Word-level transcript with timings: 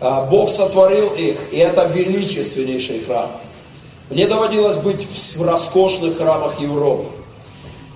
А, 0.00 0.26
Бог 0.26 0.50
сотворил 0.50 1.12
их, 1.14 1.52
и 1.52 1.56
это 1.56 1.86
величественнейший 1.86 3.00
храм. 3.00 3.30
Мне 4.10 4.26
доводилось 4.26 4.76
быть 4.76 5.04
в 5.04 5.42
роскошных 5.42 6.18
храмах 6.18 6.60
Европы. 6.60 7.06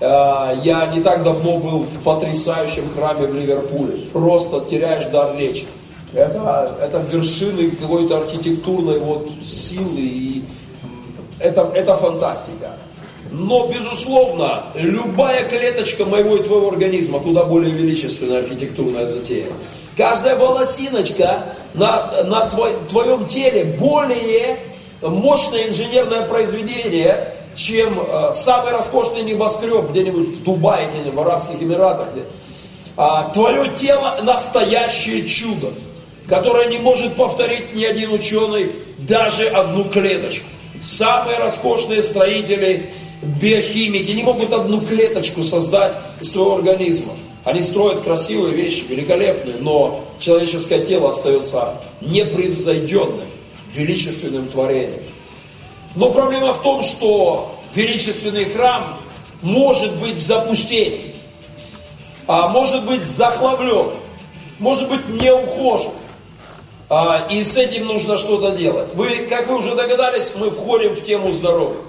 А, 0.00 0.54
я 0.62 0.86
не 0.86 1.02
так 1.02 1.22
давно 1.22 1.58
был 1.58 1.80
в 1.80 2.02
потрясающем 2.02 2.88
храме 2.94 3.26
в 3.26 3.34
Ливерпуле. 3.34 3.98
Просто 4.12 4.60
теряешь 4.62 5.06
дар 5.06 5.36
речи. 5.36 5.66
Это, 6.12 6.76
это 6.80 6.98
вершины 6.98 7.70
какой-то 7.70 8.18
архитектурной 8.18 8.98
вот 8.98 9.30
силы. 9.44 10.00
И 10.00 10.44
это, 11.38 11.70
это 11.74 11.96
фантастика. 11.96 12.76
Но, 13.30 13.68
безусловно, 13.68 14.64
любая 14.74 15.48
клеточка 15.48 16.04
моего 16.04 16.36
и 16.36 16.42
твоего 16.42 16.68
организма 16.68 17.20
куда 17.20 17.44
более 17.44 17.72
величественная 17.72 18.40
архитектурная 18.40 19.06
затея. 19.06 19.46
Каждая 19.96 20.36
волосиночка 20.36 21.44
на, 21.74 22.22
на 22.24 22.46
твой, 22.46 22.72
твоем 22.88 23.26
теле 23.26 23.64
более 23.78 24.56
мощное 25.02 25.68
инженерное 25.68 26.22
произведение, 26.22 27.34
чем 27.54 27.98
э, 27.98 28.32
самый 28.34 28.72
роскошный 28.72 29.22
небоскреб 29.22 29.90
где-нибудь 29.90 30.28
в 30.28 30.42
Дубае, 30.42 30.88
где-нибудь 30.88 31.14
в 31.14 31.20
Арабских 31.20 31.62
Эмиратах. 31.62 32.12
Где 32.12 32.22
а, 32.96 33.30
твое 33.30 33.70
тело 33.74 34.18
настоящее 34.22 35.26
чудо, 35.26 35.68
которое 36.28 36.68
не 36.68 36.78
может 36.78 37.16
повторить 37.16 37.74
ни 37.74 37.84
один 37.84 38.12
ученый 38.12 38.72
даже 38.98 39.48
одну 39.48 39.84
клеточку. 39.84 40.46
Самые 40.82 41.38
роскошные 41.38 42.02
строители, 42.02 42.90
биохимики 43.22 44.10
не 44.12 44.22
могут 44.22 44.52
одну 44.52 44.80
клеточку 44.80 45.42
создать 45.42 45.92
из 46.20 46.30
твоего 46.30 46.56
организма. 46.56 47.12
Они 47.50 47.62
строят 47.62 48.02
красивые 48.02 48.54
вещи, 48.54 48.84
великолепные, 48.88 49.56
но 49.56 50.04
человеческое 50.20 50.86
тело 50.86 51.10
остается 51.10 51.74
непревзойденным, 52.00 53.26
величественным 53.72 54.46
творением. 54.46 55.02
Но 55.96 56.12
проблема 56.12 56.52
в 56.54 56.62
том, 56.62 56.84
что 56.84 57.52
величественный 57.74 58.44
храм 58.44 59.00
может 59.42 59.96
быть 59.96 60.14
в 60.14 60.22
запустении, 60.22 61.16
а 62.28 62.50
может 62.50 62.84
быть 62.84 63.04
захламлен, 63.04 63.94
может 64.60 64.88
быть 64.88 65.08
не 65.08 65.34
ухожен. 65.34 65.90
А, 66.88 67.26
и 67.32 67.42
с 67.42 67.56
этим 67.56 67.86
нужно 67.86 68.16
что-то 68.16 68.52
делать. 68.52 68.94
Вы, 68.94 69.26
как 69.28 69.48
вы 69.48 69.56
уже 69.56 69.74
догадались, 69.74 70.34
мы 70.36 70.50
входим 70.50 70.94
в 70.94 71.04
тему 71.04 71.32
здоровья. 71.32 71.82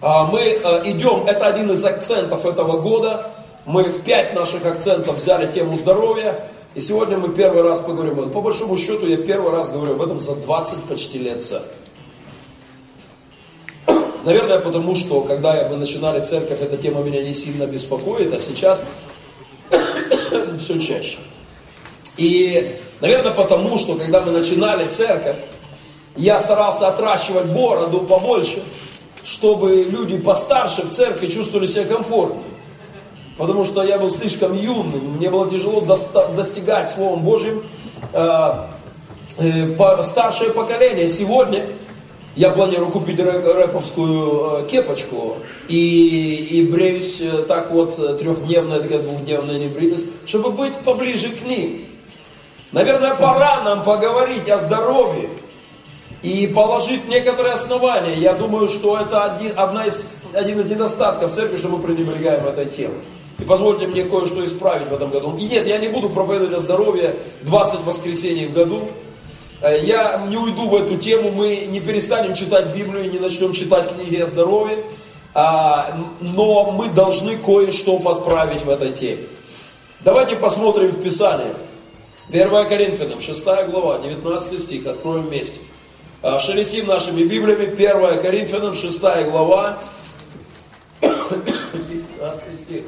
А, 0.00 0.24
мы 0.24 0.40
а, 0.40 0.82
идем, 0.86 1.24
это 1.26 1.44
один 1.46 1.70
из 1.72 1.84
акцентов 1.84 2.46
этого 2.46 2.80
года. 2.80 3.35
Мы 3.66 3.82
в 3.82 4.02
пять 4.02 4.32
наших 4.32 4.64
акцентов 4.64 5.16
взяли 5.16 5.50
тему 5.50 5.76
здоровья. 5.76 6.38
И 6.76 6.80
сегодня 6.80 7.18
мы 7.18 7.30
первый 7.30 7.62
раз 7.62 7.80
поговорим. 7.80 8.30
По 8.30 8.40
большому 8.40 8.76
счету, 8.78 9.06
я 9.06 9.16
первый 9.16 9.50
раз 9.50 9.70
говорю 9.70 9.94
об 9.94 10.02
этом 10.02 10.20
за 10.20 10.36
20 10.36 10.84
почти 10.84 11.18
лет 11.18 11.42
церкви. 11.42 11.74
Наверное, 14.24 14.60
потому 14.60 14.94
что, 14.94 15.20
когда 15.22 15.68
мы 15.68 15.76
начинали 15.76 16.22
церковь, 16.22 16.60
эта 16.60 16.76
тема 16.76 17.00
меня 17.00 17.22
не 17.22 17.32
сильно 17.32 17.66
беспокоит, 17.66 18.32
а 18.32 18.38
сейчас 18.38 18.82
все 20.60 20.80
чаще. 20.80 21.18
И, 22.16 22.76
наверное, 23.00 23.32
потому 23.32 23.78
что, 23.78 23.96
когда 23.96 24.20
мы 24.20 24.30
начинали 24.30 24.88
церковь, 24.88 25.38
я 26.14 26.38
старался 26.38 26.88
отращивать 26.88 27.46
бороду 27.46 28.00
побольше, 28.00 28.62
чтобы 29.24 29.86
люди 29.88 30.18
постарше 30.18 30.82
в 30.82 30.90
церкви 30.90 31.28
чувствовали 31.28 31.66
себя 31.66 31.84
комфортно. 31.84 32.42
Потому 33.36 33.64
что 33.64 33.82
я 33.82 33.98
был 33.98 34.08
слишком 34.08 34.54
юным, 34.54 35.16
мне 35.16 35.28
было 35.30 35.48
тяжело 35.50 35.82
достигать 35.82 36.90
Словом 36.90 37.20
Божьим 37.20 37.62
э, 38.12 38.52
э, 39.38 40.02
старшее 40.02 40.52
поколение. 40.52 41.06
Сегодня 41.06 41.66
я 42.34 42.50
планирую 42.50 42.90
купить 42.90 43.20
рэповскую 43.20 44.62
э, 44.62 44.66
кепочку 44.68 45.36
и, 45.68 46.48
и 46.50 46.66
бреюсь 46.66 47.20
э, 47.20 47.44
так 47.46 47.70
вот 47.70 47.96
трехдневная, 48.18 48.80
такая 48.80 49.00
двухдневная 49.00 49.58
небритость, 49.58 50.06
чтобы 50.24 50.50
быть 50.52 50.74
поближе 50.76 51.28
к 51.28 51.42
ним. 51.46 51.84
Наверное, 52.72 53.14
пора 53.14 53.62
нам 53.62 53.84
поговорить 53.84 54.48
о 54.48 54.58
здоровье 54.58 55.28
и 56.22 56.46
положить 56.46 57.06
некоторые 57.08 57.52
основания. 57.52 58.14
Я 58.14 58.32
думаю, 58.32 58.68
что 58.68 58.98
это 58.98 59.24
один, 59.24 59.52
одна 59.56 59.86
из, 59.86 60.14
один 60.32 60.58
из 60.60 60.70
недостатков 60.70 61.30
церкви, 61.30 61.58
что 61.58 61.68
мы 61.68 61.78
пренебрегаем 61.78 62.46
этой 62.46 62.66
темой. 62.66 62.96
И 63.38 63.44
позвольте 63.44 63.86
мне 63.86 64.04
кое-что 64.04 64.44
исправить 64.44 64.88
в 64.88 64.94
этом 64.94 65.10
году. 65.10 65.36
И 65.36 65.44
нет, 65.44 65.66
я 65.66 65.78
не 65.78 65.88
буду 65.88 66.08
проповедовать 66.08 66.54
о 66.54 66.60
здоровье 66.60 67.14
20 67.42 67.84
воскресений 67.84 68.46
в 68.46 68.54
году. 68.54 68.88
Э, 69.60 69.78
я 69.82 70.24
не 70.28 70.36
уйду 70.36 70.68
в 70.68 70.74
эту 70.74 70.96
тему, 70.96 71.30
мы 71.30 71.66
не 71.68 71.80
перестанем 71.80 72.34
читать 72.34 72.74
Библию, 72.74 73.10
не 73.10 73.18
начнем 73.18 73.52
читать 73.52 73.94
книги 73.94 74.16
о 74.16 74.26
здоровье, 74.26 74.78
а, 75.34 75.94
но 76.20 76.70
мы 76.70 76.88
должны 76.88 77.36
кое-что 77.36 77.98
подправить 77.98 78.62
в 78.62 78.70
этой 78.70 78.92
теме. 78.92 79.24
Давайте 80.00 80.36
посмотрим 80.36 80.88
в 80.90 81.02
Писании. 81.02 81.52
1 82.30 82.68
Коринфянам, 82.68 83.20
6 83.20 83.44
глава, 83.68 83.98
19 83.98 84.60
стих, 84.60 84.86
откроем 84.86 85.26
вместе. 85.26 85.60
А, 86.22 86.40
шелестим 86.40 86.86
нашими 86.86 87.22
Библиями, 87.22 87.66
1 87.66 88.20
Коринфянам, 88.20 88.74
6 88.74 89.00
глава, 89.30 89.78
19 91.00 92.60
стих. 92.60 92.82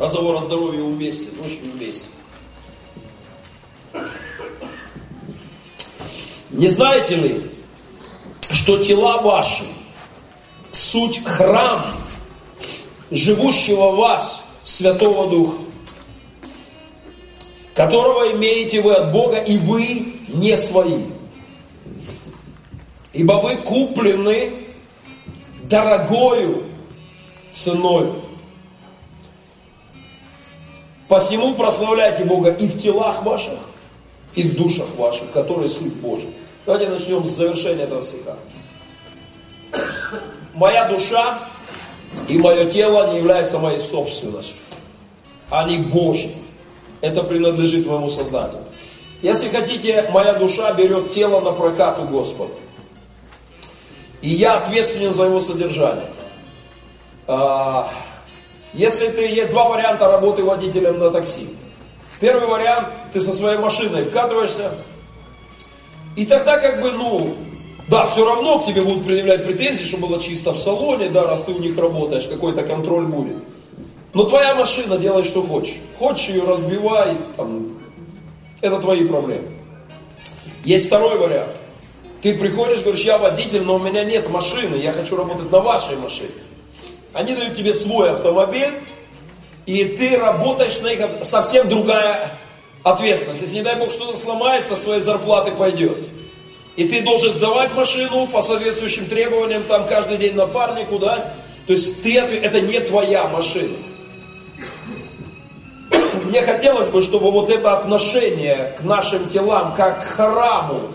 Разговор 0.00 0.36
о 0.36 0.40
здоровье 0.40 0.82
уместен, 0.82 1.32
очень 1.44 1.72
уместен. 1.74 2.08
Не 6.48 6.68
знаете 6.68 7.16
ли, 7.16 7.50
что 8.50 8.82
тела 8.82 9.20
ваши 9.20 9.64
суть 10.72 11.22
храм 11.22 11.84
живущего 13.10 13.90
в 13.90 13.96
вас 13.96 14.42
Святого 14.62 15.28
Духа, 15.28 15.58
которого 17.74 18.32
имеете 18.32 18.80
вы 18.80 18.94
от 18.94 19.12
Бога, 19.12 19.36
и 19.36 19.58
вы 19.58 20.14
не 20.28 20.56
свои. 20.56 21.04
Ибо 23.12 23.34
вы 23.34 23.56
куплены 23.56 24.50
дорогою 25.64 26.62
ценой. 27.52 28.29
Посему 31.10 31.54
прославляйте 31.54 32.22
Бога 32.22 32.52
и 32.52 32.68
в 32.68 32.80
телах 32.80 33.24
ваших, 33.24 33.58
и 34.36 34.44
в 34.44 34.54
душах 34.56 34.86
ваших, 34.96 35.32
которые 35.32 35.68
суть 35.68 35.94
Божия. 35.94 36.30
Давайте 36.64 36.88
начнем 36.88 37.26
с 37.26 37.30
завершения 37.30 37.82
этого 37.82 38.00
стиха. 38.00 38.36
Моя 40.54 40.88
душа 40.88 41.40
и 42.28 42.38
мое 42.38 42.70
тело 42.70 43.10
не 43.10 43.18
являются 43.18 43.58
моей 43.58 43.80
собственностью. 43.80 44.54
Они 45.50 45.78
Божьи. 45.78 46.32
Это 47.00 47.24
принадлежит 47.24 47.88
моему 47.88 48.08
Создателю. 48.08 48.62
Если 49.20 49.48
хотите, 49.48 50.08
моя 50.12 50.34
душа 50.34 50.72
берет 50.74 51.10
тело 51.10 51.40
на 51.40 51.50
прокат 51.50 51.98
у 51.98 52.04
Господа. 52.04 52.54
И 54.22 54.28
я 54.28 54.58
ответственен 54.58 55.12
за 55.12 55.24
его 55.24 55.40
содержание. 55.40 56.06
Если 58.72 59.08
ты, 59.08 59.22
есть 59.22 59.50
два 59.50 59.68
варианта 59.68 60.06
работы 60.06 60.44
водителем 60.44 60.98
на 60.98 61.10
такси. 61.10 61.48
Первый 62.20 62.46
вариант, 62.46 62.88
ты 63.12 63.20
со 63.20 63.32
своей 63.32 63.58
машиной 63.58 64.04
вкатываешься, 64.04 64.72
и 66.16 66.26
тогда 66.26 66.58
как 66.58 66.82
бы, 66.82 66.92
ну, 66.92 67.34
да, 67.88 68.06
все 68.06 68.24
равно 68.24 68.60
к 68.60 68.66
тебе 68.66 68.82
будут 68.82 69.04
предъявлять 69.04 69.44
претензии, 69.44 69.84
что 69.84 69.96
было 69.96 70.20
чисто 70.20 70.52
в 70.52 70.58
салоне, 70.58 71.08
да, 71.08 71.24
раз 71.24 71.42
ты 71.42 71.52
у 71.52 71.58
них 71.58 71.76
работаешь, 71.78 72.26
какой-то 72.26 72.62
контроль 72.62 73.06
будет. 73.06 73.36
Но 74.12 74.24
твоя 74.24 74.54
машина, 74.54 74.98
делай 74.98 75.24
что 75.24 75.42
хочешь. 75.42 75.76
Хочешь 75.98 76.28
ее 76.28 76.44
разбивай, 76.44 77.16
там, 77.36 77.78
это 78.60 78.78
твои 78.78 79.06
проблемы. 79.06 79.48
Есть 80.64 80.86
второй 80.86 81.16
вариант. 81.16 81.52
Ты 82.20 82.34
приходишь, 82.34 82.82
говоришь, 82.82 83.04
я 83.04 83.16
водитель, 83.18 83.62
но 83.62 83.76
у 83.76 83.78
меня 83.78 84.04
нет 84.04 84.28
машины, 84.28 84.76
я 84.76 84.92
хочу 84.92 85.16
работать 85.16 85.50
на 85.50 85.60
вашей 85.60 85.96
машине. 85.96 86.28
Они 87.12 87.34
дают 87.34 87.56
тебе 87.56 87.74
свой 87.74 88.10
автомобиль, 88.10 88.72
и 89.66 89.84
ты 89.84 90.16
работаешь 90.16 90.80
на 90.80 90.88
их, 90.88 91.00
совсем 91.22 91.68
другая 91.68 92.30
ответственность. 92.82 93.42
Если, 93.42 93.56
не 93.56 93.62
дай 93.62 93.76
Бог, 93.76 93.90
что-то 93.90 94.16
сломается, 94.16 94.76
с 94.76 94.80
твоей 94.80 95.00
зарплаты 95.00 95.50
пойдет. 95.52 95.98
И 96.76 96.88
ты 96.88 97.02
должен 97.02 97.32
сдавать 97.32 97.74
машину 97.74 98.26
по 98.28 98.42
соответствующим 98.42 99.06
требованиям, 99.06 99.64
там 99.64 99.86
каждый 99.86 100.18
день 100.18 100.34
напарнику, 100.34 100.98
да? 100.98 101.34
То 101.66 101.72
есть 101.72 102.02
ты, 102.02 102.18
это 102.18 102.60
не 102.60 102.80
твоя 102.80 103.26
машина. 103.28 103.76
Мне 106.24 106.42
хотелось 106.42 106.88
бы, 106.88 107.02
чтобы 107.02 107.30
вот 107.32 107.50
это 107.50 107.76
отношение 107.76 108.74
к 108.78 108.82
нашим 108.82 109.28
телам, 109.28 109.74
как 109.74 110.00
к 110.00 110.04
храму, 110.04 110.92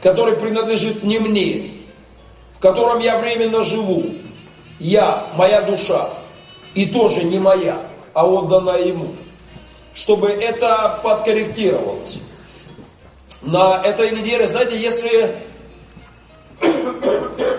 который 0.00 0.36
принадлежит 0.36 1.04
не 1.04 1.18
мне, 1.18 1.70
в 2.56 2.60
котором 2.60 3.00
я 3.00 3.18
временно 3.18 3.62
живу, 3.62 4.06
я, 4.78 5.24
моя 5.36 5.62
душа, 5.62 6.08
и 6.74 6.86
тоже 6.86 7.24
не 7.24 7.38
моя, 7.38 7.78
а 8.14 8.26
отдана 8.26 8.76
ему– 8.76 9.14
чтобы 9.98 10.28
это 10.28 11.00
подкорректировалось. 11.02 12.20
На 13.42 13.82
этой 13.82 14.12
неделе, 14.12 14.46
знаете, 14.46 14.78
если, 14.78 15.34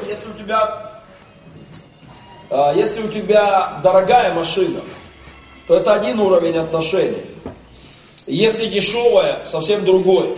если 0.07 0.29
у 0.29 0.33
тебя 0.37 1.01
а, 2.49 2.73
если 2.73 3.01
у 3.03 3.09
тебя 3.09 3.79
дорогая 3.83 4.33
машина, 4.33 4.79
то 5.67 5.75
это 5.75 5.93
один 5.93 6.19
уровень 6.21 6.57
отношений. 6.57 7.21
Если 8.25 8.67
дешевая, 8.67 9.45
совсем 9.45 9.83
другой. 9.83 10.37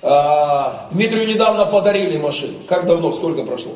А, 0.00 0.88
Дмитрию 0.92 1.26
недавно 1.26 1.66
подарили 1.66 2.16
машину. 2.16 2.58
Как 2.66 2.86
давно? 2.86 3.12
Сколько 3.12 3.42
прошло? 3.42 3.74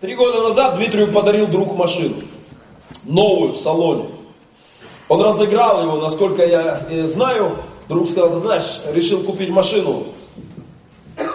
Три 0.00 0.14
года 0.14 0.42
назад 0.42 0.76
Дмитрию 0.76 1.12
подарил 1.12 1.46
друг 1.46 1.76
машину. 1.76 2.16
Новую 3.04 3.52
в 3.52 3.58
салоне. 3.58 4.04
Он 5.08 5.22
разыграл 5.22 5.82
его, 5.82 5.96
насколько 6.00 6.44
я 6.44 6.86
э, 6.90 7.06
знаю. 7.06 7.56
Друг 7.88 8.08
сказал, 8.08 8.32
ты 8.32 8.38
знаешь, 8.38 8.80
решил 8.92 9.22
купить 9.22 9.50
машину. 9.50 10.04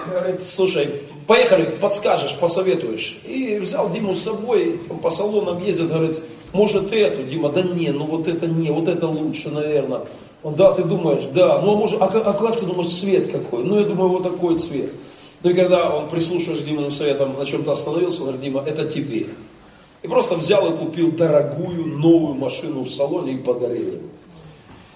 Говорит, 0.07 0.41
слушай, 0.43 0.89
поехали, 1.27 1.65
подскажешь, 1.79 2.35
посоветуешь. 2.35 3.19
И 3.23 3.59
взял 3.59 3.89
Диму 3.91 4.15
с 4.15 4.23
собой, 4.23 4.81
он 4.89 4.97
по 4.97 5.11
салонам 5.11 5.63
ездит, 5.63 5.89
говорит, 5.89 6.23
может 6.51 6.91
эту, 6.91 7.23
Дима, 7.23 7.49
да 7.49 7.61
не, 7.61 7.91
ну 7.91 8.05
вот 8.05 8.27
это 8.27 8.47
не, 8.47 8.71
вот 8.71 8.87
это 8.87 9.07
лучше, 9.07 9.49
наверное. 9.49 10.01
Он, 10.41 10.55
да, 10.55 10.73
ты 10.73 10.83
думаешь, 10.83 11.25
да, 11.33 11.61
ну 11.61 11.73
а 11.73 11.75
может, 11.75 12.01
а, 12.01 12.05
а 12.05 12.33
как 12.33 12.59
ты 12.59 12.65
думаешь, 12.65 12.91
цвет 12.91 13.31
какой? 13.31 13.63
Ну 13.63 13.77
я 13.77 13.85
думаю, 13.85 14.09
вот 14.09 14.23
такой 14.23 14.57
цвет. 14.57 14.91
Ну 15.41 15.49
и 15.51 15.53
когда 15.53 15.95
он, 15.95 16.09
прислушиваясь 16.09 16.61
к 16.61 16.65
Диминым 16.65 16.91
советам, 16.91 17.37
на 17.37 17.45
чем-то 17.45 17.71
остановился, 17.71 18.21
он 18.21 18.27
говорит, 18.27 18.41
Дима, 18.41 18.63
это 18.65 18.85
тебе. 18.85 19.27
И 20.01 20.07
просто 20.07 20.35
взял 20.35 20.67
и 20.71 20.75
купил 20.75 21.11
дорогую 21.11 21.85
новую 21.97 22.35
машину 22.35 22.81
в 22.83 22.89
салоне 22.89 23.33
и 23.33 23.37
подарил 23.37 23.87
ему. 23.87 24.09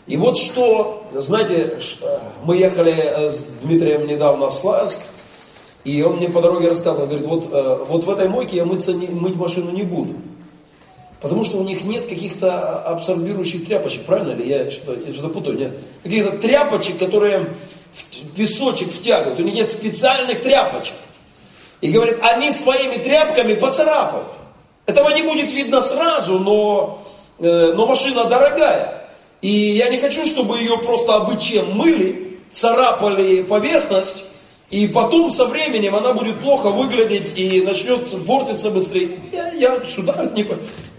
И 0.06 0.18
вот 0.18 0.38
что, 0.38 1.04
знаете, 1.14 1.78
э, 2.02 2.20
мы 2.44 2.58
ехали 2.58 2.94
э, 2.94 3.30
с 3.30 3.52
Дмитрием 3.64 4.06
недавно 4.06 4.50
в 4.50 4.54
Славянск, 4.54 5.00
и 5.86 6.02
он 6.02 6.18
мне 6.18 6.28
по 6.28 6.42
дороге 6.42 6.68
рассказывал, 6.68 7.08
говорит, 7.08 7.26
вот, 7.26 7.50
э, 7.52 7.86
вот 7.88 8.04
в 8.04 8.10
этой 8.10 8.28
мойке 8.28 8.58
я 8.58 8.66
мыться 8.66 8.92
мыть 8.92 9.36
машину 9.36 9.72
не 9.72 9.84
буду. 9.84 10.16
Потому 11.22 11.46
что 11.46 11.58
у 11.58 11.64
них 11.64 11.86
нет 11.86 12.06
каких-то 12.06 12.82
абсорбирующих 12.82 13.66
тряпочек, 13.66 14.04
правильно 14.04 14.34
ли? 14.34 14.46
Я 14.46 14.70
что-то, 14.70 15.14
что 15.14 15.30
путаю, 15.30 15.58
нет? 15.58 15.72
Каких-то 16.04 16.38
тряпочек, 16.38 16.98
которые 17.00 17.48
в 17.94 18.36
песочек 18.36 18.92
втягивают. 18.92 19.40
У 19.40 19.44
них 19.44 19.56
нет 19.56 19.72
специальных 19.72 20.42
тряпочек. 20.42 20.96
И 21.82 21.92
говорит, 21.92 22.18
они 22.22 22.52
своими 22.52 22.96
тряпками 22.96 23.56
поцарапают. 23.56 24.28
Этого 24.86 25.10
не 25.10 25.22
будет 25.22 25.52
видно 25.52 25.82
сразу, 25.82 26.40
но, 26.40 27.06
э, 27.40 27.74
но 27.76 27.86
машина 27.86 28.26
дорогая. 28.26 29.10
И 29.42 29.50
я 29.50 29.90
не 29.90 29.98
хочу, 29.98 30.26
чтобы 30.26 30.58
ее 30.58 30.78
просто 30.78 31.16
обычно 31.16 31.42
чем 31.42 31.78
мыли, 31.78 32.40
царапали 32.52 33.44
поверхность, 33.44 34.24
и 34.70 34.88
потом 34.88 35.30
со 35.30 35.46
временем 35.46 35.96
она 35.96 36.14
будет 36.14 36.40
плохо 36.40 36.70
выглядеть 36.70 37.38
и 37.38 37.62
начнет 37.62 38.26
портиться 38.26 38.72
быстрее. 38.72 39.12
Я, 39.32 39.52
я 39.52 39.86
сюда 39.86 40.32
не... 40.34 40.48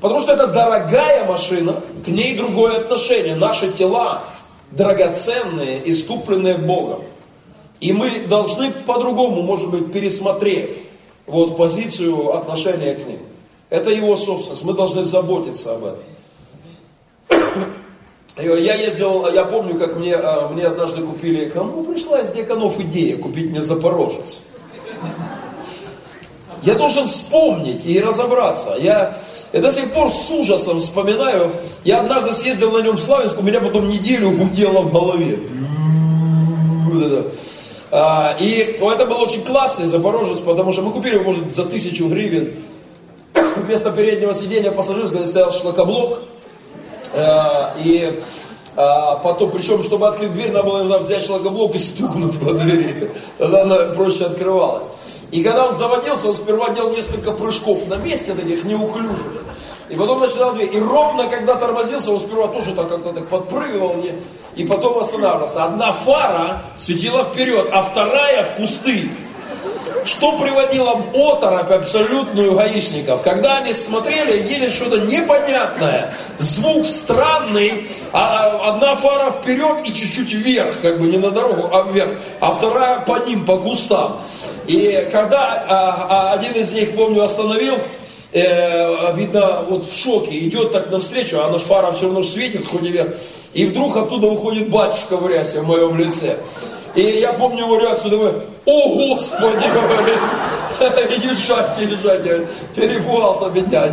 Потому 0.00 0.20
что 0.20 0.32
это 0.32 0.46
дорогая 0.49 1.25
машина, 1.25 1.81
к 2.05 2.08
ней 2.08 2.37
другое 2.37 2.76
отношение. 2.76 3.35
Наши 3.35 3.73
тела 3.73 4.23
драгоценные, 4.76 5.91
искупленные 5.91 6.56
Богом. 6.56 7.03
И 7.81 7.93
мы 7.93 8.09
должны 8.29 8.71
по-другому, 8.71 9.43
может 9.43 9.71
быть, 9.71 9.93
пересмотреть 9.93 10.71
вот 11.26 11.56
позицию 11.56 12.35
отношения 12.37 12.94
к 12.94 13.06
ним. 13.06 13.19
Это 13.71 13.91
его 13.91 14.17
собственность, 14.17 14.65
мы 14.65 14.75
должны 14.75 15.05
заботиться 15.05 15.75
об 15.75 15.85
этом. 15.85 16.05
Я 18.37 18.75
ездил, 18.75 19.32
я 19.32 19.44
помню, 19.44 19.79
как 19.79 19.97
мне, 19.97 20.17
а, 20.17 20.49
мне 20.49 20.65
однажды 20.65 21.03
купили, 21.03 21.49
кому 21.49 21.85
пришла 21.85 22.20
из 22.20 22.31
деканов 22.31 22.81
идея 22.81 23.17
купить 23.17 23.50
мне 23.50 23.62
Запорожец. 23.62 24.41
Я 26.62 26.75
должен 26.75 27.06
вспомнить 27.06 27.87
и 27.87 28.00
разобраться. 28.00 28.75
Я, 28.79 29.19
я 29.55 29.61
до 29.61 29.71
сих 29.71 29.93
пор 29.93 30.11
с 30.11 30.31
ужасом 30.33 30.81
вспоминаю. 30.81 31.53
Я 31.85 32.01
однажды 32.01 32.33
съездил 32.33 32.73
на 32.73 32.79
нем 32.83 32.97
в 32.97 33.01
Славянск, 33.01 33.39
у 33.39 33.43
меня 33.45 33.61
потом 33.61 33.89
неделю 33.89 34.33
гудело 34.33 34.81
в 34.81 34.93
голове. 34.93 35.39
А, 37.93 38.37
и 38.41 38.81
это 38.83 39.06
был 39.06 39.21
очень 39.21 39.45
классный 39.45 39.87
Запорожец, 39.87 40.41
потому 40.41 40.73
что 40.73 40.83
мы 40.83 40.91
купили 40.91 41.15
его, 41.15 41.25
может, 41.25 41.55
за 41.55 41.67
тысячу 41.67 42.09
гривен. 42.09 42.53
Вместо 43.56 43.93
переднего 43.93 44.35
сидения 44.35 44.73
пассажирского 44.73 45.25
стоял 45.25 45.53
шлакоблок. 45.53 46.23
Э, 47.12 47.75
и 47.85 48.21
а 48.76 49.17
потом, 49.17 49.50
причем, 49.50 49.82
чтобы 49.82 50.09
открыть 50.09 50.32
дверь, 50.32 50.50
надо 50.50 50.69
было 50.69 50.81
иногда 50.81 50.99
взять 50.99 51.25
шлагоблок 51.25 51.75
и 51.75 51.79
стукнуть 51.79 52.38
по 52.41 52.53
двери. 52.53 53.12
Тогда 53.38 53.62
она 53.62 53.76
проще 53.94 54.25
открывалась. 54.25 54.88
И 55.31 55.43
когда 55.43 55.67
он 55.67 55.75
заводился, 55.75 56.29
он 56.29 56.35
сперва 56.35 56.71
делал 56.71 56.91
несколько 56.91 57.32
прыжков 57.32 57.87
на 57.87 57.97
месте 57.97 58.35
таких 58.35 58.65
неуклюжих. 58.65 59.44
И 59.88 59.94
потом 59.94 60.21
начинал 60.21 60.55
дверь. 60.55 60.71
И 60.75 60.81
ровно, 60.81 61.29
когда 61.29 61.55
тормозился, 61.55 62.11
он 62.11 62.21
сперва 62.21 62.49
тоже 62.49 62.73
так 62.73 62.88
как-то 62.88 63.12
так 63.12 63.29
подпрыгивал. 63.29 63.97
И 64.56 64.65
потом 64.65 64.99
останавливался. 64.99 65.65
Одна 65.65 65.93
фара 65.93 66.62
светила 66.77 67.25
вперед, 67.25 67.69
а 67.73 67.82
вторая 67.82 68.44
в 68.44 68.56
кусты. 68.56 69.11
Что 70.05 70.39
приводило 70.39 70.95
в 70.95 71.17
оторопь 71.17 71.71
абсолютную 71.71 72.55
гаишников? 72.55 73.23
Когда 73.23 73.59
они 73.59 73.73
смотрели, 73.73 74.43
ели 74.53 74.69
что-то 74.69 75.01
непонятное, 75.01 76.12
звук 76.39 76.87
странный, 76.87 77.89
а 78.12 78.75
одна 78.75 78.97
фара 78.97 79.31
вперед 79.31 79.79
и 79.85 79.95
чуть-чуть 79.95 80.33
вверх, 80.33 80.81
как 80.83 81.01
бы 81.01 81.06
не 81.06 81.17
на 81.17 81.31
дорогу, 81.31 81.69
а 81.73 81.91
вверх, 81.91 82.11
а 82.41 82.53
вторая 82.53 83.01
по 83.01 83.19
ним, 83.27 83.47
по 83.47 83.56
кустам. 83.56 84.21
И 84.67 85.09
когда 85.11 85.65
а, 85.69 86.06
а 86.09 86.33
один 86.35 86.53
из 86.55 86.73
них, 86.73 86.95
помню, 86.95 87.23
остановил, 87.23 87.77
э, 88.33 89.15
видно, 89.15 89.65
вот 89.69 89.85
в 89.85 89.97
шоке, 89.97 90.39
идет 90.39 90.73
так 90.73 90.91
навстречу, 90.91 91.39
а 91.41 91.51
наша 91.51 91.65
фара 91.65 91.93
все 91.93 92.06
равно 92.06 92.23
светит, 92.23 92.67
хоть 92.67 92.83
и 92.83 92.89
вверх, 92.89 93.15
и 93.55 93.67
вдруг 93.67 93.97
оттуда 93.97 94.29
выходит 94.29 94.69
батюшка 94.69 95.17
в 95.17 95.29
рясе 95.29 95.61
в 95.61 95.67
моем 95.67 95.97
лице. 95.97 96.37
И 96.94 97.02
я 97.02 97.32
помню 97.32 97.64
его 97.64 97.79
реакцию, 97.79 98.11
думаю, 98.12 98.43
о 98.67 98.88
Господи, 98.88 99.64
говорит, 99.75 101.25
езжайте, 101.25 101.85
езжайте, 101.85 102.46
перепугался 102.75 103.46
меня. 103.46 103.93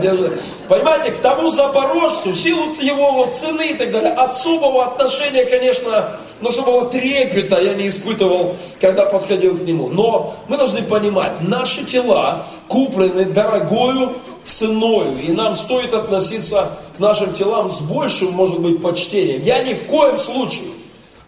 Понимаете, 0.68 1.12
к 1.12 1.18
тому 1.18 1.50
запорожцу, 1.50 2.30
в 2.30 2.36
силу 2.36 2.74
его 2.80 3.12
вот 3.14 3.34
цены 3.34 3.72
и 3.72 3.74
так 3.74 3.92
далее, 3.92 4.12
особого 4.14 4.86
отношения, 4.86 5.46
конечно, 5.46 6.18
но 6.42 6.50
особого 6.50 6.90
трепета 6.90 7.60
я 7.60 7.74
не 7.74 7.88
испытывал, 7.88 8.56
когда 8.80 9.06
подходил 9.08 9.58
к 9.58 9.62
нему. 9.62 9.90
Но 9.90 10.36
мы 10.48 10.58
должны 10.58 10.84
понимать, 10.84 11.42
наши 11.42 11.84
тела 11.84 12.46
куплены 12.68 13.26
дорогою 13.26 14.14
ценою, 14.44 15.20
и 15.22 15.32
нам 15.32 15.56
стоит 15.56 15.94
относиться 15.94 16.70
к 16.96 17.00
нашим 17.00 17.34
телам 17.34 17.72
с 17.72 17.82
большим, 17.82 18.32
может 18.32 18.60
быть, 18.60 18.82
почтением. 18.82 19.44
Я 19.44 19.64
ни 19.64 19.74
в 19.74 19.86
коем 19.86 20.18
случае 20.18 20.81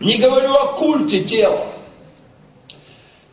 не 0.04 0.18
говорю 0.18 0.54
о 0.54 0.68
культе 0.74 1.24
тела. 1.24 1.66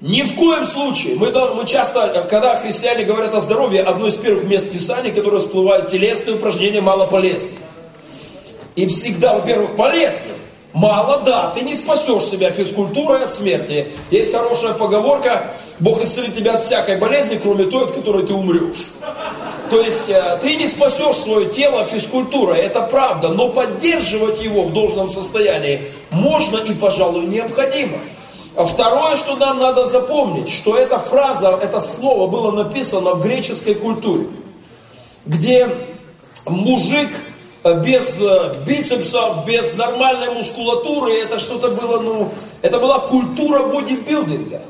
Ни 0.00 0.22
в 0.22 0.34
коем 0.34 0.64
случае. 0.64 1.16
Мы, 1.16 1.30
мы 1.54 1.66
часто, 1.66 2.26
когда 2.30 2.56
христиане 2.56 3.04
говорят 3.04 3.34
о 3.34 3.40
здоровье, 3.40 3.82
одно 3.82 4.06
из 4.06 4.16
первых 4.16 4.44
мест 4.44 4.72
Писания, 4.72 5.12
которое 5.12 5.40
всплывает, 5.40 5.90
телесные 5.90 6.36
упражнения 6.36 6.80
мало 6.80 7.06
полезны. 7.06 7.58
И 8.76 8.86
всегда, 8.86 9.34
во-первых, 9.34 9.76
полезны. 9.76 10.32
Мало, 10.72 11.22
да, 11.24 11.50
ты 11.50 11.62
не 11.62 11.74
спасешь 11.74 12.24
себя 12.24 12.50
физкультурой 12.50 13.24
от 13.24 13.34
смерти. 13.34 13.88
Есть 14.10 14.32
хорошая 14.32 14.74
поговорка, 14.74 15.52
Бог 15.80 16.02
исцелит 16.02 16.36
тебя 16.36 16.54
от 16.54 16.62
всякой 16.62 16.98
болезни, 16.98 17.40
кроме 17.42 17.64
той, 17.64 17.84
от 17.84 17.92
которой 17.92 18.24
ты 18.24 18.34
умрешь. 18.34 18.92
То 19.70 19.80
есть 19.80 20.08
э, 20.08 20.38
ты 20.42 20.56
не 20.56 20.66
спасешь 20.66 21.16
свое 21.16 21.48
тело 21.48 21.84
физкультурой, 21.84 22.58
это 22.58 22.82
правда, 22.82 23.28
но 23.30 23.48
поддерживать 23.48 24.42
его 24.42 24.62
в 24.62 24.72
должном 24.72 25.08
состоянии 25.08 25.82
можно 26.10 26.58
и, 26.58 26.74
пожалуй, 26.74 27.26
необходимо. 27.26 27.98
А 28.56 28.64
второе, 28.64 29.16
что 29.16 29.36
нам 29.36 29.58
надо 29.58 29.86
запомнить, 29.86 30.50
что 30.50 30.76
эта 30.76 30.98
фраза, 30.98 31.58
это 31.62 31.80
слово 31.80 32.26
было 32.26 32.50
написано 32.50 33.14
в 33.14 33.22
греческой 33.22 33.74
культуре, 33.74 34.26
где 35.24 35.68
мужик 36.46 37.08
без 37.64 38.20
э, 38.20 38.54
бицепсов, 38.66 39.44
без 39.46 39.74
нормальной 39.74 40.30
мускулатуры, 40.30 41.12
это 41.12 41.38
что-то 41.38 41.70
было, 41.70 42.00
ну, 42.00 42.32
это 42.62 42.78
была 42.78 43.00
культура 43.00 43.64
бодибилдинга. 43.64 44.60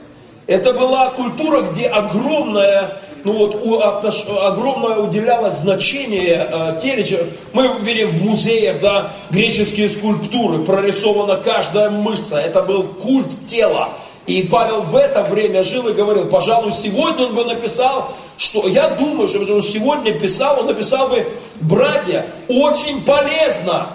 Это 0.47 0.73
была 0.73 1.11
культура, 1.11 1.61
где 1.61 1.87
огромная, 1.87 3.01
ну 3.23 3.35
вот, 3.35 3.65
у, 3.65 3.79
отнош, 3.79 4.27
огромное 4.27 4.97
уделялось 4.97 5.55
значение 5.55 6.49
э, 6.51 6.79
теле. 6.83 7.29
Мы 7.53 7.69
видим 7.83 8.09
в 8.09 8.23
музеях, 8.23 8.81
да, 8.81 9.13
греческие 9.31 9.89
скульптуры, 9.89 10.65
прорисована 10.65 11.37
каждая 11.37 11.91
мышца. 11.91 12.41
Это 12.41 12.63
был 12.63 12.83
культ 12.83 13.47
тела. 13.47 13.91
И 14.27 14.43
Павел 14.43 14.83
в 14.83 14.97
это 14.97 15.23
время 15.23 15.63
жил 15.63 15.87
и 15.87 15.93
говорил, 15.93 16.27
пожалуй, 16.27 16.73
сегодня 16.73 17.27
он 17.27 17.35
бы 17.35 17.45
написал, 17.45 18.13
что 18.41 18.67
я 18.67 18.89
думаю, 18.89 19.29
что 19.29 19.41
он 19.55 19.63
сегодня 19.63 20.19
писал, 20.19 20.61
он 20.61 20.67
написал 20.67 21.09
бы, 21.09 21.27
братья, 21.61 22.25
очень 22.49 23.05
полезно 23.05 23.89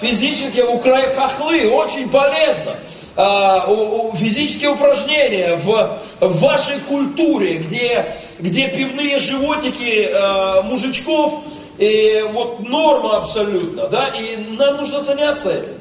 физические 0.00 0.66
укра... 0.66 1.02
хохлы, 1.16 1.68
очень 1.68 2.08
полезно. 2.08 2.76
А, 3.16 3.68
физические 4.14 4.70
упражнения 4.70 5.56
в, 5.56 5.98
в 6.20 6.40
вашей 6.40 6.78
культуре, 6.78 7.56
где, 7.56 8.06
где 8.38 8.68
пивные 8.68 9.18
животики 9.18 10.08
а, 10.12 10.62
мужичков, 10.62 11.40
и 11.78 12.24
вот 12.32 12.60
норма 12.60 13.16
абсолютно, 13.16 13.88
да, 13.88 14.08
и 14.08 14.36
нам 14.56 14.76
нужно 14.76 15.00
заняться 15.00 15.50
этим. 15.50 15.74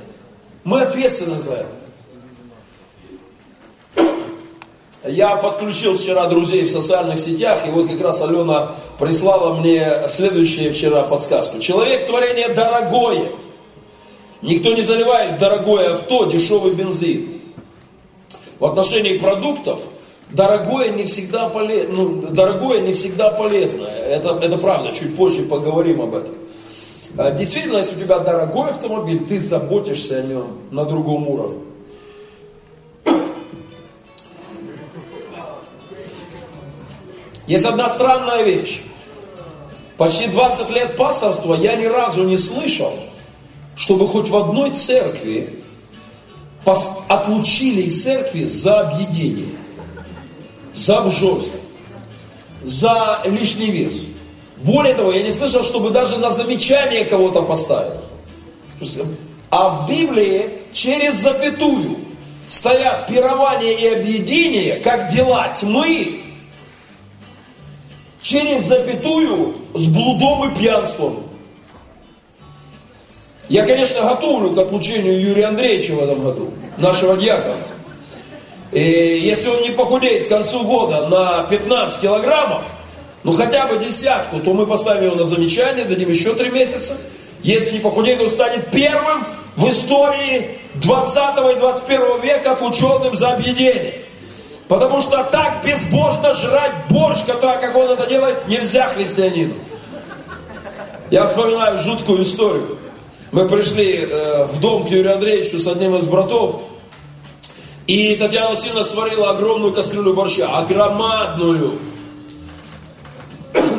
Мы 0.64 0.82
ответственны 0.82 1.40
за 1.40 1.54
это. 1.54 1.87
Я 5.10 5.36
подключил 5.38 5.98
вчера 5.98 6.28
друзей 6.28 6.66
в 6.66 6.72
социальных 6.72 7.20
сетях, 7.20 7.68
и 7.68 7.72
вот 7.72 7.88
как 7.88 8.02
раз 8.02 8.22
Алена 8.22 8.72
прислала 9.00 9.54
мне 9.54 10.08
следующее 10.10 10.72
вчера 10.72 11.04
подсказку. 11.04 11.60
Человек 11.60 12.08
творение 12.08 12.50
дорогое. 12.50 13.26
Никто 14.42 14.74
не 14.74 14.82
заливает 14.82 15.36
в 15.36 15.40
дорогое 15.40 15.94
авто 15.94 16.26
дешевый 16.26 16.74
бензин. 16.74 17.42
В 18.60 18.66
отношении 18.66 19.18
продуктов 19.18 19.80
дорогое 20.30 20.90
не 20.90 21.06
всегда, 21.06 21.50
поле... 21.50 21.88
ну, 21.90 22.24
дорогое 22.30 22.82
не 22.82 22.94
всегда 22.94 23.30
полезно. 23.32 23.86
Это, 23.86 24.40
это 24.42 24.58
правда, 24.58 24.92
чуть 24.98 25.16
позже 25.16 25.44
поговорим 25.44 26.02
об 26.02 26.16
этом. 26.16 26.36
А, 27.18 27.32
действительно, 27.32 27.78
если 27.78 27.96
у 27.96 28.00
тебя 28.04 28.20
дорогой 28.20 28.70
автомобиль, 28.70 29.26
ты 29.28 29.40
заботишься 29.40 30.18
о 30.18 30.24
нем 30.24 30.48
на 30.72 30.86
другом 30.86 31.28
уровне. 31.28 31.67
Есть 37.48 37.66
одна 37.66 37.90
странная 37.90 38.44
вещь. 38.44 38.82
Почти 39.98 40.28
20 40.28 40.70
лет 40.70 40.98
пасторства 40.98 41.56
я 41.56 41.76
ни 41.76 41.86
разу 41.86 42.24
не 42.24 42.38
слышал, 42.38 42.94
чтобы 43.76 44.08
хоть 44.08 44.30
в 44.30 44.36
одной 44.36 44.72
церкви 44.72 45.58
отлучили 47.08 47.84
из 47.84 48.04
церкви 48.04 48.44
за 48.44 48.82
объедение, 48.82 49.56
за 50.76 51.00
обжорство, 51.00 51.60
за 52.64 53.22
лишний 53.24 53.72
вес. 53.72 54.06
Более 54.58 54.94
того, 54.94 55.14
я 55.14 55.24
не 55.24 55.32
слышал, 55.32 55.64
чтобы 55.64 55.92
даже 55.92 56.18
на 56.18 56.30
замечание 56.30 57.06
кого-то 57.06 57.44
поставили. 57.44 58.02
А 59.50 59.70
в 59.70 59.90
Библии 59.90 60.50
через 60.74 61.16
запятую 61.16 61.98
стоят 62.50 63.08
пирование 63.08 63.80
и 63.80 63.88
объединение, 63.88 64.76
как 64.76 65.10
дела 65.10 65.54
тьмы, 65.56 66.20
через 68.28 68.64
запятую 68.64 69.56
с 69.74 69.88
блудом 69.88 70.52
и 70.52 70.60
пьянством. 70.60 71.24
Я, 73.48 73.66
конечно, 73.66 74.02
готовлю 74.02 74.50
к 74.50 74.58
отлучению 74.58 75.18
Юрия 75.18 75.46
Андреевича 75.46 75.94
в 75.94 76.04
этом 76.04 76.22
году, 76.22 76.52
нашего 76.78 77.16
дьякона. 77.16 77.56
И 78.74 79.22
если 79.24 79.48
он 79.48 79.62
не 79.62 79.70
похудеет 79.70 80.26
к 80.26 80.30
концу 80.30 80.66
года 80.66 81.08
на 81.08 81.44
15 81.44 82.02
килограммов, 82.02 82.64
ну 83.24 83.32
хотя 83.32 83.66
бы 83.68 83.82
десятку, 83.82 84.40
то 84.42 84.52
мы 84.52 84.68
поставим 84.68 85.06
его 85.06 85.16
на 85.16 85.24
замечание, 85.24 85.86
дадим 85.86 86.10
еще 86.10 86.34
три 86.34 86.52
месяца. 86.52 86.98
Если 87.44 87.76
не 87.76 87.80
похудеет, 87.80 88.20
он 88.20 88.30
станет 88.30 88.70
первым 88.72 89.26
в 89.56 89.70
истории 89.70 90.58
20 90.76 91.56
и 91.56 91.60
21 91.60 92.22
века 92.22 92.52
отлученным 92.52 93.16
за 93.16 93.30
объедение. 93.30 94.07
Потому 94.68 95.02
что 95.02 95.24
так 95.24 95.64
безбожно 95.66 96.34
жрать 96.34 96.74
борщ, 96.90 97.24
который, 97.26 97.60
как 97.60 97.76
он 97.76 97.92
это 97.92 98.08
делает, 98.08 98.48
нельзя 98.48 98.90
христианину. 98.90 99.54
Я 101.10 101.26
вспоминаю 101.26 101.78
жуткую 101.78 102.24
историю. 102.24 102.78
Мы 103.32 103.48
пришли 103.48 104.00
э, 104.00 104.46
в 104.46 104.60
дом 104.60 104.86
к 104.86 104.90
Юрию 104.90 105.14
Андреевичу 105.14 105.60
с 105.60 105.68
одним 105.68 105.96
из 105.96 106.08
братов, 106.08 106.62
и 107.86 108.16
Татьяна 108.16 108.50
Васильевна 108.50 108.84
сварила 108.84 109.30
огромную 109.30 109.74
кастрюлю 109.74 110.14
борща, 110.14 110.50
огромадную. 110.50 111.80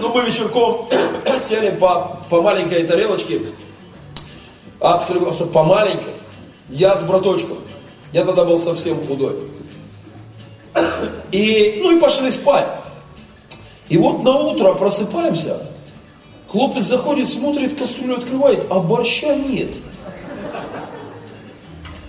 Ну, 0.01 0.15
мы 0.15 0.23
вечерком 0.23 0.87
сели 1.43 1.71
по, 1.71 2.19
по 2.31 2.41
маленькой 2.41 2.85
тарелочке, 2.85 3.43
отхлебался 4.81 5.45
по 5.45 5.63
маленькой, 5.63 6.15
я 6.71 6.97
с 6.97 7.03
браточком. 7.03 7.59
Я 8.13 8.25
тогда 8.25 8.45
был 8.47 8.59
совсем 8.59 8.99
худой. 9.07 9.37
И, 11.33 11.81
ну 11.83 11.97
и 11.97 12.01
пошли 12.01 12.31
спать. 12.31 12.67
И 13.89 13.97
вот 13.97 14.23
на 14.23 14.37
утро 14.37 14.73
просыпаемся, 14.75 15.59
хлопец 16.47 16.85
заходит, 16.85 17.29
смотрит, 17.29 17.79
кастрюлю 17.79 18.19
открывает, 18.19 18.65
а 18.71 18.81
борща 18.81 19.35
нет. 19.35 19.71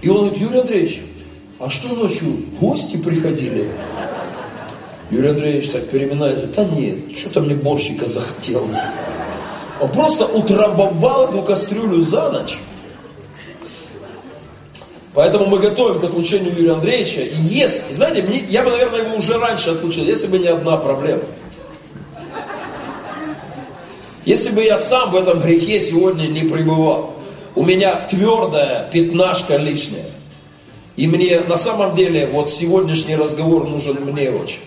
И 0.01 0.09
он 0.09 0.17
говорит, 0.17 0.37
Юрий 0.37 0.59
Андреевич, 0.59 1.01
а 1.59 1.69
что 1.69 1.93
ночью, 1.93 2.37
гости 2.59 2.97
приходили? 2.97 3.69
Юрий 5.11 5.29
Андреевич 5.29 5.69
так 5.71 5.89
переминает, 5.89 6.51
да 6.53 6.65
нет, 6.65 7.17
что-то 7.17 7.41
мне 7.41 7.55
борщика 7.55 8.07
захотелось. 8.07 8.77
Он 9.81 9.89
просто 9.91 10.25
утрамбовал 10.25 11.29
эту 11.29 11.41
кастрюлю 11.41 12.01
за 12.01 12.31
ночь. 12.31 12.59
Поэтому 15.13 15.47
мы 15.47 15.57
готовим 15.57 15.99
к 15.99 16.03
отлучению 16.03 16.53
Юрия 16.55 16.73
Андреевича. 16.73 17.21
И 17.21 17.35
если, 17.35 17.93
знаете, 17.93 18.21
мне, 18.21 18.39
я 18.47 18.63
бы, 18.63 18.69
наверное, 18.69 19.01
его 19.01 19.17
уже 19.17 19.37
раньше 19.37 19.71
отлучил, 19.71 20.03
если 20.03 20.27
бы 20.27 20.37
не 20.37 20.47
одна 20.47 20.77
проблема. 20.77 21.23
Если 24.25 24.51
бы 24.51 24.63
я 24.63 24.77
сам 24.77 25.11
в 25.11 25.15
этом 25.15 25.39
грехе 25.39 25.79
сегодня 25.79 26.27
не 26.27 26.41
пребывал, 26.41 27.15
у 27.55 27.65
меня 27.65 27.95
твердая 27.95 28.87
пятнашка 28.91 29.57
лишняя. 29.57 30.05
И 30.95 31.07
мне 31.07 31.39
на 31.39 31.55
самом 31.55 31.95
деле 31.95 32.27
вот 32.27 32.49
сегодняшний 32.49 33.15
разговор 33.15 33.67
нужен 33.67 33.97
мне 34.01 34.29
очень. 34.29 34.59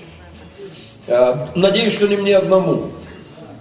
Э, 1.07 1.49
надеюсь, 1.55 1.93
что 1.93 2.09
не 2.09 2.17
мне 2.17 2.37
одному. 2.37 2.91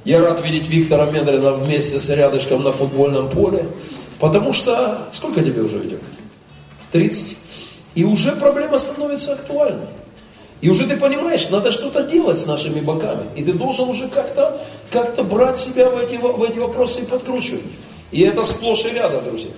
Я 0.04 0.22
рад 0.22 0.44
видеть 0.44 0.68
Виктора 0.70 1.06
Медрина 1.06 1.52
вместе 1.52 2.00
с 2.00 2.10
рядышком 2.10 2.64
на 2.64 2.72
футбольном 2.72 3.30
поле. 3.30 3.68
Потому 4.20 4.54
что... 4.54 5.08
Сколько 5.12 5.44
тебе 5.44 5.62
уже, 5.62 5.78
Витек? 5.78 6.00
30. 6.92 7.38
И 7.96 8.04
уже 8.04 8.34
проблема 8.34 8.78
становится 8.78 9.34
актуальной. 9.34 9.88
И 10.62 10.70
уже 10.70 10.86
ты 10.88 10.96
понимаешь, 10.96 11.50
надо 11.50 11.72
что-то 11.72 12.04
делать 12.04 12.40
с 12.40 12.46
нашими 12.46 12.80
боками. 12.80 13.26
И 13.36 13.44
ты 13.44 13.54
должен 13.54 13.90
уже 13.90 14.08
как-то 14.08 14.62
как 14.92 15.16
брать 15.28 15.58
себя 15.58 15.90
в 15.90 15.98
эти, 15.98 16.16
в 16.16 16.44
эти 16.44 16.60
вопросы 16.60 17.02
и 17.02 17.06
подкручивать. 17.06 17.64
И 18.12 18.22
это 18.22 18.46
сплошь 18.46 18.86
и 18.86 18.90
рядом, 18.90 19.24
друзья. 19.24 19.52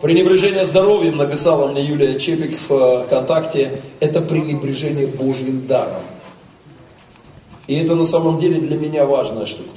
Пренебрежение 0.00 0.64
здоровьем, 0.64 1.16
написала 1.16 1.72
мне 1.72 1.82
Юлия 1.82 2.20
Чепик 2.20 2.56
в 2.68 2.72
э, 2.72 3.06
ВКонтакте, 3.06 3.80
это 3.98 4.20
пренебрежение 4.20 5.08
Божьим 5.08 5.66
даром. 5.66 6.02
И 7.66 7.74
это 7.74 7.96
на 7.96 8.04
самом 8.04 8.38
деле 8.38 8.60
для 8.60 8.76
меня 8.76 9.04
важная 9.06 9.44
штука. 9.44 9.70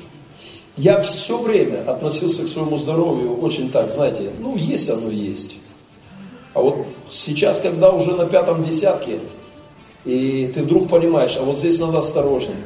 Я 0.78 1.02
все 1.02 1.38
время 1.38 1.90
относился 1.90 2.44
к 2.44 2.48
своему 2.48 2.78
здоровью 2.78 3.38
очень 3.40 3.70
так, 3.70 3.92
знаете, 3.92 4.32
ну 4.40 4.56
есть 4.56 4.90
оно 4.90 5.10
есть. 5.10 5.58
А 6.54 6.62
вот 6.62 6.86
сейчас, 7.10 7.60
когда 7.60 7.92
уже 7.92 8.14
на 8.14 8.26
пятом 8.26 8.64
десятке, 8.64 9.20
и 10.06 10.52
ты 10.54 10.64
вдруг 10.64 10.90
понимаешь, 10.90 11.38
а 11.40 11.44
вот 11.44 11.58
здесь 11.58 11.80
надо 11.80 12.00
осторожнее. 12.00 12.58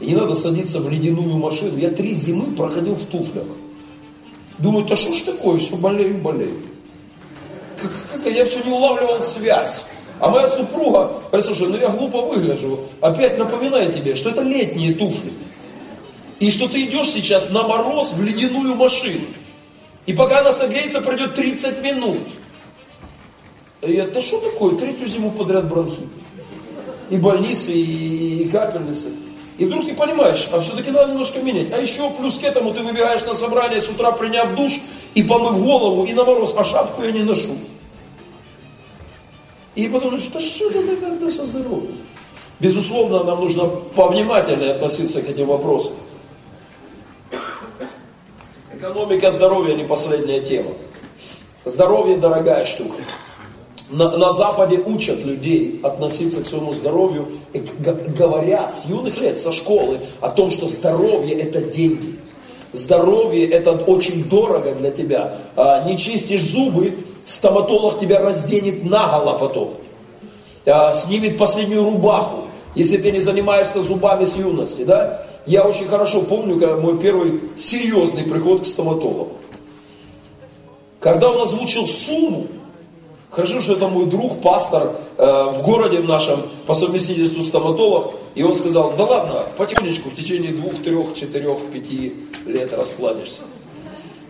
И 0.00 0.06
не 0.06 0.14
надо 0.14 0.34
садиться 0.34 0.80
в 0.80 0.90
ледяную 0.90 1.36
машину. 1.36 1.78
Я 1.78 1.90
три 1.90 2.14
зимы 2.14 2.54
проходил 2.54 2.94
в 2.94 3.04
туфлях. 3.06 3.46
Думаю, 4.58 4.86
да 4.86 4.96
что 4.96 5.12
ж 5.12 5.22
такое, 5.22 5.58
все 5.58 5.76
болею, 5.76 6.18
болею. 6.18 6.60
Как, 7.80 7.90
как, 8.22 8.32
я 8.32 8.44
все 8.44 8.62
не 8.64 8.72
улавливал 8.72 9.20
связь. 9.20 9.84
А 10.20 10.30
моя 10.30 10.46
супруга, 10.46 11.12
слушай, 11.40 11.68
ну 11.68 11.76
я 11.76 11.88
глупо 11.88 12.22
выгляжу, 12.22 12.80
опять 13.00 13.36
напоминаю 13.36 13.92
тебе, 13.92 14.14
что 14.14 14.30
это 14.30 14.42
летние 14.42 14.94
туфли. 14.94 15.32
И 16.40 16.50
что 16.50 16.68
ты 16.68 16.84
идешь 16.84 17.08
сейчас 17.08 17.50
на 17.50 17.62
мороз 17.62 18.12
в 18.12 18.22
ледяную 18.22 18.74
машину. 18.74 19.20
И 20.06 20.12
пока 20.12 20.40
она 20.40 20.52
согреется, 20.52 21.00
пройдет 21.00 21.34
30 21.34 21.82
минут. 21.82 22.18
И 23.82 23.92
я, 23.92 24.06
да 24.06 24.20
что 24.20 24.38
такое, 24.38 24.76
третью 24.76 25.06
зиму 25.06 25.30
подряд 25.30 25.68
бронхит. 25.68 26.08
И 27.10 27.16
больницы, 27.16 27.72
и, 27.72 28.42
и 28.42 28.48
капельницы. 28.48 29.10
И 29.56 29.66
вдруг 29.66 29.86
ты 29.86 29.94
понимаешь, 29.94 30.48
а 30.52 30.60
все-таки 30.60 30.90
надо 30.90 31.12
немножко 31.12 31.38
менять. 31.40 31.72
А 31.72 31.78
еще 31.78 32.10
плюс 32.10 32.38
к 32.38 32.42
этому 32.42 32.74
ты 32.74 32.82
выбегаешь 32.82 33.24
на 33.24 33.34
собрание 33.34 33.80
с 33.80 33.88
утра, 33.88 34.10
приняв 34.10 34.54
душ, 34.56 34.72
и 35.14 35.22
помыв 35.22 35.62
голову, 35.62 36.04
и 36.04 36.12
на 36.12 36.24
мороз, 36.24 36.54
а 36.56 36.64
шапку 36.64 37.02
я 37.04 37.12
не 37.12 37.22
ношу. 37.22 37.56
И 39.76 39.88
потом, 39.88 40.18
да 40.32 40.40
что 40.40 40.70
это 40.70 40.96
такое 40.96 41.30
со 41.30 41.44
здоровьем? 41.46 41.96
Безусловно, 42.60 43.24
нам 43.24 43.40
нужно 43.40 43.66
повнимательнее 43.66 44.72
относиться 44.72 45.22
к 45.22 45.28
этим 45.28 45.46
вопросам. 45.46 45.94
Экономика 48.84 49.30
здоровья 49.30 49.74
не 49.74 49.84
последняя 49.84 50.40
тема. 50.40 50.72
Здоровье 51.64 52.18
дорогая 52.18 52.66
штука. 52.66 52.96
На, 53.88 54.10
на 54.18 54.30
Западе 54.30 54.76
учат 54.76 55.24
людей 55.24 55.80
относиться 55.82 56.42
к 56.42 56.46
своему 56.46 56.74
здоровью, 56.74 57.28
говоря 58.18 58.68
с 58.68 58.84
юных 58.84 59.16
лет, 59.16 59.38
со 59.38 59.52
школы, 59.52 60.00
о 60.20 60.28
том, 60.28 60.50
что 60.50 60.68
здоровье 60.68 61.34
это 61.34 61.62
деньги. 61.62 62.18
Здоровье 62.74 63.48
это 63.48 63.72
очень 63.72 64.24
дорого 64.24 64.74
для 64.74 64.90
тебя. 64.90 65.34
А, 65.56 65.82
не 65.88 65.96
чистишь 65.96 66.42
зубы, 66.42 66.94
стоматолог 67.24 67.98
тебя 67.98 68.20
разденет 68.20 68.84
наголо 68.84 69.38
потом. 69.38 69.78
А, 70.66 70.92
снимет 70.92 71.38
последнюю 71.38 71.84
рубаху, 71.84 72.48
если 72.74 72.98
ты 72.98 73.12
не 73.12 73.20
занимаешься 73.20 73.80
зубами 73.80 74.26
с 74.26 74.36
юности. 74.36 74.84
Да? 74.84 75.26
Я 75.46 75.64
очень 75.64 75.86
хорошо 75.86 76.22
помню 76.22 76.58
когда 76.58 76.76
мой 76.76 76.98
первый 76.98 77.40
серьезный 77.56 78.24
приход 78.24 78.62
к 78.62 78.66
стоматологу. 78.66 79.32
Когда 81.00 81.30
он 81.30 81.42
озвучил 81.42 81.86
сумму, 81.86 82.46
Хорошо, 83.34 83.60
что 83.60 83.72
это 83.72 83.88
мой 83.88 84.06
друг, 84.06 84.40
пастор 84.42 84.92
э, 85.18 85.24
в 85.24 85.62
городе 85.62 85.98
нашем, 85.98 86.40
по 86.68 86.74
совместительству 86.74 87.42
стоматолог, 87.42 88.14
и 88.36 88.44
он 88.44 88.54
сказал, 88.54 88.92
да 88.96 89.04
ладно, 89.04 89.42
потихонечку, 89.56 90.08
в 90.08 90.14
течение 90.14 90.52
двух, 90.52 90.80
трех, 90.82 91.14
четырех, 91.14 91.58
пяти 91.72 92.14
лет 92.46 92.72
расплатишься. 92.72 93.40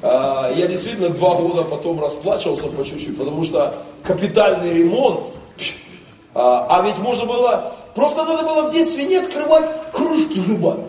Э, 0.00 0.54
я 0.56 0.66
действительно 0.66 1.10
два 1.10 1.34
года 1.34 1.64
потом 1.64 2.00
расплачивался 2.00 2.68
по 2.68 2.82
чуть-чуть, 2.82 3.18
потому 3.18 3.44
что 3.44 3.74
капитальный 4.02 4.72
ремонт, 4.72 5.26
э, 5.58 5.68
а 6.34 6.82
ведь 6.86 6.96
можно 6.96 7.26
было, 7.26 7.74
просто 7.94 8.24
надо 8.24 8.42
было 8.42 8.70
в 8.70 8.72
детстве 8.72 9.04
не 9.04 9.16
открывать 9.16 9.70
крышки 9.92 10.38
зубами. 10.38 10.84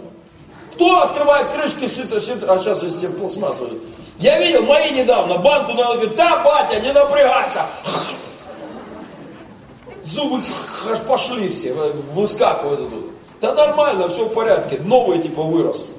Кто 0.76 1.04
открывает 1.04 1.48
крышки, 1.54 1.88
сито, 1.88 2.20
сито, 2.20 2.54
а 2.54 2.60
сейчас 2.60 2.84
из 2.84 2.96
пластмассовые. 2.96 3.80
Я 4.20 4.40
видел 4.40 4.64
мои 4.64 4.92
недавно, 4.92 5.38
банку 5.38 5.74
надо, 5.74 5.96
говорит, 5.96 6.16
да, 6.16 6.44
батя, 6.44 6.80
не 6.82 6.92
напрягайся. 6.92 7.66
Зубы 10.04 10.40
аж 10.92 11.00
пошли 11.00 11.50
все, 11.50 11.74
выскакивают 12.14 12.90
тут. 12.90 13.12
Да 13.42 13.54
нормально, 13.54 14.08
все 14.10 14.26
в 14.26 14.34
порядке, 14.34 14.80
новые 14.84 15.22
типа 15.22 15.44
вырастут. 15.44 15.96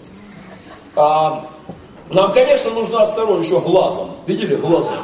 А, 0.95 1.47
нам, 2.11 2.33
конечно, 2.33 2.71
нужно 2.71 3.03
осторожно 3.03 3.43
еще 3.43 3.61
глазом. 3.61 4.11
Видели 4.27 4.57
глазом? 4.57 4.95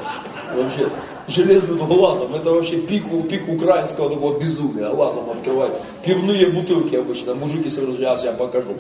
Вообще, 0.55 0.89
железным 1.29 1.79
глазом. 1.79 2.35
Это 2.35 2.51
вообще 2.51 2.77
пик, 2.77 3.05
пик 3.29 3.49
украинского 3.49 4.09
такого 4.09 4.39
безумия. 4.39 4.89
Глазом 4.91 5.31
открывать. 5.31 5.73
Пивные 6.05 6.47
бутылки 6.49 6.95
обычно. 6.95 7.35
Мужики 7.35 7.69
сразу, 7.69 7.97
сейчас 7.97 8.25
я 8.25 8.33
покажу. 8.33 8.75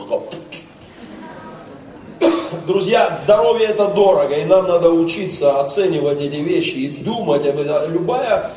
Друзья, 2.67 3.17
здоровье 3.17 3.69
это 3.69 3.89
дорого, 3.89 4.35
и 4.35 4.45
нам 4.45 4.69
надо 4.69 4.91
учиться 4.91 5.59
оценивать 5.59 6.21
эти 6.21 6.37
вещи 6.37 6.75
и 6.75 6.89
думать. 6.89 7.45
Любая, 7.45 8.51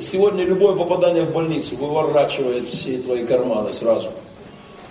сегодня 0.00 0.44
любое 0.44 0.76
попадание 0.76 1.24
в 1.24 1.32
больницу 1.32 1.76
выворачивает 1.76 2.68
все 2.68 2.98
твои 2.98 3.26
карманы 3.26 3.72
сразу. 3.72 4.10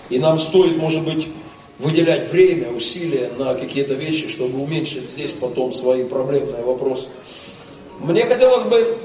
И 0.10 0.20
нам 0.20 0.38
стоит, 0.38 0.76
может 0.78 1.04
быть, 1.06 1.30
выделять 1.80 2.32
время, 2.32 2.70
усилия 2.72 3.32
на 3.38 3.56
какие-то 3.56 3.94
вещи, 3.94 4.30
чтобы 4.30 4.62
уменьшить 4.62 5.10
здесь 5.10 5.32
потом 5.32 5.72
свои 5.72 6.04
проблемные 6.04 6.64
вопросы. 6.64 7.08
Мне 8.00 8.26
хотелось 8.26 8.64
бы, 8.64 8.98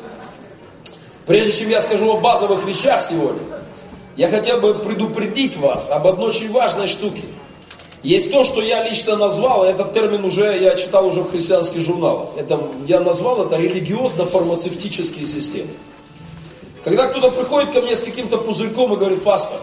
прежде 1.27 1.53
чем 1.53 1.71
я 1.71 1.81
скажу 1.81 2.11
о 2.11 2.21
базовых 2.21 2.67
вещах 2.67 3.01
сегодня, 3.01 3.43
я 4.17 4.27
хотел 4.27 4.61
бы 4.61 4.75
предупредить 4.75 5.57
вас 5.57 5.91
об 5.93 6.09
одной 6.09 6.31
очень 6.31 6.51
важной 6.51 6.89
штуке– 6.89 7.23
есть 8.03 8.31
то, 8.31 8.45
что 8.45 8.63
я 8.63 8.85
лично 8.89 9.17
назвал, 9.17 9.65
этот 9.65 9.93
термин 9.93 10.25
уже 10.25 10.57
я 10.59 10.75
читал 10.77 11.07
уже 11.07 11.23
в 11.23 11.31
христианских 11.31 11.81
журналах. 11.81 12.29
Это, 12.37 12.61
я 12.87 13.01
назвал 13.01 13.45
это 13.45 13.57
религиозно-фармацевтические 13.57 15.27
системы. 15.27 15.71
Когда 16.85 17.09
кто-то 17.09 17.31
приходит 17.31 17.71
ко 17.73 17.81
мне 17.81 17.97
с 17.97 18.03
каким-то 18.03 18.39
пузырьком 18.39 18.93
и 18.93 18.97
говорит, 18.97 19.25
пастор, 19.25 19.59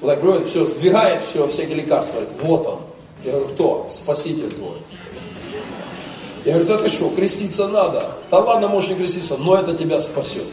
вот 0.00 0.08
так 0.08 0.22
говорит, 0.22 0.48
все, 0.48 0.66
сдвигает 0.66 1.22
все, 1.22 1.48
всякие 1.48 1.76
лекарства, 1.76 2.20
говорит, 2.20 2.36
вот 2.42 2.66
он. 2.66 2.78
Я 3.24 3.32
говорю, 3.32 3.48
кто? 3.48 3.86
Спаситель 3.88 4.50
твой. 4.50 4.76
Я 6.44 6.54
говорю, 6.54 6.68
да 6.68 6.78
ты 6.78 6.88
что, 6.90 7.08
креститься 7.10 7.68
надо? 7.68 8.10
Да 8.30 8.40
ладно, 8.40 8.68
можешь 8.68 8.90
не 8.90 8.96
креститься, 8.96 9.36
но 9.38 9.54
это 9.54 9.74
тебя 9.74 10.00
спасет. 10.00 10.44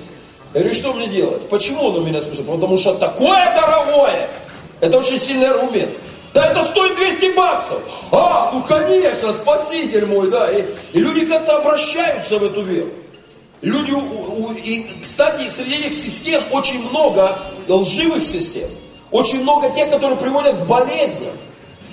Я 0.54 0.62
говорю, 0.62 0.76
что 0.76 0.94
мне 0.94 1.08
делать? 1.08 1.50
Почему 1.50 1.88
он 1.88 1.98
у 1.98 2.06
меня 2.06 2.22
спасет? 2.22 2.46
Потому 2.46 2.78
что 2.78 2.94
такое 2.96 3.54
дорогое. 3.56 4.30
Это 4.80 4.98
очень 4.98 5.18
сильный 5.18 5.48
аргумент. 5.48 5.92
Да 6.34 6.52
это 6.52 6.62
стоит 6.64 6.96
200 6.96 7.36
баксов. 7.36 7.82
А, 8.12 8.52
ну 8.54 8.62
конечно, 8.64 9.34
спаситель 9.34 10.06
мой, 10.06 10.30
да. 10.30 10.52
И, 10.52 10.64
и 10.94 11.00
люди 11.00 11.26
как-то 11.26 11.58
обращаются 11.58 12.38
в 12.38 12.44
эту 12.44 12.62
веру. 12.62 12.90
Люди, 13.62 13.92
и, 14.64 14.88
кстати, 15.02 15.50
среди 15.50 15.76
этих 15.76 15.94
систем 15.94 16.42
очень 16.52 16.88
много 16.90 17.40
лживых 17.68 18.24
систем. 18.24 18.70
Очень 19.12 19.42
много 19.42 19.70
тех, 19.70 19.90
которые 19.90 20.18
приводят 20.18 20.62
к 20.62 20.66
болезням. 20.66 21.34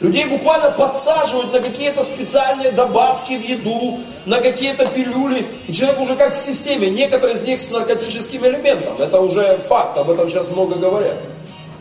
Людей 0.01 0.27
буквально 0.27 0.71
подсаживают 0.71 1.53
на 1.55 1.61
какие-то 1.61 2.05
специальные 2.05 2.71
добавки 2.71 3.33
в 3.33 3.43
еду, 3.43 3.99
на 4.27 4.41
какие-то 4.41 4.87
пилюли. 4.87 5.47
И 5.67 5.73
человек 5.73 5.99
уже 6.01 6.17
как 6.17 6.35
в 6.35 6.37
системе. 6.37 6.91
Некоторые 6.91 7.35
из 7.35 7.43
них 7.43 7.59
с 7.61 7.71
наркотическим 7.71 8.45
элементом. 8.47 9.01
Это 9.01 9.21
уже 9.21 9.57
факт, 9.67 9.97
об 9.97 10.11
этом 10.11 10.29
сейчас 10.29 10.51
много 10.51 10.75
говорят. 10.75 11.17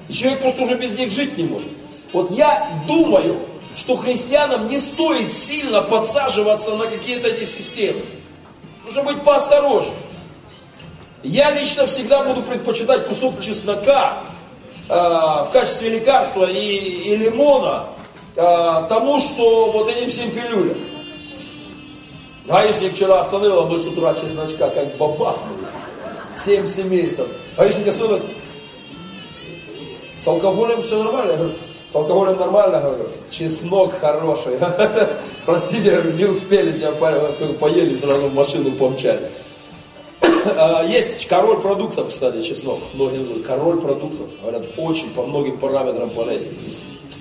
И 0.08 0.14
человек 0.14 0.40
просто 0.40 0.62
уже 0.64 0.76
без 0.76 0.98
них 0.98 1.12
жить 1.12 1.38
не 1.38 1.44
может. 1.44 1.68
Вот 2.16 2.32
я 2.32 2.66
думаю, 2.88 3.38
что 3.76 3.98
христианам 3.98 4.70
не 4.70 4.80
стоит 4.80 5.34
сильно 5.34 5.82
подсаживаться 5.82 6.78
на 6.78 6.86
какие-то 6.86 7.28
эти 7.28 7.44
системы. 7.44 8.00
Нужно 8.86 9.04
быть 9.04 9.22
поосторожнее. 9.22 9.98
Я 11.24 11.52
лично 11.52 11.86
всегда 11.88 12.24
буду 12.24 12.42
предпочитать 12.42 13.06
кусок 13.06 13.42
чеснока 13.42 14.20
э, 14.88 14.94
в 14.94 15.50
качестве 15.52 15.90
лекарства 15.90 16.46
и, 16.50 16.58
и 16.58 17.18
лимона 17.18 17.88
э, 18.38 18.86
тому, 18.88 19.20
что 19.20 19.74
вот 19.74 19.90
этим 19.90 20.10
всем 20.10 20.32
пилюлям. 20.32 20.78
Гаишник 22.46 22.94
вчера 22.94 23.20
остановила, 23.20 23.66
мы 23.66 23.78
с 23.78 23.86
утра 23.86 24.14
чесночка 24.14 24.70
как 24.70 24.96
бабахнули. 24.96 25.68
Семь 26.34 26.66
семейцев. 26.66 27.28
Гаишник 27.58 27.88
остановил, 27.88 28.24
с 30.18 30.26
алкоголем 30.26 30.82
все 30.82 31.04
нормально. 31.04 31.32
Я 31.32 31.38
говорю, 31.38 31.56
с 31.88 31.96
алкоголем 31.96 32.38
нормально, 32.38 32.80
говорю. 32.80 33.06
Чеснок 33.30 33.94
хороший. 33.94 34.58
Простите, 35.46 36.02
не 36.16 36.26
успели, 36.26 36.74
сейчас 36.74 36.96
поели, 37.60 37.96
сразу 37.96 38.28
в 38.28 38.34
машину 38.34 38.72
помчали. 38.72 39.30
А, 40.58 40.84
есть 40.84 41.28
король 41.28 41.58
продуктов, 41.58 42.10
кстати, 42.10 42.42
чеснок. 42.42 42.80
Многие 42.94 43.20
называют 43.20 43.46
король 43.46 43.82
продуктов. 43.82 44.28
Говорят, 44.42 44.64
очень 44.78 45.10
по 45.12 45.24
многим 45.24 45.58
параметрам 45.58 46.10
полезен. 46.10 46.56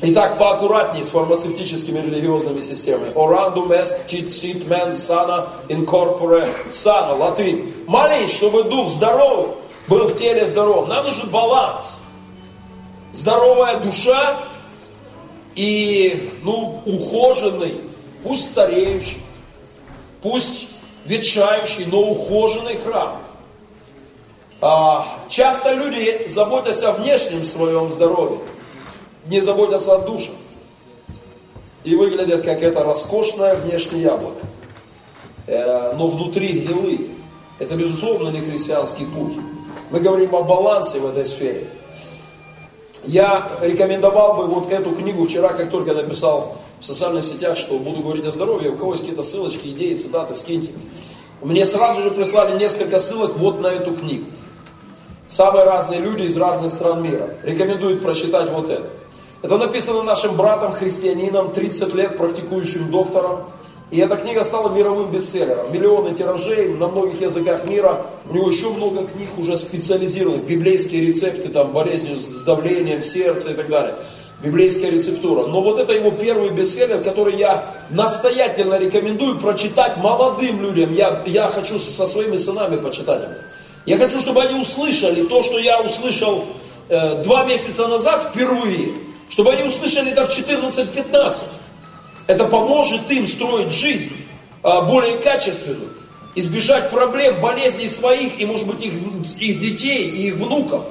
Итак, 0.03 0.39
поаккуратнее 0.39 1.05
с 1.05 1.09
фармацевтическими 1.09 2.01
религиозными 2.01 2.61
системами. 2.61 3.13
Orandum 3.15 3.71
est 3.73 4.07
sit 4.09 4.69
mens 4.69 4.93
sana 4.93 5.47
incorpore 5.69 6.47
sana. 6.71 7.15
Латынь. 7.15 7.73
Молись, 7.87 8.35
чтобы 8.35 8.65
дух 8.65 8.89
здоровый 8.89 9.55
был 9.89 10.09
в 10.09 10.17
теле 10.17 10.47
здоров. 10.47 10.89
Нам 10.89 11.07
нужен 11.07 11.31
баланс. 11.31 11.97
Здоровая 13.13 13.79
душа 13.79 14.37
и, 15.55 16.31
ну, 16.43 16.81
ухоженный, 16.87 17.81
пусть 18.23 18.51
стареющий, 18.51 19.23
пусть 20.23 20.69
ветшающий, 21.05 21.87
но 21.87 22.01
ухоженный 22.01 22.77
храм. 22.77 23.19
А, 24.61 25.07
часто 25.29 25.73
люди, 25.75 26.27
заботясь 26.27 26.83
о 26.83 26.93
внешнем 26.93 27.45
своем 27.45 27.93
здоровье, 27.93 28.39
не 29.27 29.41
заботятся 29.41 29.97
о 29.97 29.99
душе. 29.99 30.31
И 31.85 31.97
выглядят 31.97 32.43
как 32.43 32.63
это 32.63 32.83
роскошное 32.83 33.57
внешнее 33.57 34.05
яблоко. 34.05 34.47
Э, 35.47 35.93
но 35.97 36.09
внутри 36.09 36.49
гнилые. 36.49 37.01
Это, 37.59 37.77
безусловно, 37.77 38.31
не 38.31 38.41
христианский 38.41 39.05
путь. 39.05 39.35
Мы 39.91 40.01
говорим 40.01 40.35
о 40.35 40.43
балансе 40.43 40.99
в 40.99 41.07
этой 41.07 41.27
сфере. 41.27 41.69
Я 43.03 43.51
рекомендовал 43.61 44.35
бы 44.35 44.47
вот 44.47 44.71
эту 44.71 44.93
книгу 44.93 45.27
вчера, 45.27 45.49
как 45.49 45.71
только 45.71 45.95
написал 45.95 46.57
в 46.81 46.87
социальных 46.87 47.25
сетях, 47.25 47.57
что 47.57 47.79
буду 47.79 48.03
говорить 48.03 48.25
о 48.27 48.31
здоровье, 48.31 48.71
у 48.71 48.77
кого 48.77 48.93
есть 48.93 49.03
какие-то 49.03 49.23
ссылочки, 49.23 49.69
идеи, 49.69 49.95
цитаты, 49.95 50.35
скиньте. 50.35 50.73
Мне 51.43 51.65
сразу 51.65 52.03
же 52.03 52.11
прислали 52.11 52.59
несколько 52.59 52.99
ссылок 52.99 53.37
вот 53.37 53.61
на 53.61 53.67
эту 53.67 53.95
книгу. 53.95 54.27
Самые 55.29 55.65
разные 55.65 56.01
люди 56.01 56.23
из 56.23 56.37
разных 56.37 56.73
стран 56.73 57.03
мира. 57.03 57.31
Рекомендуют 57.43 58.03
прочитать 58.03 58.49
вот 58.51 58.71
это. 58.71 58.89
Это 59.43 59.59
написано 59.59 60.03
нашим 60.03 60.37
братом-христианином, 60.37 61.53
30 61.53 61.95
лет 61.95 62.17
практикующим 62.17 62.91
доктором, 62.91 63.45
и 63.95 63.99
эта 63.99 64.17
книга 64.17 64.43
стала 64.43 64.71
мировым 64.71 65.13
бестселлером. 65.13 65.73
Миллионы 65.73 66.17
тиражей 66.17 66.75
на 66.75 66.89
многих 66.89 67.21
языках 67.21 67.65
мира. 67.65 68.05
У 68.29 68.35
него 68.35 68.49
еще 68.49 68.71
много 68.71 69.07
книг 69.07 69.29
уже 69.39 69.57
специализированных. 69.57 70.47
Библейские 70.47 71.07
рецепты, 71.07 71.49
там, 71.49 71.71
болезнью 71.71 72.17
с 72.17 72.43
давлением 72.43 73.03
сердца 73.03 73.53
и 73.53 73.55
так 73.55 73.69
далее. 73.69 73.95
Библейская 74.43 74.91
рецептура. 74.91 75.47
Но 75.47 75.63
вот 75.63 75.79
это 75.79 75.93
его 75.93 76.11
первый 76.11 76.51
бестселлер, 76.51 77.05
который 77.05 77.37
я 77.37 77.73
настоятельно 77.91 78.81
рекомендую 78.81 79.39
прочитать 79.39 79.97
молодым 79.99 80.61
людям. 80.61 80.93
Я, 80.93 81.23
я 81.27 81.47
хочу 81.47 81.79
со 81.79 82.09
своими 82.09 82.37
сынами 82.37 82.79
почитать. 82.79 83.23
Я 83.87 83.97
хочу, 83.99 84.19
чтобы 84.19 84.43
они 84.43 84.61
услышали 84.61 85.23
то, 85.23 85.45
что 85.45 85.61
я 85.61 85.81
услышал 85.81 86.43
э, 86.89 87.23
два 87.23 87.45
месяца 87.45 87.87
назад 87.87 88.25
впервые. 88.33 88.89
Чтобы 89.29 89.53
они 89.53 89.63
услышали 89.63 90.11
это 90.11 90.27
в 90.27 90.37
14-15. 90.37 91.43
Это 92.27 92.47
поможет 92.47 93.11
им 93.11 93.27
строить 93.27 93.71
жизнь 93.71 94.13
а, 94.63 94.83
более 94.83 95.19
качественную, 95.19 95.91
избежать 96.35 96.91
проблем, 96.91 97.41
болезней 97.41 97.89
своих 97.89 98.41
и, 98.41 98.47
может 98.47 98.67
быть, 98.67 98.85
их, 98.85 98.93
их 99.39 99.61
детей 99.61 100.11
и 100.11 100.29
их 100.29 100.37
внуков. 100.37 100.87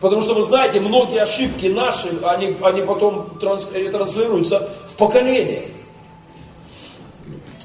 Потому 0.00 0.22
что 0.22 0.34
вы 0.34 0.42
знаете, 0.42 0.80
многие 0.80 1.20
ошибки 1.20 1.66
наши, 1.66 2.08
они, 2.24 2.56
они 2.62 2.82
потом 2.82 3.38
транс, 3.40 3.66
транслируются 3.66 4.70
в 4.88 4.96
поколение. 4.96 5.64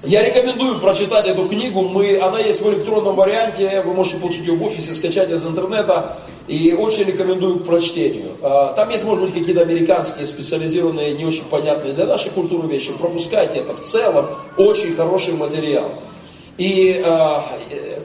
Я 0.03 0.21
рекомендую 0.21 0.79
прочитать 0.79 1.27
эту 1.27 1.47
книгу. 1.47 1.83
Мы, 1.83 2.19
она 2.19 2.39
есть 2.39 2.61
в 2.61 2.69
электронном 2.69 3.15
варианте. 3.15 3.81
Вы 3.85 3.93
можете 3.93 4.17
получить 4.17 4.45
ее 4.45 4.55
в 4.55 4.63
офисе, 4.63 4.93
скачать 4.93 5.31
из 5.31 5.45
интернета. 5.45 6.17
И 6.47 6.73
очень 6.77 7.05
рекомендую 7.05 7.59
к 7.59 7.65
прочтению. 7.65 8.31
А, 8.41 8.73
там 8.73 8.89
есть, 8.89 9.05
может 9.05 9.23
быть, 9.23 9.33
какие-то 9.33 9.61
американские 9.61 10.25
специализированные, 10.25 11.13
не 11.13 11.25
очень 11.25 11.45
понятные 11.45 11.93
для 11.93 12.05
нашей 12.05 12.31
культуры 12.31 12.67
вещи. 12.67 12.91
Пропускайте 12.99 13.59
это. 13.59 13.73
В 13.75 13.81
целом, 13.81 14.25
очень 14.57 14.93
хороший 14.93 15.35
материал. 15.35 15.89
И 16.57 17.01
э, 17.03 17.39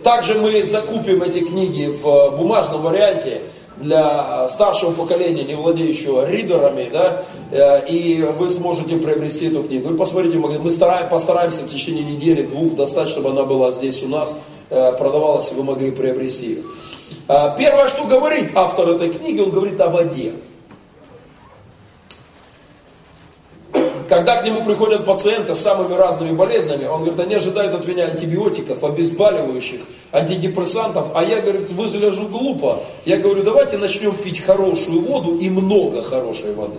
также 0.03 0.35
мы 0.35 0.63
закупим 0.63 1.23
эти 1.23 1.41
книги 1.41 1.87
в 1.87 2.37
бумажном 2.39 2.83
варианте 2.83 3.43
для 3.77 4.49
старшего 4.49 4.93
поколения, 4.93 5.45
не 5.45 5.55
владеющего 5.55 6.29
ридерами, 6.29 6.89
да, 6.93 7.23
э, 7.51 7.87
и 7.89 8.23
вы 8.39 8.49
сможете 8.51 8.97
приобрести 8.97 9.49
эту 9.49 9.65
книгу. 9.65 9.89
Вы 9.89 9.97
посмотрите, 9.97 10.39
мы 10.39 10.71
стараем, 10.71 11.09
постараемся 11.09 11.63
в 11.63 11.71
течение 11.71 12.05
недели, 12.05 12.43
двух 12.43 12.75
достать, 12.75 13.09
чтобы 13.09 13.31
она 13.31 13.45
была 13.45 13.71
здесь 13.71 14.03
у 14.03 14.09
нас, 14.09 14.39
э, 14.71 14.93
продавалась, 14.93 15.53
и 15.53 15.55
вы 15.55 15.65
могли 15.65 15.91
приобрести 15.91 16.47
ее. 16.47 16.63
Э, 17.29 17.55
первое, 17.59 17.89
что 17.89 18.05
говорит 18.05 18.51
автор 18.55 18.89
этой 18.89 19.11
книги, 19.11 19.41
он 19.41 19.51
говорит 19.51 19.81
о 19.81 19.89
воде. 19.89 20.33
когда 24.09 24.37
к 24.37 24.45
нему 24.45 24.65
приходят 24.65 25.05
пациенты 25.05 25.55
с 25.55 25.61
самыми 25.61 25.95
разными 25.95 26.33
болезнями, 26.33 26.87
он 26.87 27.03
говорит, 27.03 27.21
они 27.21 27.35
ожидают 27.35 27.75
от 27.75 27.87
меня 27.87 28.07
антибиотиков, 28.07 28.83
обезболивающих, 28.83 29.83
антидепрессантов, 30.13 31.09
а 31.15 31.23
я, 31.23 31.41
говорит, 31.41 31.71
выгляжу 31.71 32.27
глупо. 32.27 32.81
Я 33.05 33.19
говорю, 33.19 33.43
давайте 33.43 33.77
начнем 33.77 34.15
пить 34.15 34.41
хорошую 34.41 35.03
воду 35.03 35.37
и 35.37 35.51
много 35.51 36.03
хорошей 36.03 36.55
воды. 36.55 36.79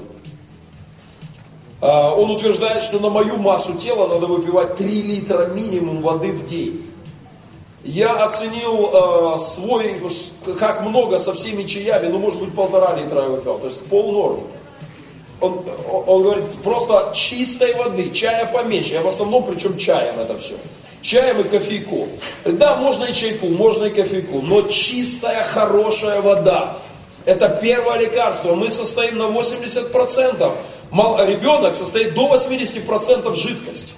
А, 1.82 2.14
он 2.14 2.32
утверждает, 2.32 2.82
что 2.84 3.00
на 3.00 3.10
мою 3.10 3.38
массу 3.38 3.74
тела 3.76 4.08
надо 4.08 4.26
выпивать 4.26 4.76
3 4.76 5.02
литра 5.04 5.46
минимум 5.48 6.02
воды 6.02 6.32
в 6.32 6.46
день. 6.46 6.84
Я 7.84 8.12
оценил 8.26 9.36
э, 9.36 9.40
свой, 9.40 9.96
как 10.60 10.82
много 10.82 11.18
со 11.18 11.34
всеми 11.34 11.64
чаями, 11.64 12.08
ну 12.08 12.20
может 12.20 12.40
быть 12.40 12.54
полтора 12.54 12.96
литра 12.96 13.24
я 13.24 13.30
выпил, 13.30 13.58
то 13.58 13.68
есть 13.68 13.86
пол 13.86 14.44
он, 15.42 15.64
он 16.08 16.24
говорит, 16.24 16.46
просто 16.64 17.12
чистой 17.16 17.74
воды, 17.76 18.12
чая 18.12 18.46
поменьше. 18.46 18.94
Я 18.94 19.02
в 19.02 19.08
основном, 19.08 19.44
причем 19.46 19.78
чаем 19.78 20.20
это 20.20 20.38
все. 20.38 20.56
Чаем 21.02 21.40
и 21.40 21.44
кофейку. 21.44 22.10
Да, 22.44 22.76
можно 22.76 23.06
и 23.06 23.14
чайку, 23.14 23.48
можно 23.48 23.86
и 23.86 23.90
кофейку, 23.90 24.42
но 24.42 24.64
чистая, 24.64 25.44
хорошая 25.44 26.22
вода. 26.22 26.78
Это 27.26 27.50
первое 27.62 28.00
лекарство. 28.00 28.56
Мы 28.56 28.70
состоим 28.70 29.18
на 29.18 29.24
80%. 29.24 30.52
Мал, 30.92 31.26
ребенок 31.26 31.74
состоит 31.74 32.14
до 32.14 32.34
80% 32.34 33.36
жидкости. 33.36 33.94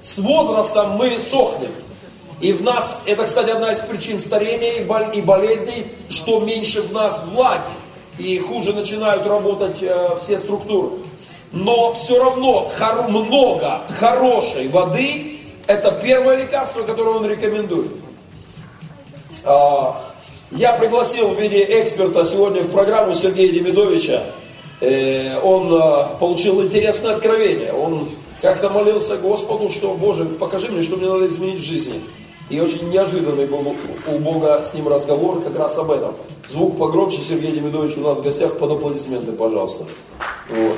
С 0.00 0.18
возрастом 0.18 0.92
мы 0.92 1.18
сохнем. 1.18 1.70
И 2.44 2.52
в 2.52 2.62
нас, 2.62 3.04
это, 3.06 3.24
кстати, 3.24 3.48
одна 3.48 3.72
из 3.72 3.80
причин 3.80 4.18
старения 4.18 4.82
и 5.14 5.22
болезней, 5.22 5.86
что 6.10 6.40
меньше 6.40 6.82
в 6.82 6.92
нас 6.92 7.24
влаги 7.32 7.62
и 8.18 8.38
хуже 8.38 8.74
начинают 8.74 9.26
работать 9.26 9.78
э, 9.80 10.10
все 10.20 10.38
структуры. 10.38 10.90
Но 11.52 11.94
все 11.94 12.22
равно 12.22 12.70
хор, 12.76 13.08
много 13.08 13.80
хорошей 13.98 14.68
воды– 14.68 15.38
это 15.66 15.90
первое 15.92 16.36
лекарство, 16.36 16.82
которое 16.82 17.16
он 17.16 17.26
рекомендует. 17.26 17.92
А, 19.44 20.02
я 20.50 20.74
пригласил 20.74 21.28
в 21.28 21.40
виде 21.40 21.64
эксперта 21.80 22.26
сегодня 22.26 22.60
в 22.60 22.70
программу 22.72 23.14
Сергея 23.14 23.54
Демидовича. 23.54 24.22
Э, 24.82 25.40
он 25.40 25.74
э, 25.74 26.18
получил 26.20 26.62
интересное 26.62 27.14
откровение. 27.14 27.72
Он 27.72 28.06
как-то 28.42 28.68
молился 28.68 29.16
Господу, 29.16 29.70
что, 29.70 29.94
Боже, 29.94 30.26
покажи 30.26 30.68
мне, 30.68 30.82
что 30.82 30.98
мне 30.98 31.08
надо 31.08 31.26
изменить 31.26 31.60
в 31.60 31.64
жизни. 31.64 32.02
И 32.54 32.60
очень 32.60 32.88
неожиданный 32.88 33.46
был 33.46 33.74
у 34.06 34.18
Бога 34.20 34.62
с 34.62 34.74
ним 34.74 34.86
разговор 34.86 35.42
как 35.42 35.58
раз 35.58 35.76
об 35.76 35.90
этом. 35.90 36.12
Звук 36.46 36.78
погромче, 36.78 37.18
Сергей 37.20 37.50
Демидович 37.50 37.96
у 37.96 38.02
нас 38.02 38.18
в 38.18 38.22
гостях, 38.22 38.58
под 38.58 38.70
аплодисменты, 38.70 39.32
пожалуйста. 39.32 39.86
Вот. 40.48 40.76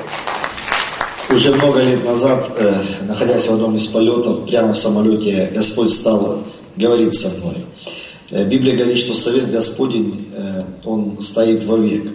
Уже 1.36 1.52
много 1.52 1.82
лет 1.82 2.02
назад, 2.02 2.50
э, 2.56 2.82
находясь 3.06 3.46
в 3.46 3.52
одном 3.52 3.76
из 3.76 3.88
полетов, 3.88 4.46
прямо 4.46 4.72
в 4.72 4.78
самолете, 4.78 5.50
Господь 5.52 5.92
стал 5.92 6.38
говорить 6.76 7.14
со 7.14 7.28
мной. 7.28 7.56
Э, 8.30 8.46
Библия 8.46 8.74
говорит, 8.74 8.96
что 8.96 9.12
совет 9.12 9.50
Господень, 9.50 10.28
э, 10.34 10.62
он 10.82 11.20
стоит 11.20 11.62
вовек. 11.64 12.10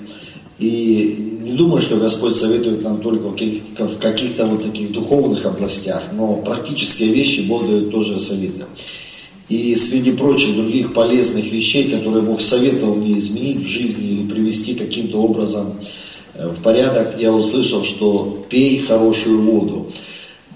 И 0.58 1.38
не 1.44 1.52
думаю, 1.52 1.84
что 1.84 1.98
Господь 1.98 2.36
советует 2.36 2.82
нам 2.82 3.00
только 3.00 3.28
в 3.28 4.00
каких-то 4.00 4.46
вот 4.48 4.64
таких 4.64 4.92
духовных 4.92 5.46
областях, 5.46 6.02
но 6.14 6.38
практические 6.38 7.10
вещи 7.14 7.42
Бог 7.42 7.68
дает 7.68 7.92
тоже 7.92 8.20
советы. 8.20 8.66
И 9.52 9.76
среди 9.76 10.14
прочих 10.14 10.56
других 10.56 10.94
полезных 10.94 11.52
вещей, 11.52 11.92
которые 11.92 12.24
Бог 12.24 12.40
советовал 12.42 12.96
мне 12.96 13.18
изменить 13.18 13.66
в 13.66 13.68
жизни 13.68 14.08
или 14.08 14.32
привести 14.32 14.76
каким-то 14.76 15.18
образом 15.18 15.74
э, 16.36 16.48
в 16.48 16.64
порядок, 16.64 17.16
я 17.20 17.34
услышал, 17.34 17.84
что 17.84 18.46
пей 18.50 18.80
хорошую 18.80 19.42
воду. 19.42 19.92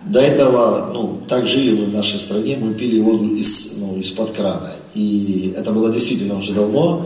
До 0.06 0.22
этого, 0.22 0.92
ну, 0.94 1.20
так 1.28 1.46
жили 1.46 1.76
мы 1.78 1.88
в 1.88 1.94
нашей 1.94 2.18
стране, 2.18 2.58
мы 2.58 2.74
пили 2.74 3.02
воду 3.02 3.36
из, 3.36 3.80
ну, 3.82 4.00
из-под 4.00 4.32
крана. 4.32 4.72
И 4.94 5.54
это 5.58 5.74
было 5.74 5.92
действительно 5.92 6.38
уже 6.40 6.54
давно, 6.54 7.06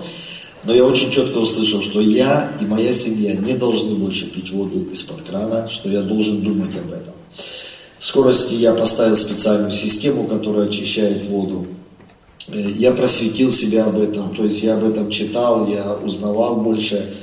но 0.66 0.76
я 0.76 0.86
очень 0.86 1.10
четко 1.10 1.40
услышал, 1.40 1.82
что 1.82 2.02
я 2.02 2.56
и 2.62 2.66
моя 2.66 2.94
семья 2.94 3.34
не 3.34 3.56
должны 3.56 3.96
больше 3.96 4.26
пить 4.26 4.52
воду 4.52 4.88
из-под 4.92 5.24
крана, 5.24 5.68
что 5.70 5.90
я 5.90 6.04
должен 6.04 6.42
думать 6.42 6.78
об 6.78 6.92
этом. 6.92 7.16
В 7.98 8.06
скорости 8.06 8.54
я 8.54 8.74
поставил 8.74 9.16
специальную 9.16 9.72
систему, 9.72 10.26
которая 10.28 10.68
очищает 10.68 11.26
воду. 11.26 11.66
Э, 12.52 12.72
я 12.76 12.92
просветил 12.92 13.52
себя 13.52 13.86
об 13.86 14.00
этом, 14.00 14.36
то 14.36 14.44
есть 14.44 14.64
я 14.64 14.76
об 14.76 14.84
этом 14.84 15.10
читал, 15.10 15.68
я 15.68 15.94
узнавал 16.04 16.58
больше. 16.58 17.16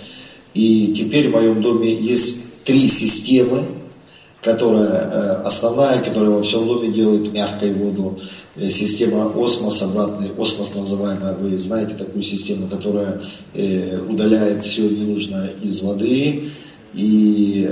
И 0.55 0.95
теперь 0.97 1.29
в 1.29 1.33
моем 1.33 1.63
доме 1.63 1.93
есть 1.93 2.65
три 2.65 2.89
системы, 2.89 3.65
которая 4.43 4.89
э, 4.89 5.31
основная, 5.45 6.01
которая 6.01 6.31
во 6.31 6.43
всем 6.43 6.67
доме 6.67 6.89
делает 6.89 7.33
мягкую 7.33 7.77
воду. 7.77 8.19
Э, 8.55 8.71
система 8.71 9.33
осмос, 9.37 9.83
обратный 9.83 10.31
осмос 10.39 10.75
называемая, 10.75 11.35
вы 11.35 11.59
знаете 11.59 11.95
такую 11.95 12.23
систему, 12.23 12.69
которая 12.69 13.21
удаляет 14.09 14.63
все 14.65 14.89
ненужное 14.89 15.51
из 15.63 15.83
воды 15.83 16.51
и 16.95 17.71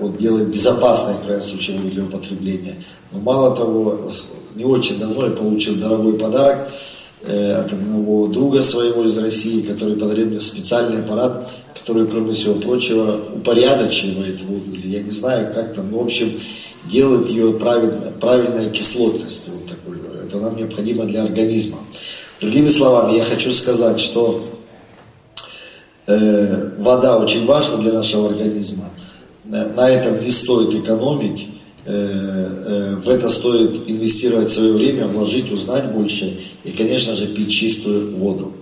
вот, 0.00 0.18
делает 0.18 0.48
безопасной, 0.48 1.14
в 1.14 1.26
крайнем 1.26 1.42
случае, 1.42 1.78
для 1.78 2.04
употребления. 2.04 2.74
Но 3.12 3.20
мало 3.20 3.56
того, 3.56 4.06
не 4.54 4.64
очень 4.64 4.98
давно 4.98 5.26
я 5.26 5.30
получил 5.30 5.76
дорогой 5.76 6.14
подарок– 6.14 6.68
от 7.22 7.72
одного 7.72 8.26
друга 8.28 8.62
своего 8.62 9.04
из 9.04 9.16
России, 9.18 9.62
который 9.62 9.96
подарил 9.96 10.26
мне 10.26 10.40
специальный 10.40 11.00
аппарат, 11.00 11.50
который, 11.74 12.06
кроме 12.06 12.34
всего 12.34 12.54
прочего, 12.54 13.20
упорядочивает 13.36 14.42
воду, 14.42 14.72
или 14.72 14.88
я 14.88 15.02
не 15.02 15.10
знаю, 15.10 15.52
как 15.54 15.74
там, 15.74 15.90
ну, 15.90 15.98
в 15.98 16.06
общем, 16.06 16.38
делает 16.84 17.28
ее 17.28 17.52
правильно, 17.54 18.12
правильной 18.20 18.70
кислотностью, 18.70 19.54
вот 19.54 19.66
такой, 19.66 20.26
это 20.26 20.38
нам 20.38 20.56
необходимо 20.56 21.04
для 21.04 21.22
организма. 21.22 21.78
Другими 22.40 22.68
словами, 22.68 23.16
я 23.16 23.24
хочу 23.24 23.50
сказать, 23.52 23.98
что 23.98 24.46
э, 26.06 26.70
вода 26.78 27.18
очень 27.18 27.46
важна 27.46 27.78
для 27.78 27.92
нашего 27.92 28.28
организма, 28.28 28.90
на, 29.44 29.66
на 29.68 29.88
этом 29.88 30.22
не 30.22 30.30
стоит 30.30 30.74
экономить, 30.74 31.46
Э, 31.46 31.48
э, 31.48 31.55
в 31.86 33.08
это 33.08 33.28
стоит 33.28 33.88
инвестировать 33.88 34.50
свое 34.50 34.72
время, 34.72 35.06
вложить, 35.06 35.52
узнать 35.52 35.92
больше 35.92 36.36
и, 36.64 36.72
конечно 36.72 37.14
же, 37.14 37.28
пить 37.28 37.52
чистую 37.52 38.16
воду. 38.16 38.52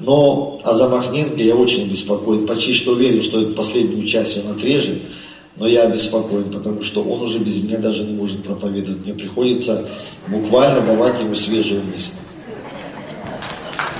Но 0.00 0.60
о 0.64 0.74
Замахненко 0.74 1.40
я 1.40 1.54
очень 1.54 1.88
беспокоен, 1.88 2.46
почти 2.46 2.74
что 2.74 2.92
уверен, 2.92 3.22
что 3.22 3.42
последнюю 3.52 4.06
часть 4.06 4.38
он 4.38 4.52
отрежет, 4.52 4.98
но 5.56 5.66
я 5.66 5.82
обеспокоен, 5.82 6.50
потому 6.50 6.82
что 6.82 7.02
он 7.02 7.22
уже 7.22 7.38
без 7.38 7.62
меня 7.62 7.78
даже 7.78 8.04
не 8.04 8.14
может 8.14 8.42
проповедовать. 8.42 9.04
Мне 9.04 9.14
приходится 9.14 9.84
буквально 10.28 10.80
давать 10.80 11.20
ему 11.20 11.34
свежую 11.34 11.82
мысль. 11.84 12.12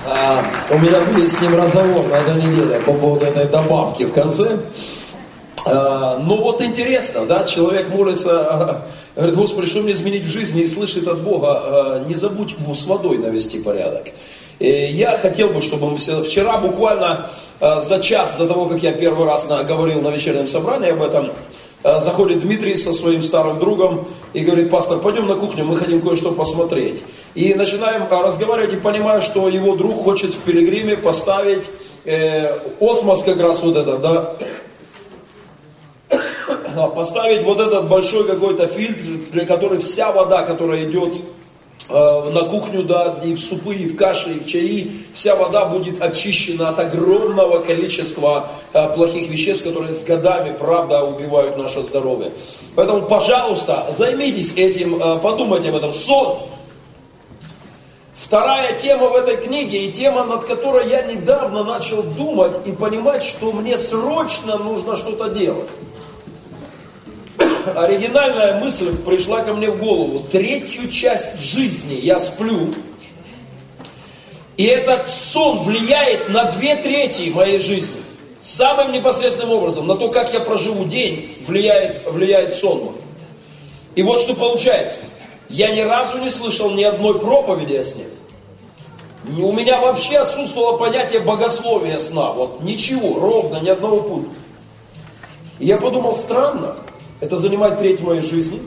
А, 0.06 0.44
у 0.70 0.78
меня 0.78 1.00
был 1.00 1.28
с 1.28 1.40
ним 1.40 1.54
разговор 1.54 2.06
на 2.08 2.14
этой 2.14 2.36
неделе 2.36 2.80
по 2.84 2.92
поводу 2.94 3.26
этой 3.26 3.46
добавки 3.46 4.04
в 4.04 4.12
конце. 4.12 4.58
А, 5.66 6.18
но 6.18 6.36
вот 6.36 6.60
интересно, 6.60 7.26
да, 7.26 7.44
человек 7.44 7.88
молится, 7.88 8.46
а, 8.48 8.82
говорит, 9.14 9.36
Господи, 9.36 9.66
что 9.68 9.80
мне 9.80 9.92
изменить 9.92 10.24
в 10.24 10.30
жизни 10.30 10.62
и 10.62 10.66
слышит 10.66 11.06
от 11.06 11.22
Бога, 11.22 11.48
а, 11.50 12.04
не 12.06 12.14
забудь 12.14 12.56
с 12.74 12.86
водой 12.86 13.18
навести 13.18 13.60
порядок. 13.60 14.08
И 14.58 14.68
я 14.68 15.16
хотел 15.16 15.48
бы, 15.48 15.60
чтобы 15.60 15.90
мы 15.90 15.98
вчера 15.98 16.58
буквально 16.58 17.28
за 17.60 18.00
час 18.00 18.36
до 18.38 18.46
того, 18.46 18.66
как 18.66 18.82
я 18.82 18.92
первый 18.92 19.26
раз 19.26 19.46
говорил 19.46 20.00
на 20.02 20.08
вечернем 20.08 20.46
собрании 20.46 20.90
об 20.90 21.02
этом, 21.02 21.32
заходит 21.82 22.40
Дмитрий 22.40 22.76
со 22.76 22.92
своим 22.92 23.22
старым 23.22 23.58
другом 23.58 24.06
и 24.34 24.40
говорит, 24.40 24.70
пастор, 24.70 24.98
пойдем 24.98 25.26
на 25.26 25.34
кухню, 25.34 25.64
мы 25.64 25.74
хотим 25.74 26.00
кое-что 26.00 26.30
посмотреть. 26.30 27.02
И 27.34 27.54
начинаем 27.54 28.02
разговаривать 28.08 28.74
и 28.74 28.76
понимаю, 28.76 29.20
что 29.20 29.48
его 29.48 29.74
друг 29.74 29.96
хочет 29.96 30.32
в 30.32 30.38
Пилигриме 30.42 30.96
поставить 30.96 31.64
э, 32.04 32.56
осмос 32.80 33.24
как 33.24 33.40
раз 33.40 33.62
вот 33.62 33.76
этот, 33.76 34.00
да, 34.00 34.34
поставить 36.94 37.42
вот 37.44 37.60
этот 37.60 37.88
большой 37.88 38.26
какой-то 38.26 38.66
фильтр, 38.66 39.30
для 39.32 39.46
которого 39.46 39.80
вся 39.80 40.12
вода, 40.12 40.42
которая 40.42 40.90
идет 40.90 41.14
Э, 41.88 42.30
на 42.30 42.44
кухню, 42.44 42.84
да, 42.84 43.16
и 43.22 43.34
в 43.34 43.40
супы, 43.40 43.74
и 43.74 43.86
в 43.86 43.96
каши, 43.96 44.30
и 44.34 44.40
в 44.40 44.46
чаи, 44.46 44.90
вся 45.12 45.34
вода 45.36 45.66
будет 45.66 46.02
очищена 46.02 46.70
от 46.70 46.78
огромного 46.78 47.58
количества 47.58 48.46
э, 48.72 48.94
плохих 48.94 49.28
веществ, 49.28 49.64
которые 49.64 49.92
с 49.92 50.04
годами, 50.04 50.56
правда, 50.58 51.02
убивают 51.02 51.58
наше 51.58 51.82
здоровье. 51.82 52.30
Поэтому, 52.76 53.02
пожалуйста, 53.02 53.86
займитесь 53.96 54.56
этим, 54.56 55.02
э, 55.02 55.18
подумайте 55.18 55.68
об 55.68 55.76
этом. 55.76 55.92
Сон. 55.92 56.38
Вторая 58.14 58.78
тема 58.78 59.08
в 59.08 59.16
этой 59.16 59.36
книге, 59.36 59.84
и 59.84 59.92
тема, 59.92 60.24
над 60.24 60.44
которой 60.44 60.88
я 60.88 61.02
недавно 61.02 61.64
начал 61.64 62.02
думать 62.02 62.52
и 62.64 62.72
понимать, 62.72 63.22
что 63.22 63.52
мне 63.52 63.76
срочно 63.76 64.56
нужно 64.56 64.96
что-то 64.96 65.28
делать 65.28 65.68
оригинальная 67.66 68.60
мысль 68.60 68.96
пришла 69.04 69.42
ко 69.42 69.54
мне 69.54 69.70
в 69.70 69.78
голову. 69.78 70.20
Третью 70.30 70.90
часть 70.90 71.40
жизни 71.40 71.94
я 71.94 72.18
сплю, 72.18 72.74
и 74.56 74.64
этот 74.64 75.08
сон 75.08 75.60
влияет 75.60 76.28
на 76.28 76.44
две 76.52 76.76
трети 76.76 77.30
моей 77.30 77.60
жизни. 77.60 78.00
Самым 78.40 78.92
непосредственным 78.92 79.54
образом, 79.54 79.86
на 79.86 79.96
то, 79.96 80.08
как 80.08 80.32
я 80.32 80.40
проживу 80.40 80.84
день, 80.84 81.36
влияет, 81.46 82.10
влияет 82.10 82.54
сон 82.54 82.92
И 83.94 84.02
вот 84.02 84.20
что 84.20 84.34
получается. 84.34 85.00
Я 85.48 85.74
ни 85.74 85.80
разу 85.80 86.18
не 86.18 86.30
слышал 86.30 86.70
ни 86.70 86.82
одной 86.82 87.18
проповеди 87.18 87.74
о 87.74 87.84
сне. 87.84 88.04
У 89.24 89.52
меня 89.52 89.80
вообще 89.80 90.18
отсутствовало 90.18 90.76
понятие 90.76 91.20
богословия 91.20 91.98
сна. 91.98 92.32
Вот 92.32 92.62
ничего, 92.62 93.20
ровно, 93.20 93.60
ни 93.60 93.68
одного 93.68 94.00
пункта. 94.02 94.38
И 95.60 95.66
я 95.66 95.78
подумал, 95.78 96.14
странно, 96.14 96.74
это 97.22 97.36
занимает 97.36 97.78
треть 97.78 98.00
моей 98.00 98.20
жизни. 98.20 98.60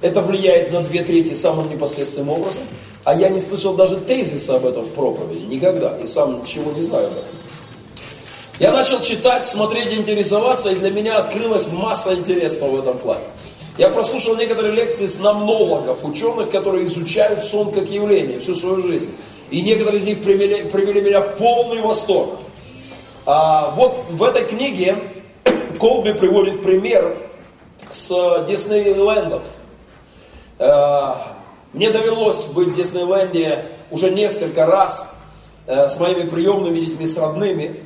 Это 0.00 0.20
влияет 0.20 0.72
на 0.72 0.82
две 0.82 1.02
трети 1.02 1.34
самым 1.34 1.68
непосредственным 1.68 2.28
образом. 2.28 2.62
А 3.02 3.12
я 3.12 3.28
не 3.28 3.40
слышал 3.40 3.74
даже 3.74 3.96
тезиса 3.96 4.54
об 4.54 4.66
этом 4.66 4.84
в 4.84 4.90
проповеди. 4.90 5.46
Никогда. 5.46 5.98
И 5.98 6.06
сам 6.06 6.42
ничего 6.42 6.70
не 6.70 6.82
знаю 6.82 7.08
об 7.08 7.12
этом. 7.14 7.24
Я 8.60 8.70
начал 8.70 9.00
читать, 9.00 9.46
смотреть, 9.46 9.92
интересоваться, 9.92 10.70
и 10.70 10.76
для 10.76 10.90
меня 10.90 11.18
открылась 11.18 11.66
масса 11.66 12.14
интересного 12.14 12.76
в 12.76 12.78
этом 12.78 12.98
плане. 12.98 13.24
Я 13.78 13.90
прослушал 13.90 14.36
некоторые 14.36 14.72
лекции 14.72 15.06
с 15.06 15.18
намнологов, 15.18 16.04
ученых, 16.04 16.50
которые 16.50 16.84
изучают 16.84 17.42
сон 17.42 17.72
как 17.72 17.90
явление 17.90 18.38
всю 18.38 18.54
свою 18.54 18.80
жизнь. 18.80 19.10
И 19.50 19.62
некоторые 19.62 19.98
из 19.98 20.04
них 20.04 20.22
привели, 20.22 20.70
привели 20.70 21.00
меня 21.00 21.20
в 21.20 21.36
полный 21.36 21.82
восторг. 21.82 22.30
А, 23.26 23.72
вот 23.76 24.04
в 24.10 24.22
этой 24.22 24.44
книге 24.44 24.96
Колби 25.80 26.12
приводит 26.12 26.62
пример 26.62 27.25
с 27.90 28.44
Диснейлендом. 28.48 29.42
Э, 30.58 31.14
мне 31.72 31.90
довелось 31.90 32.46
быть 32.46 32.68
в 32.68 32.76
Диснейленде 32.76 33.64
уже 33.90 34.10
несколько 34.10 34.66
раз 34.66 35.06
э, 35.66 35.88
с 35.88 35.98
моими 35.98 36.28
приемными 36.28 36.80
детьми, 36.80 37.06
с 37.06 37.18
родными. 37.18 37.80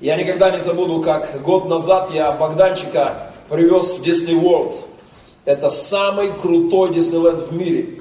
Я 0.00 0.16
никогда 0.16 0.50
не 0.50 0.60
забуду, 0.60 1.00
как 1.02 1.42
год 1.42 1.68
назад 1.68 2.10
я 2.12 2.32
Богданчика 2.32 3.32
привез 3.48 3.94
в 3.94 4.02
Дисней 4.02 4.36
World. 4.36 4.74
Это 5.44 5.70
самый 5.70 6.32
крутой 6.32 6.94
Диснейленд 6.94 7.48
в 7.48 7.52
мире. 7.52 8.00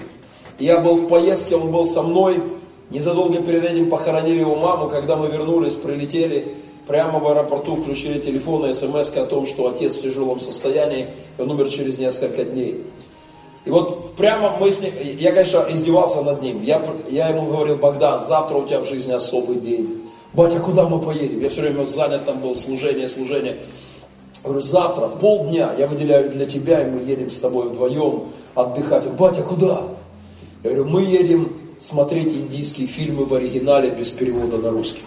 Я 0.59 0.79
был 0.79 0.95
в 0.97 1.07
поездке, 1.07 1.55
он 1.55 1.71
был 1.71 1.85
со 1.85 2.01
мной. 2.01 2.41
Незадолго 2.89 3.41
перед 3.41 3.63
этим 3.63 3.89
похоронили 3.89 4.39
его 4.39 4.55
маму. 4.55 4.89
Когда 4.89 5.15
мы 5.15 5.27
вернулись, 5.27 5.75
прилетели, 5.75 6.55
Прямо 6.87 7.19
в 7.19 7.27
аэропорту 7.27 7.75
включили 7.75 8.19
телефон 8.19 8.69
и 8.69 8.73
смс 8.73 9.15
о 9.15 9.25
том, 9.25 9.45
что 9.45 9.67
отец 9.67 9.97
в 9.97 10.01
тяжелом 10.01 10.39
состоянии, 10.39 11.07
он 11.37 11.51
умер 11.51 11.69
через 11.69 11.99
несколько 11.99 12.45
дней. 12.45 12.83
И 13.65 13.69
вот 13.69 14.15
прямо 14.15 14.57
мы 14.57 14.71
с 14.71 14.81
ним, 14.81 14.93
я, 15.19 15.31
конечно, 15.33 15.65
издевался 15.69 16.21
над 16.21 16.41
ним. 16.41 16.63
Я, 16.63 16.81
я 17.09 17.27
ему 17.27 17.47
говорил, 17.47 17.75
Богдан, 17.75 18.21
завтра 18.21 18.55
у 18.55 18.65
тебя 18.65 18.79
в 18.79 18.87
жизни 18.87 19.11
особый 19.11 19.57
день. 19.57 20.03
Батя, 20.31 20.59
куда 20.59 20.87
мы 20.87 20.99
поедем? 20.99 21.41
Я 21.41 21.49
все 21.49 21.61
время 21.61 21.83
занят, 21.83 22.25
там 22.25 22.39
был 22.39 22.55
служение, 22.55 23.09
служение. 23.09 23.57
Говорю, 24.43 24.61
завтра, 24.61 25.07
полдня 25.07 25.73
я 25.77 25.87
выделяю 25.87 26.29
для 26.29 26.45
тебя, 26.45 26.87
и 26.87 26.89
мы 26.89 27.01
едем 27.01 27.29
с 27.29 27.39
тобой 27.41 27.67
вдвоем 27.67 28.27
отдыхать. 28.55 29.05
Батя, 29.11 29.41
куда? 29.41 29.81
Я 30.63 30.69
говорю, 30.69 30.85
мы 30.85 31.01
едем 31.01 31.51
смотреть 31.77 32.33
индийские 32.33 32.87
фильмы 32.87 33.25
в 33.25 33.33
оригинале 33.33 33.89
без 33.89 34.11
перевода 34.11 34.57
на 34.57 34.69
русский. 34.69 35.01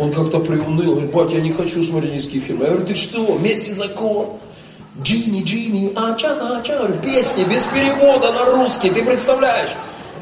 Он 0.00 0.10
как-то 0.10 0.40
приуныл, 0.40 0.92
говорит, 0.92 1.10
батя, 1.12 1.34
я 1.34 1.42
не 1.42 1.52
хочу 1.52 1.84
смотреть 1.84 2.12
индийские 2.12 2.40
фильмы. 2.40 2.64
Я 2.64 2.70
говорю, 2.70 2.86
ты 2.86 2.94
что, 2.94 3.36
месть 3.38 3.70
закон? 3.74 4.28
Джинни, 5.02 5.42
Джинни, 5.42 5.92
ача, 5.94 6.56
ача. 6.56 6.78
Говорю, 6.78 6.94
песни 7.02 7.44
без 7.44 7.66
перевода 7.66 8.32
на 8.32 8.46
русский, 8.46 8.88
ты 8.88 9.04
представляешь? 9.04 9.68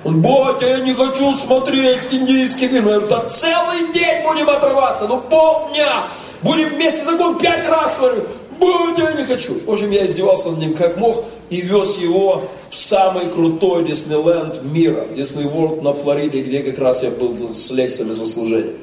Он, 0.03 0.21
батя, 0.21 0.67
я 0.67 0.81
не 0.81 0.95
хочу 0.95 1.33
смотреть 1.37 2.01
индийские 2.11 2.71
фильмы. 2.71 2.91
Я 2.91 2.99
говорю, 2.99 3.09
да 3.09 3.29
целый 3.29 3.93
день 3.93 4.21
будем 4.25 4.51
отрываться, 4.51 5.07
ну 5.07 5.21
полдня. 5.21 6.09
Будем 6.43 6.71
вместе 6.71 7.05
закон 7.05 7.39
пять 7.39 7.69
раз, 7.69 8.01
говорю. 8.01 8.23
Батя, 8.59 9.03
я 9.03 9.13
не 9.13 9.25
хочу. 9.25 9.61
В 9.65 9.73
общем, 9.73 9.93
я 9.93 10.07
издевался 10.07 10.51
над 10.51 10.59
ним 10.59 10.75
как 10.75 10.97
мог 10.97 11.25
и 11.51 11.61
вез 11.61 11.99
его 11.99 12.43
в 12.69 12.77
самый 12.77 13.27
крутой 13.27 13.85
Диснейленд 13.85 14.61
мира, 14.65 15.07
Дисней 15.15 15.47
World 15.47 15.83
на 15.83 15.95
Флориде, 15.95 16.43
где 16.43 16.65
как 16.65 16.79
раз 16.79 17.05
я 17.05 17.11
был 17.11 17.37
с 17.55 17.71
лекциями 17.71 18.11
за 18.11 18.27
служение. 18.27 18.75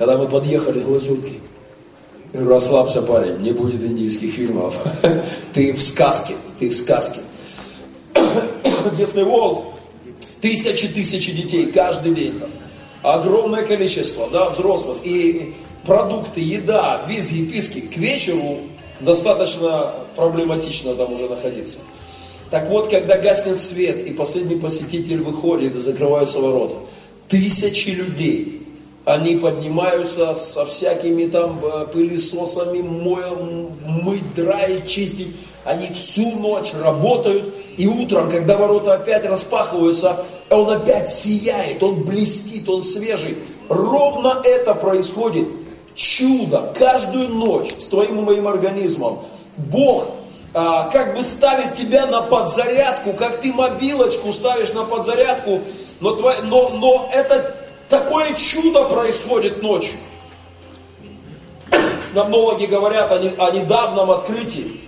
Когда 0.00 0.16
мы 0.16 0.28
подъехали, 0.28 0.80
глазунки, 0.80 1.34
я 2.32 2.40
говорю, 2.40 2.54
расслабься, 2.54 3.02
парень, 3.02 3.36
не 3.42 3.52
будет 3.52 3.84
индийских 3.84 4.32
фильмов. 4.32 4.74
Ты 5.52 5.74
в 5.74 5.82
сказке, 5.82 6.36
ты 6.58 6.70
в 6.70 6.74
сказке. 6.74 7.20
Дисней 8.96 9.24
Волт, 9.24 9.66
тысячи-тысячи 10.40 11.32
детей 11.32 11.66
каждый 11.66 12.14
день 12.14 12.40
там. 12.40 12.48
Огромное 13.02 13.62
количество, 13.66 14.26
да, 14.30 14.48
взрослых. 14.48 14.96
И 15.04 15.54
продукты, 15.84 16.40
еда, 16.40 17.02
визги, 17.06 17.44
писки. 17.44 17.82
К 17.82 17.98
вечеру 17.98 18.60
достаточно 19.00 19.92
проблематично 20.16 20.94
там 20.94 21.12
уже 21.12 21.28
находиться. 21.28 21.76
Так 22.50 22.70
вот, 22.70 22.88
когда 22.88 23.18
гаснет 23.18 23.60
свет, 23.60 24.06
и 24.06 24.14
последний 24.14 24.56
посетитель 24.56 25.20
выходит, 25.20 25.74
и 25.74 25.78
закрываются 25.78 26.40
ворота, 26.40 26.76
тысячи 27.28 27.90
людей 27.90 28.60
они 29.04 29.36
поднимаются 29.36 30.34
со 30.34 30.66
всякими 30.66 31.26
там 31.26 31.60
э, 31.62 31.86
пылесосами, 31.92 32.82
моем, 32.82 33.70
мыть, 33.84 34.34
драить, 34.34 34.88
чистить. 34.88 35.34
Они 35.64 35.88
всю 35.88 36.32
ночь 36.36 36.72
работают, 36.74 37.54
и 37.76 37.86
утром, 37.86 38.30
когда 38.30 38.56
ворота 38.56 38.94
опять 38.94 39.24
распахиваются, 39.24 40.24
он 40.48 40.70
опять 40.70 41.08
сияет, 41.08 41.82
он 41.82 42.02
блестит, 42.02 42.68
он 42.68 42.82
свежий. 42.82 43.38
Ровно 43.68 44.40
это 44.44 44.74
происходит. 44.74 45.48
Чудо 45.94 46.72
каждую 46.74 47.28
ночь 47.28 47.74
с 47.78 47.88
твоим 47.88 48.20
и 48.20 48.22
моим 48.22 48.48
организмом. 48.48 49.20
Бог 49.56 50.08
а, 50.52 50.88
как 50.90 51.14
бы 51.14 51.22
ставит 51.22 51.74
тебя 51.74 52.06
на 52.06 52.22
подзарядку, 52.22 53.12
как 53.12 53.40
ты 53.40 53.52
мобилочку 53.52 54.32
ставишь 54.32 54.72
на 54.72 54.84
подзарядку, 54.84 55.60
но, 56.00 56.12
твой, 56.12 56.34
но, 56.42 56.70
но 56.70 57.08
это 57.12 57.54
Такое 57.90 58.34
чудо 58.34 58.84
происходит 58.84 59.62
ночью. 59.62 59.98
Сномнологи 62.00 62.66
говорят 62.66 63.10
о, 63.10 63.16
о 63.16 63.50
недавнем 63.50 64.12
открытии, 64.12 64.80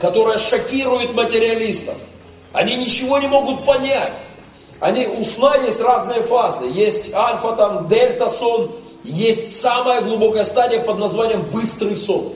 которое 0.00 0.36
шокирует 0.38 1.14
материалистов. 1.14 1.96
Они 2.52 2.74
ничего 2.74 3.20
не 3.20 3.28
могут 3.28 3.64
понять. 3.64 4.12
Они, 4.80 5.06
у 5.06 5.24
сна 5.24 5.54
есть 5.64 5.80
разные 5.80 6.22
фазы. 6.22 6.66
Есть 6.66 7.14
альфа, 7.14 7.52
там, 7.52 7.86
дельта 7.86 8.28
сон. 8.28 8.72
Есть 9.04 9.60
самая 9.60 10.02
глубокая 10.02 10.44
стадия 10.44 10.80
под 10.80 10.98
названием 10.98 11.42
быстрый 11.52 11.94
сон. 11.94 12.32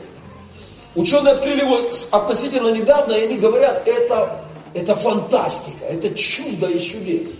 Ученые 0.95 1.35
открыли 1.35 1.63
его 1.63 1.81
относительно 2.13 2.69
недавно, 2.69 3.13
и 3.13 3.25
они 3.25 3.39
говорят, 3.39 3.87
это, 3.87 4.41
это 4.73 4.95
фантастика, 4.95 5.85
это 5.85 6.15
чудо 6.15 6.69
и 6.69 6.81
чудес. 6.81 7.31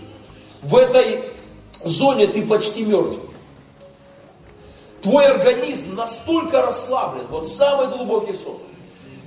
В 0.61 0.75
этой 0.75 1.21
зоне 1.83 2.27
ты 2.27 2.45
почти 2.45 2.83
мертв. 2.83 3.19
Твой 5.01 5.25
организм 5.25 5.95
настолько 5.95 6.61
расслаблен, 6.61 7.25
вот 7.29 7.47
самый 7.47 7.87
глубокий 7.87 8.33
сон. 8.33 8.57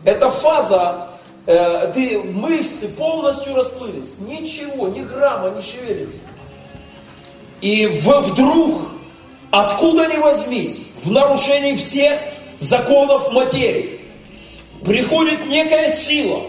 Эта 0.05 0.31
фаза, 0.31 1.09
э, 1.47 1.93
ты 1.95 2.21
мышцы 2.23 2.89
полностью 2.89 3.55
расплылись, 3.55 4.15
ничего, 4.19 4.89
ни 4.89 5.03
грамма 5.03 5.51
не 5.51 5.63
шевелится. 5.63 6.19
И 7.61 7.87
вдруг, 7.87 8.89
откуда 9.51 10.07
ни 10.07 10.17
возьмись, 10.17 10.87
в 11.05 11.11
нарушении 11.11 11.77
всех 11.77 12.19
законов 12.59 13.33
материи. 13.33 14.01
Приходит 14.85 15.47
некая 15.47 15.93
сила, 15.93 16.43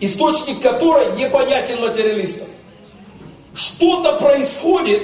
источник 0.00 0.60
которой 0.60 1.12
непонятен 1.16 1.80
материалистам. 1.80 2.48
Что-то 3.58 4.12
происходит, 4.18 5.02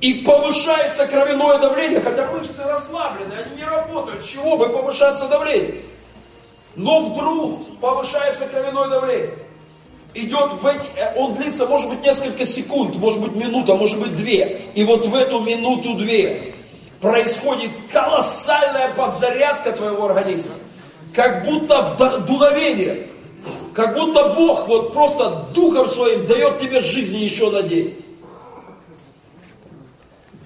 и 0.00 0.14
повышается 0.14 1.06
кровяное 1.06 1.58
давление, 1.58 2.00
хотя 2.00 2.30
мышцы 2.30 2.62
расслаблены, 2.62 3.32
они 3.32 3.56
не 3.56 3.64
работают. 3.64 4.22
Чего 4.22 4.58
бы 4.58 4.68
повышаться 4.68 5.28
давление? 5.28 5.82
Но 6.76 7.00
вдруг 7.00 7.78
повышается 7.78 8.46
кровяное 8.46 8.88
давление. 8.88 9.30
Идет 10.12 10.52
в 10.54 10.66
эти, 10.66 10.88
э, 10.96 11.14
он 11.16 11.34
длится, 11.34 11.66
может 11.66 11.88
быть, 11.88 12.02
несколько 12.02 12.44
секунд, 12.44 12.96
может 12.96 13.20
быть, 13.20 13.34
минута, 13.34 13.76
может 13.76 13.98
быть, 13.98 14.14
две. 14.14 14.60
И 14.74 14.84
вот 14.84 15.06
в 15.06 15.14
эту 15.14 15.40
минуту-две 15.40 16.52
происходит 17.00 17.70
колоссальная 17.90 18.92
подзарядка 18.94 19.72
твоего 19.72 20.06
организма. 20.06 20.52
Как 21.14 21.44
будто 21.46 22.20
дуновение. 22.28 23.08
Как 23.74 23.94
будто 23.94 24.32
Бог 24.34 24.68
вот 24.68 24.92
просто 24.92 25.48
духом 25.52 25.88
своим 25.88 26.26
дает 26.26 26.60
тебе 26.60 26.80
жизни 26.80 27.18
еще 27.18 27.50
на 27.50 27.62
день. 27.62 27.96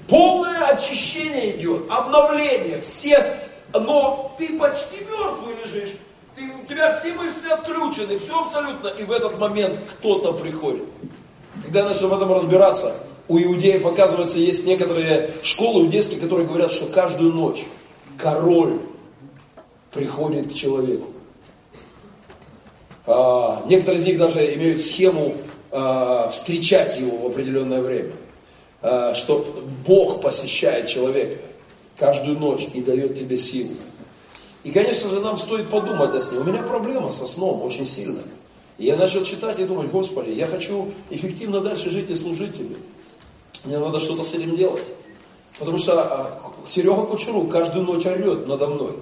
Полное 0.09 0.69
очищение 0.69 1.55
идет, 1.55 1.83
обновление 1.91 2.81
всех, 2.81 3.27
но 3.75 4.35
ты 4.39 4.59
почти 4.59 4.97
мертвый 5.05 5.55
лежишь, 5.63 5.91
ты, 6.35 6.45
у 6.45 6.67
тебя 6.67 6.99
все 6.99 7.13
мышцы 7.13 7.45
отключены, 7.49 8.19
все 8.19 8.41
абсолютно, 8.41 8.89
и 8.89 9.05
в 9.05 9.13
этот 9.13 9.39
момент 9.39 9.79
кто-то 9.99 10.33
приходит. 10.33 10.85
Когда 11.63 11.81
я 11.81 11.85
начал 11.85 12.09
в 12.09 12.15
этом 12.15 12.33
разбираться, 12.33 12.97
у 13.29 13.39
иудеев, 13.39 13.85
оказывается, 13.85 14.39
есть 14.39 14.65
некоторые 14.65 15.29
школы 15.43 15.83
иудейские, 15.85 16.19
которые 16.19 16.47
говорят, 16.47 16.71
что 16.71 16.87
каждую 16.87 17.35
ночь 17.35 17.67
король 18.17 18.79
приходит 19.93 20.49
к 20.49 20.55
человеку. 20.55 21.09
А, 23.11 23.65
некоторые 23.67 23.99
из 23.99 24.07
них 24.07 24.19
даже 24.19 24.55
имеют 24.55 24.83
схему 24.83 25.35
а, 25.71 26.29
встречать 26.29 26.99
его 26.99 27.17
в 27.17 27.27
определенное 27.27 27.81
время. 27.81 28.13
А, 28.83 29.15
что 29.15 29.47
Бог 29.87 30.21
посещает 30.21 30.89
человека 30.89 31.41
каждую 31.97 32.39
ночь 32.39 32.69
и 32.75 32.83
дает 32.83 33.19
тебе 33.19 33.39
силу. 33.39 33.71
И, 34.63 34.71
конечно 34.71 35.09
же, 35.09 35.21
нам 35.21 35.39
стоит 35.39 35.69
подумать 35.69 36.15
о 36.15 36.21
сне. 36.21 36.39
У 36.39 36.45
меня 36.45 36.63
проблема 36.63 37.11
со 37.11 37.27
сном 37.27 37.63
очень 37.63 37.87
сильная. 37.87 38.25
И 38.77 38.85
я 38.85 38.97
начал 38.97 39.25
читать 39.25 39.59
и 39.59 39.65
думать, 39.65 39.91
Господи, 39.91 40.31
я 40.31 40.47
хочу 40.47 40.93
эффективно 41.09 41.61
дальше 41.61 41.89
жить 41.89 42.11
и 42.11 42.15
служить 42.15 42.59
Тебе. 42.59 42.77
Мне 43.65 43.79
надо 43.79 44.01
что-то 44.01 44.23
с 44.23 44.35
этим 44.35 44.55
делать. 44.55 44.85
Потому 45.59 45.79
что 45.79 46.39
Серега 46.69 47.07
Кучерук 47.07 47.51
каждую 47.51 47.87
ночь 47.87 48.05
орет 48.05 48.47
надо 48.47 48.67
мной. 48.69 48.93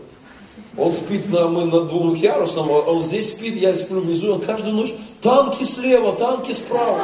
Он 0.78 0.92
спит 0.92 1.30
на, 1.30 1.48
мы 1.48 1.64
на 1.64 1.80
двухъярусном, 1.80 2.70
он 2.70 3.02
здесь 3.02 3.32
спит, 3.32 3.56
я 3.56 3.74
сплю 3.74 4.00
внизу, 4.00 4.34
он 4.34 4.40
каждую 4.40 4.74
ночь 4.74 4.92
танки 5.22 5.64
слева, 5.64 6.12
танки 6.12 6.52
справа, 6.52 7.00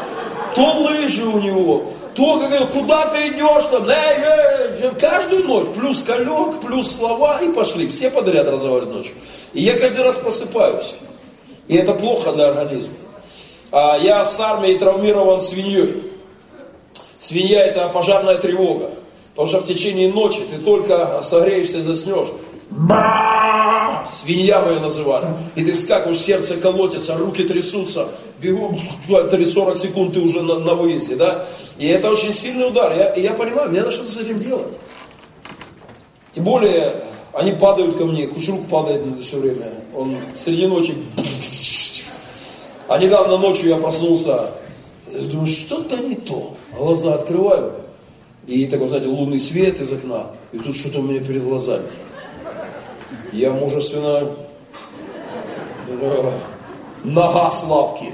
то 0.54 0.72
лыжи 0.80 1.24
у 1.24 1.38
него, 1.38 1.84
то 2.14 2.38
как, 2.38 2.70
куда 2.70 3.06
ты 3.06 3.28
идешь 3.28 3.64
там, 3.70 3.88
эй, 3.88 4.82
эй, 4.82 4.90
каждую 5.00 5.44
ночь, 5.44 5.68
плюс 5.74 6.02
колек, 6.02 6.60
плюс 6.60 6.90
слова, 6.90 7.40
и 7.40 7.48
пошли, 7.48 7.88
все 7.88 8.10
подряд 8.10 8.46
разговаривают 8.46 8.94
ночью. 8.94 9.14
И 9.54 9.62
я 9.62 9.78
каждый 9.78 10.04
раз 10.04 10.16
просыпаюсь. 10.16 10.94
И 11.68 11.76
это 11.76 11.94
плохо 11.94 12.32
для 12.32 12.48
организма. 12.48 12.94
А 13.70 13.96
я 13.96 14.24
с 14.24 14.38
армией 14.38 14.78
травмирован 14.78 15.40
свиньей. 15.40 16.02
Свинья 17.18 17.64
это 17.64 17.88
пожарная 17.88 18.36
тревога. 18.36 18.90
Потому 19.30 19.48
что 19.48 19.60
в 19.60 19.66
течение 19.66 20.12
ночи 20.12 20.40
ты 20.50 20.58
только 20.58 21.22
согреешься 21.22 21.78
и 21.78 21.80
заснешь. 21.80 22.28
Ба! 22.76 24.04
Свинья 24.06 24.60
мы 24.62 24.72
ее 24.72 24.80
называли. 24.80 25.26
И 25.54 25.64
ты 25.64 25.74
вскакиваешь, 25.74 26.18
сердце 26.18 26.56
колотится, 26.56 27.16
руки 27.16 27.44
трясутся, 27.44 28.08
бегом 28.40 28.78
40 29.08 29.76
секунд 29.76 30.14
ты 30.14 30.20
уже 30.20 30.42
на, 30.42 30.58
на 30.58 30.74
выезде, 30.74 31.16
да? 31.16 31.44
И 31.78 31.86
это 31.86 32.10
очень 32.10 32.32
сильный 32.32 32.68
удар. 32.68 32.92
Я, 32.92 33.14
я 33.14 33.34
понимаю, 33.34 33.70
мне 33.70 33.80
надо 33.80 33.92
что-то 33.92 34.10
с 34.10 34.18
этим 34.18 34.40
делать. 34.40 34.72
Тем 36.32 36.44
более, 36.44 36.94
они 37.32 37.52
падают 37.52 37.96
ко 37.96 38.06
мне, 38.06 38.26
Кучерук 38.26 38.66
падает 38.68 39.02
все 39.22 39.38
время. 39.38 39.68
Он 39.94 40.16
среди 40.36 40.66
ночи... 40.66 40.94
А 42.88 42.98
недавно 42.98 43.38
ночью 43.38 43.68
я 43.68 43.76
проснулся, 43.76 44.50
думаю, 45.06 45.46
что-то 45.46 45.96
не 45.98 46.16
то. 46.16 46.54
Глаза 46.76 47.14
открываю, 47.14 47.72
и 48.46 48.66
такой, 48.66 48.88
знаете, 48.88 49.08
лунный 49.08 49.38
свет 49.38 49.80
из 49.80 49.92
окна, 49.92 50.26
и 50.52 50.58
тут 50.58 50.76
что-то 50.76 50.98
у 50.98 51.02
меня 51.02 51.20
перед 51.20 51.44
глазами. 51.44 51.84
Я 53.32 53.50
мужественно... 53.50 54.28
Э, 55.88 56.30
нога 57.04 57.50
Славки. 57.50 58.12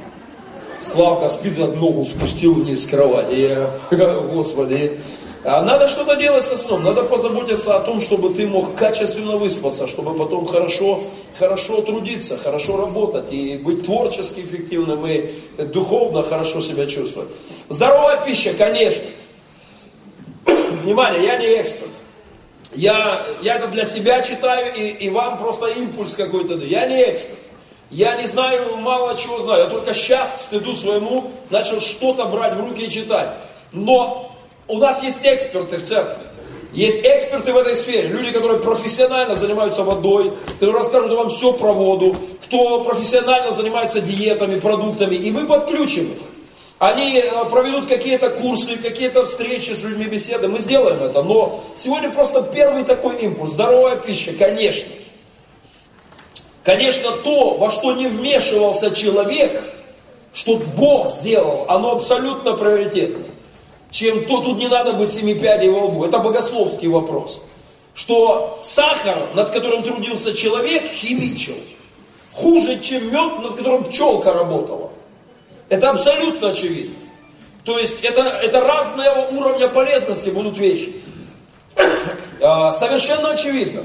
Славка 0.81 1.29
спит, 1.29 1.59
ногу 1.59 2.05
спустил 2.05 2.55
вниз 2.55 2.85
с 2.85 2.87
кровати. 2.87 3.59
Господи, 4.33 4.99
а 5.45 5.63
надо 5.63 5.89
что-то 5.89 6.17
делать 6.17 6.45
со 6.45 6.59
сном, 6.59 6.85
надо 6.85 7.05
позаботиться 7.05 7.77
о 7.77 7.81
том, 7.81 8.01
чтобы 8.01 8.35
ты 8.35 8.47
мог 8.47 8.75
качественно 8.75 9.37
выспаться, 9.37 9.89
чтобы 9.89 10.15
потом 10.15 10.47
хорошо, 10.47 11.01
хорошо 11.37 11.81
трудиться, 11.83 12.37
хорошо 12.37 12.77
работать 12.77 13.33
и 13.33 13.57
быть 13.57 13.83
творчески 13.83 14.41
эффективным 14.41 15.07
и 15.07 15.31
духовно 15.73 16.23
хорошо 16.23 16.61
себя 16.61 16.87
чувствовать. 16.87 17.31
Здоровая 17.69 18.25
пища, 18.25 18.53
конечно. 18.55 19.03
Внимание, 20.83 21.25
я 21.25 21.39
не 21.39 21.61
эксперт. 21.61 21.91
Я, 22.75 23.27
я 23.43 23.57
это 23.57 23.69
для 23.69 23.85
себя 23.85 24.23
читаю 24.23 24.75
и, 24.75 24.89
и 24.89 25.11
вам 25.11 25.39
просто 25.39 25.67
импульс 25.67 26.15
какой-то 26.15 26.57
даю. 26.57 26.69
Я 26.69 26.87
не 26.87 27.03
эксперт. 27.03 27.39
Я 27.91 28.17
не 28.17 28.27
знаю, 28.27 28.77
мало 28.77 29.17
чего 29.17 29.41
знаю. 29.41 29.65
Я 29.65 29.71
только 29.71 29.95
сейчас 29.95 30.35
к 30.35 30.39
стыду 30.39 30.77
своему 30.77 31.31
начал 31.51 31.81
что-то 31.81 32.27
брать 32.27 32.55
в 32.55 32.61
руки 32.61 32.83
и 32.83 32.91
читать. 32.91 33.31
Но 33.73 34.31
у 34.67 34.79
нас 34.79 35.03
есть 35.03 35.25
эксперты 35.25 35.79
в 35.79 35.83
церкви. 35.85 36.23
Есть 36.75 37.03
эксперты 37.03 37.53
в 37.55 37.57
этой 37.57 37.75
сфере, 37.75 38.09
люди, 38.09 38.31
которые 38.31 38.61
профессионально 38.61 39.35
занимаются 39.35 39.83
водой, 39.85 40.31
которые 40.47 40.77
расскажут 40.77 41.13
вам 41.13 41.31
все 41.31 41.55
про 41.55 41.73
воду, 41.73 42.15
кто 42.45 42.85
профессионально 42.85 43.53
занимается 43.53 44.03
диетами, 44.03 44.61
продуктами, 44.61 45.15
и 45.15 45.31
мы 45.31 45.47
подключим 45.47 46.13
их. 46.13 46.19
Они 46.79 47.19
э, 47.19 47.45
проведут 47.47 47.89
какие-то 47.89 48.31
курсы, 48.31 48.77
какие-то 48.77 49.25
встречи 49.25 49.73
с 49.73 49.83
людьми, 49.83 50.05
беседы, 50.05 50.49
мы 50.49 50.59
сделаем 50.59 51.03
это. 51.03 51.23
Но 51.23 51.65
сегодня 51.75 52.11
просто 52.11 52.43
первый 52.43 52.85
такой 52.85 53.17
импульс, 53.19 53.53
здоровая 53.53 53.97
пища, 53.97 54.33
конечно. 54.33 54.93
Конечно, 56.63 57.13
то, 57.13 57.55
во 57.55 57.71
что 57.71 57.93
не 57.93 58.07
вмешивался 58.07 58.95
человек, 58.95 59.63
что 60.33 60.57
Бог 60.77 61.11
сделал, 61.11 61.65
оно 61.69 61.93
абсолютно 61.93 62.53
приоритетно 62.53 63.25
чем 63.91 64.25
то 64.25 64.43
тут 64.43 64.59
не 64.59 64.69
надо 64.69 64.93
быть 64.93 65.11
семи 65.11 65.35
пядей 65.35 65.71
во 65.71 65.87
лбу. 65.87 66.05
Это 66.05 66.19
богословский 66.19 66.89
вопрос. 66.89 67.43
Что 67.95 68.59
сахар, 68.61 69.29
над 69.35 69.51
которым 69.51 69.83
трудился 69.83 70.35
человек, 70.35 70.85
химичил. 70.87 71.55
Хуже, 72.33 72.79
чем 72.81 73.07
мед, 73.07 73.43
над 73.43 73.57
которым 73.57 73.85
пчелка 73.85 74.33
работала. 74.33 74.91
Это 75.69 75.91
абсолютно 75.91 76.49
очевидно. 76.49 76.97
То 77.65 77.79
есть 77.79 78.03
это, 78.03 78.23
это 78.23 78.61
разного 78.61 79.29
уровня 79.31 79.69
полезности 79.69 80.31
будут 80.31 80.59
вещи. 80.59 80.95
А, 82.41 82.71
совершенно 82.71 83.31
очевидно, 83.31 83.83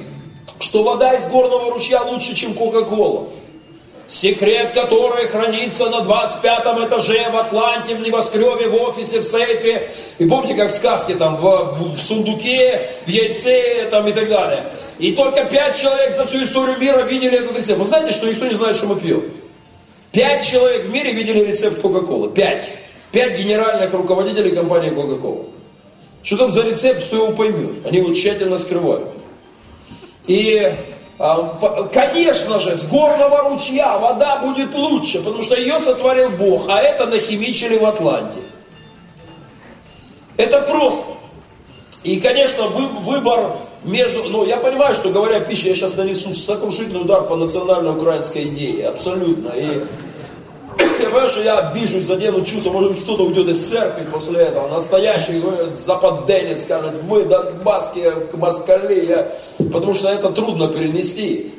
что 0.59 0.83
вода 0.83 1.15
из 1.15 1.25
горного 1.25 1.71
ручья 1.71 2.03
лучше, 2.03 2.35
чем 2.35 2.53
Кока-Кола 2.53 3.29
секрет 4.07 4.71
которой 4.73 5.27
хранится 5.27 5.89
на 5.89 6.01
25 6.01 6.59
этаже 6.87 7.29
в 7.31 7.37
Атланте, 7.37 7.95
в 7.95 8.01
небоскребе, 8.01 8.67
в 8.67 8.75
офисе, 8.75 9.19
в 9.19 9.23
сейфе. 9.23 9.89
И 10.19 10.25
помните, 10.25 10.53
как 10.55 10.71
в 10.71 10.75
сказке, 10.75 11.15
там, 11.15 11.37
в, 11.37 11.41
в, 11.41 11.95
в 11.95 12.01
сундуке, 12.01 12.81
в 13.05 13.09
яйце, 13.09 13.87
там, 13.89 14.07
и 14.07 14.13
так 14.13 14.29
далее. 14.29 14.63
И 14.99 15.13
только 15.13 15.45
пять 15.45 15.79
человек 15.79 16.13
за 16.13 16.25
всю 16.25 16.43
историю 16.43 16.77
мира 16.77 17.01
видели 17.01 17.37
этот 17.37 17.57
рецепт. 17.57 17.79
Вы 17.79 17.85
знаете, 17.85 18.13
что 18.13 18.27
никто 18.27 18.45
не 18.45 18.55
знает, 18.55 18.75
что 18.75 18.87
мы 18.87 18.99
пьем? 18.99 19.23
Пять 20.13 20.45
человек 20.45 20.85
в 20.85 20.91
мире 20.91 21.11
видели 21.11 21.39
рецепт 21.39 21.81
Кока-Колы. 21.81 22.29
Пять. 22.29 22.71
Пять 23.11 23.37
генеральных 23.37 23.91
руководителей 23.93 24.51
компании 24.51 24.91
Кока-Кола. 24.91 25.45
Что 26.21 26.37
там 26.37 26.51
за 26.51 26.61
рецепт, 26.61 27.03
кто 27.07 27.17
его 27.17 27.31
поймет. 27.31 27.85
Они 27.85 27.97
его 27.97 28.13
тщательно 28.13 28.59
скрывают. 28.59 29.09
И 30.27 30.71
а, 31.17 31.89
конечно 31.91 32.59
же, 32.59 32.77
с 32.77 32.87
горного 32.87 33.49
ручья 33.49 33.97
вода 33.97 34.37
будет 34.37 34.73
лучше, 34.75 35.17
потому 35.19 35.41
что 35.41 35.55
ее 35.55 35.79
сотворил 35.79 36.29
Бог, 36.29 36.69
а 36.69 36.81
это 36.81 37.07
нахимичили 37.07 37.77
в 37.77 37.85
Атланте. 37.85 38.39
Это 40.37 40.61
просто. 40.61 41.05
И, 42.03 42.19
конечно, 42.19 42.67
выбор 42.67 43.51
между... 43.83 44.23
Ну, 44.23 44.45
я 44.45 44.57
понимаю, 44.57 44.95
что 44.95 45.09
говоря 45.09 45.37
о 45.37 45.39
пище, 45.41 45.69
я 45.69 45.75
сейчас 45.75 45.95
нанесу 45.95 46.33
сокрушительный 46.33 47.01
удар 47.01 47.23
по 47.23 47.35
национальной 47.35 47.91
украинской 47.91 48.43
идее. 48.43 48.87
Абсолютно. 48.87 49.49
И 49.49 49.83
Я 50.99 51.09
понимаю, 51.09 51.29
что 51.29 51.41
я 51.41 51.59
обижусь, 51.59 52.05
задену 52.05 52.43
чувство, 52.43 52.71
может 52.71 52.91
быть, 52.91 53.03
кто-то 53.03 53.23
уйдет 53.23 53.47
из 53.49 53.67
церкви 53.67 54.05
после 54.11 54.39
этого, 54.39 54.67
настоящий 54.67 55.41
западенец 55.71 56.63
скажет, 56.63 56.93
вы 57.03 57.25
донбасские 57.25 58.13
москали, 58.33 59.05
я... 59.05 59.31
потому 59.71 59.93
что 59.93 60.09
это 60.09 60.29
трудно 60.31 60.67
перенести. 60.67 61.51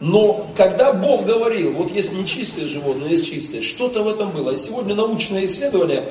Но 0.00 0.46
когда 0.56 0.92
Бог 0.92 1.24
говорил, 1.24 1.72
вот 1.72 1.90
есть 1.90 2.12
нечистые 2.12 2.66
животные, 2.66 3.12
есть 3.12 3.30
чистые, 3.30 3.62
что-то 3.62 4.02
в 4.02 4.08
этом 4.08 4.30
было. 4.30 4.50
И 4.50 4.56
сегодня 4.56 4.94
научные 4.94 5.46
исследования 5.46 6.02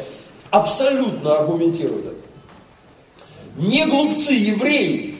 абсолютно 0.49 1.37
аргументируют 1.37 2.05
это. 2.05 2.15
Не 3.57 3.85
глупцы 3.85 4.33
евреи, 4.33 5.15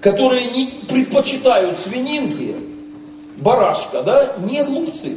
которые 0.00 0.50
не 0.50 0.66
предпочитают 0.88 1.78
свининки, 1.78 2.54
барашка, 3.38 4.02
да, 4.02 4.36
не 4.38 4.62
глупцы. 4.64 5.16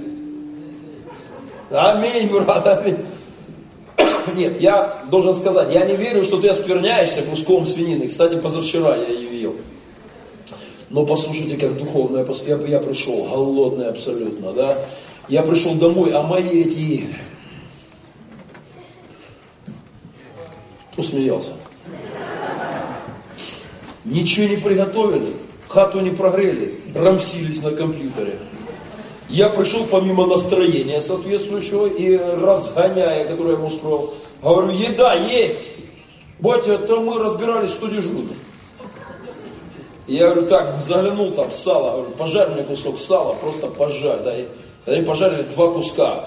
Аминь, 1.70 2.30
брат, 2.30 2.68
аминь. 2.68 2.98
Нет, 4.36 4.60
я 4.62 5.04
должен 5.10 5.34
сказать, 5.34 5.74
я 5.74 5.86
не 5.86 5.96
верю, 5.96 6.24
что 6.24 6.40
ты 6.40 6.48
оскверняешься 6.50 7.24
куском 7.24 7.66
свинины. 7.66 8.08
Кстати, 8.08 8.36
позавчера 8.38 8.96
я 8.96 9.08
ее 9.08 9.42
ел. 9.42 9.56
Но 10.90 11.06
послушайте, 11.06 11.58
как 11.58 11.78
духовно 11.78 12.18
я, 12.18 12.56
я, 12.56 12.68
я 12.68 12.80
пришел, 12.80 13.24
голодный 13.24 13.90
абсолютно, 13.90 14.54
да. 14.54 14.78
Я 15.28 15.42
пришел 15.44 15.74
домой, 15.76 16.12
а 16.12 16.22
мои 16.22 16.62
эти... 16.62 17.08
Кто 20.92 21.02
смеялся? 21.02 21.54
Ничего 24.06 24.48
не 24.48 24.58
приготовили, 24.58 25.34
хату 25.68 26.02
не 26.02 26.12
прогрели, 26.12 26.80
рамсились 26.94 27.62
на 27.64 27.72
компьютере. 27.72 28.38
Я 29.30 29.50
пришел 29.50 29.86
помимо 29.86 30.28
настроения 30.28 31.02
соответствующего 31.02 31.88
и 31.88 32.18
разгоняя, 32.18 33.26
которое 33.26 33.52
я 33.52 33.56
ему 33.56 33.68
устроил, 33.68 34.14
говорю, 34.42 34.70
еда 34.72 35.14
есть. 35.16 35.70
Батя, 36.40 36.78
то 36.78 37.00
мы 37.00 37.18
разбирались, 37.18 37.72
кто 37.72 37.88
дежурный. 37.88 38.36
Я 40.06 40.30
говорю, 40.30 40.48
так, 40.48 40.82
заглянул 40.82 41.32
там 41.32 41.50
сало, 41.52 41.98
говорю, 41.98 42.12
пожарь 42.12 42.50
мне 42.50 42.64
кусок 42.64 43.00
сала, 43.00 43.34
просто 43.36 43.68
пожарь. 43.68 44.20
Да, 44.24 44.36
они 44.92 45.06
пожарили 45.06 45.44
два 45.44 45.72
куска. 45.72 46.26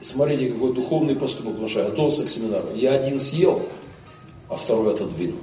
Смотрите, 0.00 0.48
какой 0.48 0.72
духовный 0.72 1.14
поступок, 1.14 1.52
потому 1.52 1.68
что 1.68 1.80
я 1.80 1.90
готовился 1.90 2.24
к 2.24 2.30
семинару. 2.30 2.68
Я 2.74 2.94
один 2.94 3.20
съел, 3.20 3.60
а 4.48 4.56
второй 4.56 4.94
отодвинул. 4.94 5.38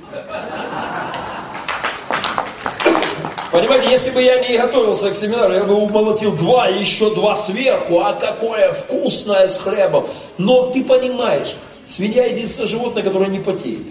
Понимаете, 3.52 3.89
если 3.89 4.12
бы 4.12 4.22
я 4.22 4.39
не 4.39 4.58
готовился 4.58 5.10
к 5.10 5.16
семинару, 5.16 5.54
я 5.54 5.64
бы 5.64 5.76
умолотил 5.76 6.36
два 6.36 6.68
и 6.68 6.80
еще 6.80 7.14
два 7.16 7.36
сверху, 7.36 8.00
а 8.00 8.14
какое 8.14 8.74
вкусное 8.74 9.48
с 9.48 9.58
хлебом. 9.58 10.06
Но 10.38 10.68
ты 10.68 10.84
понимаешь, 10.84 11.56
свинья 11.86 12.26
единственное 12.26 12.68
животное, 12.68 13.04
которое 13.04 13.30
не 13.30 13.39
потеет. 13.39 13.88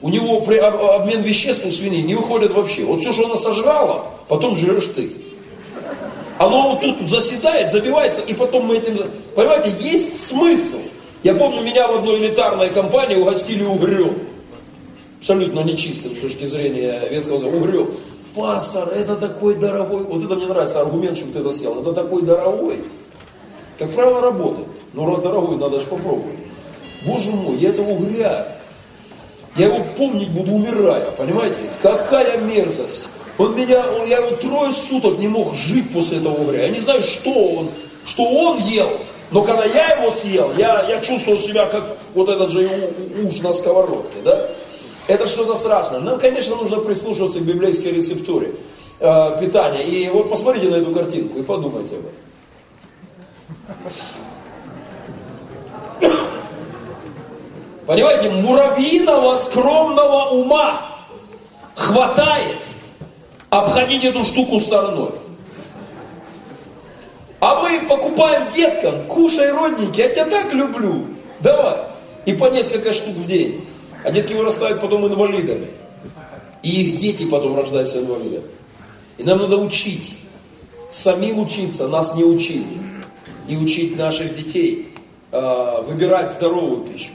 У 0.00 0.08
него 0.08 0.40
при, 0.40 0.56
обмен 0.56 1.22
веществ 1.22 1.66
у 1.66 1.70
свиньи 1.70 2.02
не 2.02 2.14
выходит 2.14 2.52
вообще. 2.52 2.84
Вот 2.84 3.00
все, 3.00 3.12
что 3.12 3.26
она 3.26 3.36
сожрала, 3.36 4.06
потом 4.28 4.56
жрешь 4.56 4.90
ты. 4.94 5.10
Оно 6.38 6.70
вот 6.70 6.80
тут 6.82 7.08
заседает, 7.08 7.70
забивается, 7.70 8.22
и 8.22 8.34
потом 8.34 8.66
мы 8.66 8.76
этим... 8.76 8.98
Понимаете, 9.34 9.74
есть 9.80 10.28
смысл. 10.28 10.78
Я 11.22 11.34
помню, 11.34 11.62
меня 11.62 11.88
в 11.88 11.96
одной 11.96 12.18
элитарной 12.18 12.68
компании 12.70 13.16
угостили 13.16 13.64
угрем. 13.64 14.14
Абсолютно 15.18 15.60
нечистым 15.60 16.14
с 16.14 16.20
точки 16.20 16.44
зрения 16.44 17.00
ветхого 17.10 17.38
закона. 17.38 17.56
Угрем. 17.56 17.90
Пастор, 18.36 18.88
это 18.90 19.16
такой 19.16 19.56
дорогой. 19.56 20.04
Вот 20.04 20.22
это 20.22 20.36
мне 20.36 20.46
нравится 20.46 20.80
аргумент, 20.80 21.16
чтобы 21.16 21.32
ты 21.32 21.40
это 21.40 21.50
съел. 21.50 21.80
Это 21.80 21.92
такой 21.92 22.22
дорогой. 22.22 22.84
Как 23.78 23.90
правило, 23.90 24.20
работает. 24.20 24.68
Но 24.92 25.06
раз 25.06 25.22
дорогой, 25.22 25.56
надо 25.56 25.80
же 25.80 25.86
попробовать. 25.86 26.36
Боже 27.06 27.30
мой, 27.30 27.56
я 27.56 27.70
это 27.70 27.82
угря 27.82 28.56
я 29.56 29.66
его 29.66 29.82
помнить 29.96 30.28
буду, 30.30 30.52
умирая, 30.52 31.10
понимаете? 31.12 31.56
Какая 31.80 32.38
мерзость. 32.38 33.08
Он 33.38 33.54
меня, 33.56 33.84
я 34.06 34.18
его 34.18 34.36
трое 34.36 34.72
суток 34.72 35.18
не 35.18 35.28
мог 35.28 35.54
жить 35.54 35.92
после 35.92 36.18
этого 36.18 36.34
угря. 36.34 36.64
Я 36.64 36.68
не 36.68 36.78
знаю, 36.78 37.02
что 37.02 37.30
он, 37.30 37.70
что 38.04 38.24
он 38.24 38.58
ел. 38.58 38.88
Но 39.30 39.42
когда 39.42 39.64
я 39.64 39.96
его 39.96 40.10
съел, 40.10 40.52
я, 40.56 40.86
я 40.88 41.00
чувствовал 41.00 41.38
себя 41.38 41.66
как 41.66 41.84
вот 42.14 42.28
этот 42.28 42.50
же 42.50 42.90
уж 43.24 43.40
на 43.40 43.52
сковородке, 43.52 44.18
да? 44.24 44.48
Это 45.08 45.28
что-то 45.28 45.54
страшное. 45.54 46.00
Нам, 46.00 46.18
конечно, 46.18 46.56
нужно 46.56 46.78
прислушиваться 46.78 47.38
к 47.40 47.42
библейской 47.42 47.88
рецептуре 47.88 48.52
э, 48.98 49.38
питания. 49.40 49.82
И 49.82 50.08
вот 50.10 50.28
посмотрите 50.28 50.68
на 50.68 50.76
эту 50.76 50.92
картинку 50.92 51.38
и 51.38 51.42
подумайте 51.42 51.96
об 51.96 52.06
этом. 52.06 52.16
Понимаете, 57.86 58.30
муравьиного 58.30 59.36
скромного 59.36 60.30
ума 60.30 60.80
хватает 61.76 62.58
обходить 63.48 64.04
эту 64.04 64.24
штуку 64.24 64.58
стороной. 64.58 65.12
А 67.38 67.62
мы 67.62 67.86
покупаем 67.86 68.50
деткам, 68.50 69.06
кушай, 69.06 69.52
родненький, 69.52 70.02
я 70.02 70.08
тебя 70.08 70.24
так 70.24 70.52
люблю, 70.52 71.06
давай. 71.38 71.76
И 72.24 72.32
по 72.32 72.46
несколько 72.46 72.92
штук 72.92 73.14
в 73.14 73.26
день. 73.26 73.65
А 74.06 74.12
детки 74.12 74.34
вырастают 74.34 74.80
потом 74.80 75.04
инвалидами. 75.04 75.66
И 76.62 76.70
их 76.70 76.98
дети 77.00 77.24
потом 77.24 77.58
рождаются 77.58 77.98
инвалидами. 77.98 78.44
И 79.18 79.24
нам 79.24 79.40
надо 79.40 79.56
учить. 79.56 80.16
Самим 80.92 81.40
учиться, 81.40 81.88
нас 81.88 82.14
не 82.14 82.22
учить. 82.22 82.68
И 83.48 83.56
учить 83.56 83.98
наших 83.98 84.36
детей. 84.36 84.94
Э, 85.32 85.82
выбирать 85.82 86.32
здоровую 86.32 86.82
пищу. 86.84 87.10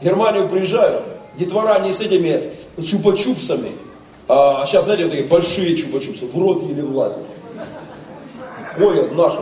В 0.00 0.04
Германию 0.04 0.48
приезжают, 0.48 1.02
детвора 1.36 1.78
не 1.80 1.92
с 1.92 2.00
этими 2.00 2.50
чупа-чупсами, 2.78 3.70
а 4.26 4.64
сейчас, 4.64 4.86
знаете, 4.86 5.04
вот 5.04 5.10
такие 5.10 5.28
большие 5.28 5.76
чупа-чупсы, 5.76 6.26
в 6.30 6.38
рот 6.38 6.62
еле 6.62 6.82
влазят. 6.82 7.26
Ходят 8.74 9.14
наши. 9.14 9.40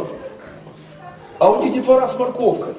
А 1.39 1.53
у 1.53 1.63
них 1.63 1.75
детвора 1.75 2.09
с 2.09 2.19
морковкой. 2.19 2.75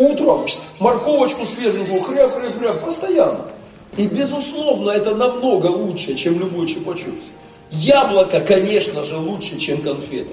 Утром 0.00 0.46
морковочку 0.78 1.44
свеженькую, 1.44 2.00
хряп, 2.00 2.32
хряп, 2.32 2.58
хряп, 2.58 2.80
постоянно. 2.80 3.44
И 3.98 4.06
безусловно, 4.06 4.92
это 4.92 5.14
намного 5.14 5.66
лучше, 5.66 6.14
чем 6.14 6.40
любой 6.40 6.66
чупа-чупс. 6.66 7.24
Яблоко, 7.70 8.40
конечно 8.40 9.04
же, 9.04 9.18
лучше, 9.18 9.58
чем 9.58 9.82
конфета. 9.82 10.32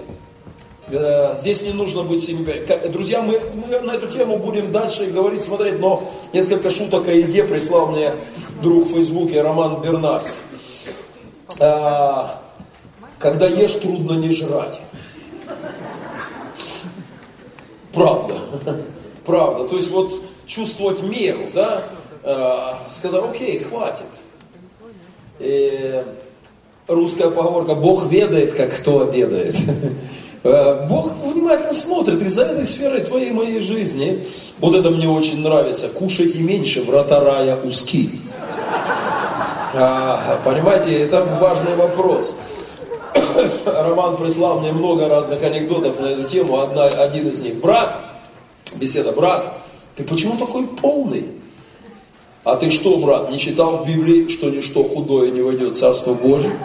Э, 0.90 1.36
здесь 1.36 1.64
не 1.64 1.74
нужно 1.74 2.04
быть 2.04 2.24
себе. 2.24 2.66
Друзья, 2.88 3.22
мы, 3.22 3.42
мы 3.54 3.82
на 3.82 3.92
эту 3.92 4.08
тему 4.08 4.38
будем 4.38 4.72
дальше 4.72 5.08
говорить, 5.08 5.44
смотреть, 5.44 5.82
но 5.82 6.10
несколько 6.32 6.70
шуток 6.70 7.10
о 7.10 7.12
еде 7.12 7.44
прислал 7.44 7.88
мне 7.88 8.14
друг 8.62 8.86
в 8.86 8.94
Фейсбуке 8.94 9.42
Роман 9.42 9.82
Бернас. 9.82 10.34
А, 11.60 12.42
когда 13.20 13.48
ешь, 13.48 13.74
трудно 13.74 14.14
не 14.14 14.32
жрать. 14.32 14.80
Правда. 17.92 18.36
Правда. 19.28 19.68
То 19.68 19.76
есть 19.76 19.92
вот 19.92 20.12
чувствовать 20.48 21.04
меру, 21.04 21.42
да? 21.54 21.84
А, 22.24 22.80
сказал, 22.90 23.26
окей, 23.26 23.60
хватит. 23.60 24.06
И 25.40 26.02
русская 26.88 27.30
поговорка, 27.30 27.76
Бог 27.76 28.10
ведает, 28.10 28.54
как 28.54 28.74
кто 28.76 29.02
обедает. 29.02 29.56
Э, 30.44 30.86
Бог 30.88 31.12
внимательно 31.26 31.74
смотрит 31.74 32.22
и 32.22 32.28
за 32.30 32.44
этой 32.44 32.66
сферой 32.66 33.02
твоей 33.02 33.32
моей 33.32 33.60
жизни. 33.60 34.24
Вот 34.60 34.76
это 34.76 34.92
мне 34.92 35.10
очень 35.10 35.42
нравится. 35.42 35.90
Кушайте 35.90 36.38
меньше, 36.38 36.84
врата 36.84 37.20
рая 37.20 37.60
узки. 37.62 38.12
А, 39.74 40.40
понимаете, 40.46 41.02
это 41.02 41.26
важный 41.42 41.76
вопрос. 41.76 42.36
Роман 43.66 44.16
прислал 44.18 44.60
мне 44.60 44.72
много 44.72 45.10
разных 45.10 45.44
анекдотов 45.44 46.00
на 46.00 46.06
эту 46.06 46.24
тему. 46.26 46.62
Одна, 46.62 46.86
один 46.86 47.28
из 47.28 47.42
них. 47.42 47.56
Брат, 47.56 47.98
беседа, 48.76 49.12
брат, 49.12 49.54
ты 49.96 50.04
почему 50.04 50.38
такой 50.38 50.68
полный? 50.68 51.26
А 52.44 52.56
ты 52.56 52.70
что, 52.72 52.98
брат, 52.98 53.30
не 53.30 53.38
читал 53.38 53.78
в 53.78 53.88
Библии, 53.88 54.30
что 54.30 54.50
ничто 54.50 54.84
худое 54.84 55.32
не 55.32 55.42
войдет 55.42 55.76
в 55.76 55.80
Царство 55.80 56.14
Божие? 56.14 56.58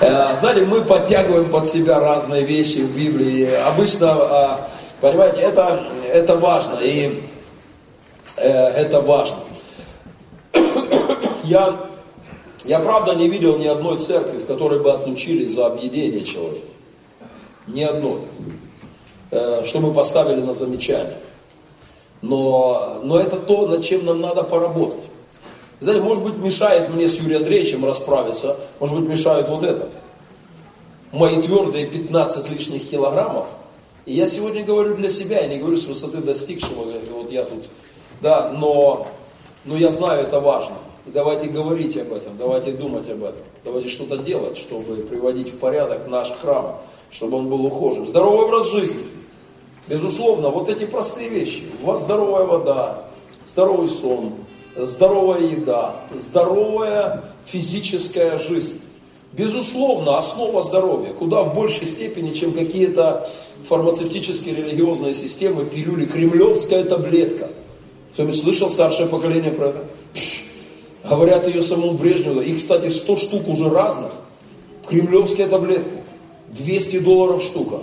Э, 0.00 0.36
знаете, 0.36 0.64
мы 0.64 0.82
подтягиваем 0.82 1.50
под 1.50 1.66
себя 1.66 2.00
разные 2.00 2.44
вещи 2.44 2.78
в 2.78 2.96
Библии. 2.96 3.48
Обычно, 3.66 4.16
э, 4.18 4.56
понимаете, 5.00 5.40
это, 5.40 5.84
это 6.12 6.36
важно. 6.36 6.78
И 6.82 7.22
э, 8.36 8.50
это 8.50 9.00
важно. 9.00 9.38
Я, 11.44 11.76
я 12.64 12.78
правда 12.80 13.14
не 13.14 13.28
видел 13.28 13.58
ни 13.58 13.66
одной 13.66 13.98
церкви, 13.98 14.38
в 14.38 14.46
которой 14.46 14.80
бы 14.80 14.92
отлучили 14.92 15.46
за 15.46 15.66
объедение 15.66 16.24
человека. 16.24 16.66
Ни 17.66 17.82
одной. 17.82 18.20
Что 19.30 19.80
мы 19.80 19.94
поставили 19.94 20.40
на 20.40 20.54
замечание. 20.54 21.16
Но, 22.22 23.00
но 23.02 23.18
это 23.18 23.36
то, 23.36 23.66
над 23.66 23.84
чем 23.84 24.04
нам 24.04 24.20
надо 24.20 24.42
поработать. 24.42 25.00
Знаете, 25.80 26.02
может 26.02 26.22
быть, 26.22 26.36
мешает 26.36 26.90
мне 26.90 27.08
с 27.08 27.18
Юрием 27.18 27.38
Андреевичем 27.38 27.86
расправиться, 27.86 28.56
может 28.78 28.98
быть, 28.98 29.08
мешает 29.08 29.48
вот 29.48 29.62
это. 29.62 29.88
Мои 31.10 31.40
твердые 31.40 31.86
15 31.86 32.50
лишних 32.50 32.88
килограммов 32.88 33.48
И 34.06 34.12
я 34.12 34.26
сегодня 34.26 34.62
говорю 34.62 34.94
для 34.94 35.08
себя, 35.08 35.40
я 35.40 35.48
не 35.48 35.58
говорю 35.58 35.76
с 35.76 35.86
высоты 35.86 36.18
достигшего, 36.18 36.84
вот 37.12 37.32
я 37.32 37.44
тут, 37.44 37.64
да, 38.20 38.50
но, 38.50 39.08
но 39.64 39.76
я 39.76 39.90
знаю, 39.90 40.20
это 40.20 40.38
важно. 40.38 40.76
И 41.06 41.10
давайте 41.10 41.46
говорить 41.46 41.96
об 41.96 42.12
этом, 42.12 42.36
давайте 42.36 42.72
думать 42.72 43.08
об 43.08 43.24
этом, 43.24 43.42
давайте 43.64 43.88
что-то 43.88 44.18
делать, 44.18 44.58
чтобы 44.58 44.96
приводить 44.96 45.48
в 45.48 45.58
порядок 45.58 46.06
наш 46.08 46.30
храм, 46.30 46.78
чтобы 47.10 47.38
он 47.38 47.48
был 47.48 47.64
ухожен. 47.64 48.06
Здоровый 48.06 48.44
образ 48.44 48.70
жизни. 48.70 49.02
Безусловно, 49.90 50.50
вот 50.50 50.68
эти 50.68 50.84
простые 50.86 51.28
вещи. 51.28 51.64
Здоровая 51.98 52.44
вода, 52.44 53.02
здоровый 53.44 53.88
сон, 53.88 54.34
здоровая 54.76 55.40
еда, 55.40 55.96
здоровая 56.14 57.24
физическая 57.44 58.38
жизнь. 58.38 58.80
Безусловно, 59.32 60.16
основа 60.16 60.62
здоровья, 60.62 61.12
куда 61.12 61.42
в 61.42 61.54
большей 61.56 61.88
степени, 61.88 62.32
чем 62.34 62.52
какие-то 62.52 63.28
фармацевтические 63.68 64.54
религиозные 64.54 65.12
системы, 65.12 65.64
пилюли, 65.64 66.06
кремлевская 66.06 66.84
таблетка. 66.84 67.48
Кто-нибудь 68.12 68.40
слышал 68.40 68.70
старшее 68.70 69.08
поколение 69.08 69.50
про 69.50 69.70
это? 69.70 69.84
Пш, 70.14 70.44
говорят 71.04 71.48
ее 71.48 71.62
самому 71.62 71.94
Брежневу. 71.94 72.40
И, 72.40 72.54
кстати, 72.54 72.88
100 72.88 73.16
штук 73.16 73.48
уже 73.48 73.68
разных. 73.68 74.12
Кремлевская 74.88 75.48
таблетка. 75.48 75.96
200 76.48 77.00
долларов 77.00 77.42
штука. 77.42 77.80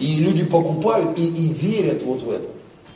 И 0.00 0.16
люди 0.16 0.44
покупают 0.44 1.18
и, 1.18 1.26
и 1.26 1.48
верят 1.48 2.02
вот 2.02 2.22
в 2.22 2.30
это. 2.30 2.48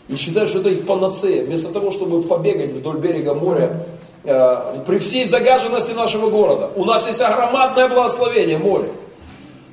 И 0.09 0.17
считают, 0.17 0.51
что 0.51 0.61
это 0.61 0.71
их 0.71 0.87
панацея. 0.87 1.45
Вместо 1.45 1.73
того, 1.73 1.93
чтобы 1.93 2.23
побегать 2.23 2.73
вдоль 2.73 2.99
берега 2.99 3.35
моря, 3.35 3.85
э, 4.25 4.83
при 4.87 4.99
всей 4.99 5.27
загаженности 5.27 5.93
нашего 5.93 6.31
города, 6.31 6.71
у 6.77 6.85
нас 6.85 7.07
есть 7.07 7.21
огромадное 7.21 7.89
благословение 7.89 8.59
море. 8.59 8.91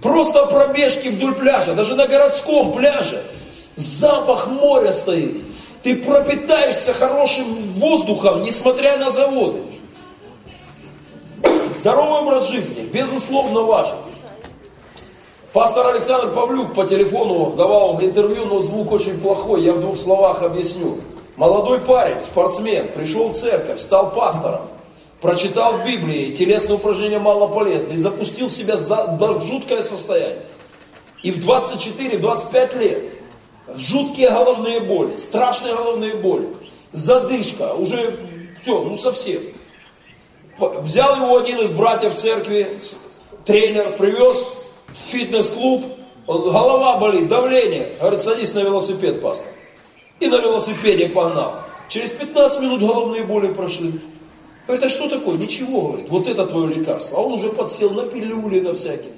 Просто 0.01 0.45
пробежки 0.47 1.07
вдоль 1.09 1.35
пляжа, 1.35 1.73
даже 1.73 1.95
на 1.95 2.07
городском 2.07 2.73
пляже, 2.73 3.21
запах 3.75 4.47
моря 4.47 4.93
стоит. 4.93 5.37
Ты 5.83 5.95
пропитаешься 5.95 6.93
хорошим 6.93 7.73
воздухом, 7.73 8.41
несмотря 8.41 8.97
на 8.97 9.09
заводы. 9.09 9.61
Здоровый 11.73 12.21
образ 12.21 12.49
жизни, 12.49 12.87
безусловно, 12.91 13.61
важен. 13.61 13.95
Пастор 15.53 15.87
Александр 15.87 16.29
Павлюк 16.33 16.73
по 16.73 16.85
телефону 16.85 17.51
давал 17.57 18.01
интервью, 18.01 18.45
но 18.45 18.61
звук 18.61 18.93
очень 18.93 19.19
плохой, 19.19 19.63
я 19.63 19.73
в 19.73 19.81
двух 19.81 19.97
словах 19.97 20.43
объясню. 20.43 20.95
Молодой 21.35 21.81
парень, 21.81 22.21
спортсмен, 22.21 22.87
пришел 22.95 23.29
в 23.29 23.33
церковь, 23.33 23.81
стал 23.81 24.11
пастором, 24.11 24.61
прочитал 25.19 25.73
в 25.73 25.85
Библии, 25.85 26.33
телесные 26.33 26.77
упражнения 26.77 27.19
мало 27.19 27.47
полезны, 27.47 27.93
и 27.93 27.97
запустил 27.97 28.49
себя 28.49 28.77
за 28.77 29.17
жуткое 29.41 29.81
состояние. 29.81 30.43
И 31.21 31.31
в 31.31 31.45
24-25 31.45 32.79
лет 32.79 33.03
жуткие 33.75 34.29
головные 34.29 34.79
боли, 34.79 35.17
страшные 35.17 35.75
головные 35.75 36.13
боли, 36.13 36.47
задышка, 36.93 37.73
уже 37.73 38.15
все, 38.61 38.83
ну 38.83 38.97
совсем. 38.97 39.41
Взял 40.57 41.17
его 41.17 41.37
один 41.37 41.59
из 41.59 41.71
братьев 41.71 42.15
церкви, 42.15 42.79
тренер, 43.43 43.97
привез, 43.97 44.47
фитнес-клуб, 44.93 45.85
голова 46.27 46.97
болит, 46.97 47.27
давление. 47.27 47.89
Говорит, 47.99 48.21
садись 48.21 48.53
на 48.53 48.59
велосипед, 48.59 49.21
пастор. 49.21 49.51
И 50.19 50.27
на 50.27 50.37
велосипеде 50.37 51.09
погнал. 51.09 51.55
Через 51.89 52.11
15 52.11 52.61
минут 52.61 52.79
головные 52.81 53.23
боли 53.23 53.51
прошли. 53.51 53.99
Говорит, 54.65 54.85
а 54.85 54.89
что 54.89 55.09
такое? 55.09 55.37
Ничего, 55.37 55.89
говорит, 55.89 56.09
вот 56.09 56.27
это 56.27 56.45
твое 56.45 56.75
лекарство. 56.75 57.17
А 57.17 57.21
он 57.21 57.33
уже 57.33 57.49
подсел 57.49 57.89
на 57.91 58.03
пилюли, 58.03 58.59
на 58.59 58.73
всякие. 58.73 59.13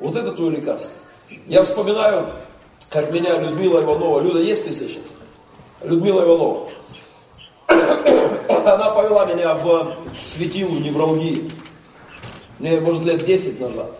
Вот 0.00 0.16
это 0.16 0.32
твое 0.32 0.52
лекарство. 0.52 0.94
Я 1.46 1.62
вспоминаю, 1.64 2.26
как 2.90 3.10
меня 3.10 3.38
Людмила 3.38 3.82
Иванова, 3.82 4.20
Люда, 4.20 4.40
есть 4.40 4.66
ты 4.66 4.72
сейчас? 4.72 5.02
Людмила 5.82 6.22
Иванова. 6.22 6.68
Она 8.64 8.90
повела 8.90 9.26
меня 9.26 9.54
в 9.54 9.96
светилу 10.18 10.78
невралгии. 10.78 11.50
Мне, 12.58 12.80
может, 12.80 13.04
лет 13.04 13.24
10 13.24 13.60
назад. 13.60 13.90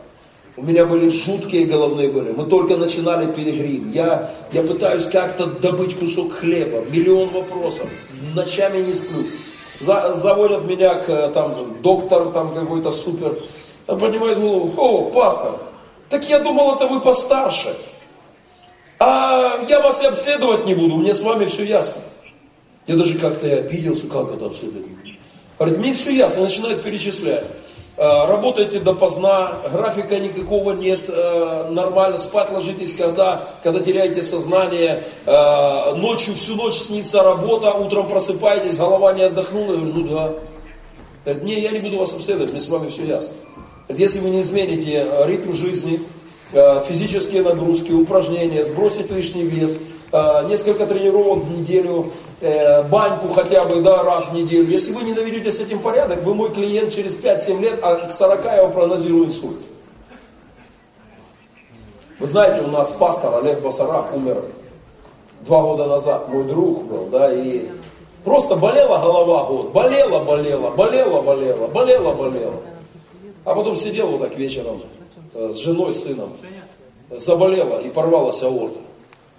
У 0.57 0.63
меня 0.63 0.87
были 0.87 1.09
жуткие 1.09 1.67
головные 1.67 2.09
боли. 2.09 2.33
Мы 2.37 2.47
только 2.47 2.77
начинали 2.77 3.31
пилигрим. 3.31 3.91
Я, 3.91 4.31
я 4.53 4.63
пытаюсь 4.63 5.07
как-то 5.07 5.47
добыть 5.47 5.99
кусок 5.99 6.33
хлеба. 6.33 6.83
Миллион 6.91 7.31
вопросов. 7.31 7.89
Ночами 8.35 8.85
не 8.85 8.95
сплю. 8.95 9.25
За, 9.81 10.15
заводят 10.15 10.65
меня 10.65 10.95
к 10.95 11.29
там, 11.31 11.55
доктор 11.83 12.31
там 12.31 12.55
какой-то 12.55 12.93
супер. 12.93 13.37
Он 13.89 13.99
поднимает 13.99 14.39
голову. 14.39 14.73
О, 14.77 15.11
пастор, 15.11 15.61
так 16.09 16.29
я 16.29 16.39
думал, 16.39 16.77
это 16.77 16.87
вы 16.87 17.01
постарше. 17.01 17.75
А 19.01 19.59
я 19.69 19.81
вас 19.81 20.03
и 20.03 20.07
обследовать 20.07 20.67
не 20.67 20.75
буду, 20.75 20.97
мне 20.97 21.15
с 21.15 21.23
вами 21.23 21.47
все 21.47 21.65
ясно. 21.65 22.03
Я 22.87 22.97
даже 22.97 23.19
как-то 23.19 23.49
и 23.49 23.51
обиделся, 23.51 24.07
как 24.07 24.33
это 24.33 24.47
обследовать. 24.47 24.87
Говорит, 25.59 25.79
мне 25.79 25.93
все 25.95 26.11
ясно, 26.13 26.43
начинает 26.43 26.83
перечислять. 26.83 27.45
Э, 27.97 28.27
работаете 28.27 28.81
допоздна, 28.81 29.53
графика 29.71 30.19
никакого 30.19 30.73
нет, 30.73 31.09
э, 31.09 31.69
нормально 31.71 32.19
спать 32.19 32.51
ложитесь, 32.51 32.93
когда, 32.93 33.45
когда 33.63 33.79
теряете 33.79 34.21
сознание, 34.21 35.05
э, 35.27 35.95
ночью 35.95 36.35
всю 36.35 36.57
ночь 36.57 36.75
снится 36.75 37.23
работа, 37.23 37.71
утром 37.71 38.09
просыпаетесь, 38.09 38.79
голова 38.79 39.13
не 39.13 39.23
отдохнула, 39.23 39.75
я 39.75 39.79
говорю, 39.79 39.93
ну 39.95 40.09
да. 40.09 40.33
Говорит, 41.25 41.45
не, 41.45 41.61
я 41.61 41.71
не 41.71 41.79
буду 41.79 41.99
вас 41.99 42.15
обследовать, 42.15 42.51
мне 42.51 42.61
с 42.61 42.69
вами 42.69 42.89
все 42.89 43.05
ясно. 43.05 43.35
Говорит, 43.87 44.01
если 44.01 44.19
вы 44.19 44.31
не 44.31 44.41
измените 44.41 45.07
ритм 45.27 45.53
жизни, 45.53 46.01
физические 46.53 47.43
нагрузки, 47.43 47.93
упражнения, 47.93 48.65
сбросить 48.65 49.11
лишний 49.11 49.43
вес, 49.43 49.81
несколько 50.49 50.87
тренировок 50.87 51.45
в 51.45 51.59
неделю, 51.59 52.13
э, 52.41 52.83
баньку 52.85 53.29
хотя 53.29 53.65
бы 53.65 53.81
да, 53.81 54.03
раз 54.05 54.29
в 54.29 54.35
неделю. 54.35 54.71
Если 54.71 54.93
вы 54.93 55.03
не 55.03 55.13
наведете 55.13 55.51
с 55.51 55.61
этим 55.61 55.81
порядок, 55.81 56.23
вы 56.23 56.35
мой 56.35 56.51
клиент 56.51 56.93
через 56.93 57.17
5-7 57.17 57.61
лет, 57.61 57.81
а 57.83 58.07
к 58.07 58.13
40 58.13 58.45
я 58.45 58.63
вам 58.63 58.73
прогнозирую 58.73 59.27
инсульт. 59.27 59.61
Вы 62.21 62.27
знаете, 62.27 62.63
у 62.63 62.69
нас 62.69 62.93
пастор 62.93 63.35
Олег 63.43 63.61
Басарах 63.61 64.15
умер 64.15 64.43
два 65.41 65.63
года 65.63 65.87
назад, 65.87 66.29
мой 66.29 66.45
друг 66.45 66.85
был, 66.85 67.07
да, 67.07 67.33
и 67.35 67.67
просто 68.23 68.57
болела 68.57 68.99
голова 68.99 69.45
год, 69.45 69.73
болела, 69.73 70.21
болела, 70.21 70.71
болела, 70.71 71.23
болела, 71.23 71.67
болела, 71.67 72.15
болела. 72.15 72.61
А 73.45 73.55
потом 73.55 73.77
сидел 73.77 74.07
вот 74.07 74.21
так 74.21 74.37
вечером 74.39 74.81
э, 75.35 75.53
с 75.53 75.59
женой, 75.59 75.93
с 75.93 76.05
сыном, 76.05 76.31
заболела 77.11 77.81
и 77.81 77.91
порвалась 77.91 78.43
аорта. 78.43 78.79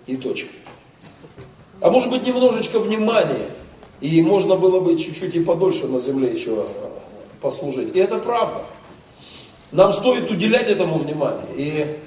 И 0.05 0.17
точка. 0.17 0.49
А 1.81 1.89
может 1.89 2.09
быть 2.09 2.25
немножечко 2.25 2.79
внимания. 2.79 3.49
И 4.01 4.21
можно 4.21 4.55
было 4.55 4.79
бы 4.79 4.97
чуть-чуть 4.97 5.35
и 5.35 5.43
подольше 5.43 5.87
на 5.87 5.99
земле 5.99 6.29
еще 6.29 6.51
э, 6.51 6.63
послужить. 7.41 7.95
И 7.95 7.99
это 7.99 8.17
правда. 8.17 8.61
Нам 9.71 9.93
стоит 9.93 10.29
уделять 10.29 10.67
этому 10.67 10.97
внимание 10.97 11.55
и 11.55 11.97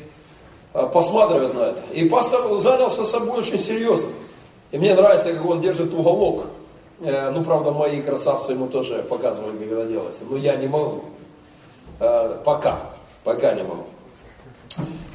э, 0.74 0.86
посматривать 0.92 1.54
на 1.54 1.60
это. 1.60 1.82
И 1.92 2.08
пастор 2.08 2.58
занялся 2.58 3.04
собой 3.04 3.38
очень 3.38 3.58
серьезно. 3.58 4.10
И 4.70 4.78
мне 4.78 4.94
нравится, 4.94 5.32
как 5.32 5.44
он 5.46 5.60
держит 5.60 5.92
уголок. 5.94 6.46
Э, 7.00 7.30
ну, 7.30 7.42
правда, 7.42 7.72
мои 7.72 8.02
красавцы 8.02 8.52
ему 8.52 8.68
тоже 8.68 9.04
показывали, 9.08 9.56
как 9.56 9.72
это 9.72 9.86
делается. 9.86 10.24
Но 10.28 10.36
я 10.36 10.56
не 10.56 10.68
могу. 10.68 11.04
Пока. 11.98 12.78
Пока 13.24 13.54
не 13.54 13.62
могу. 13.62 13.86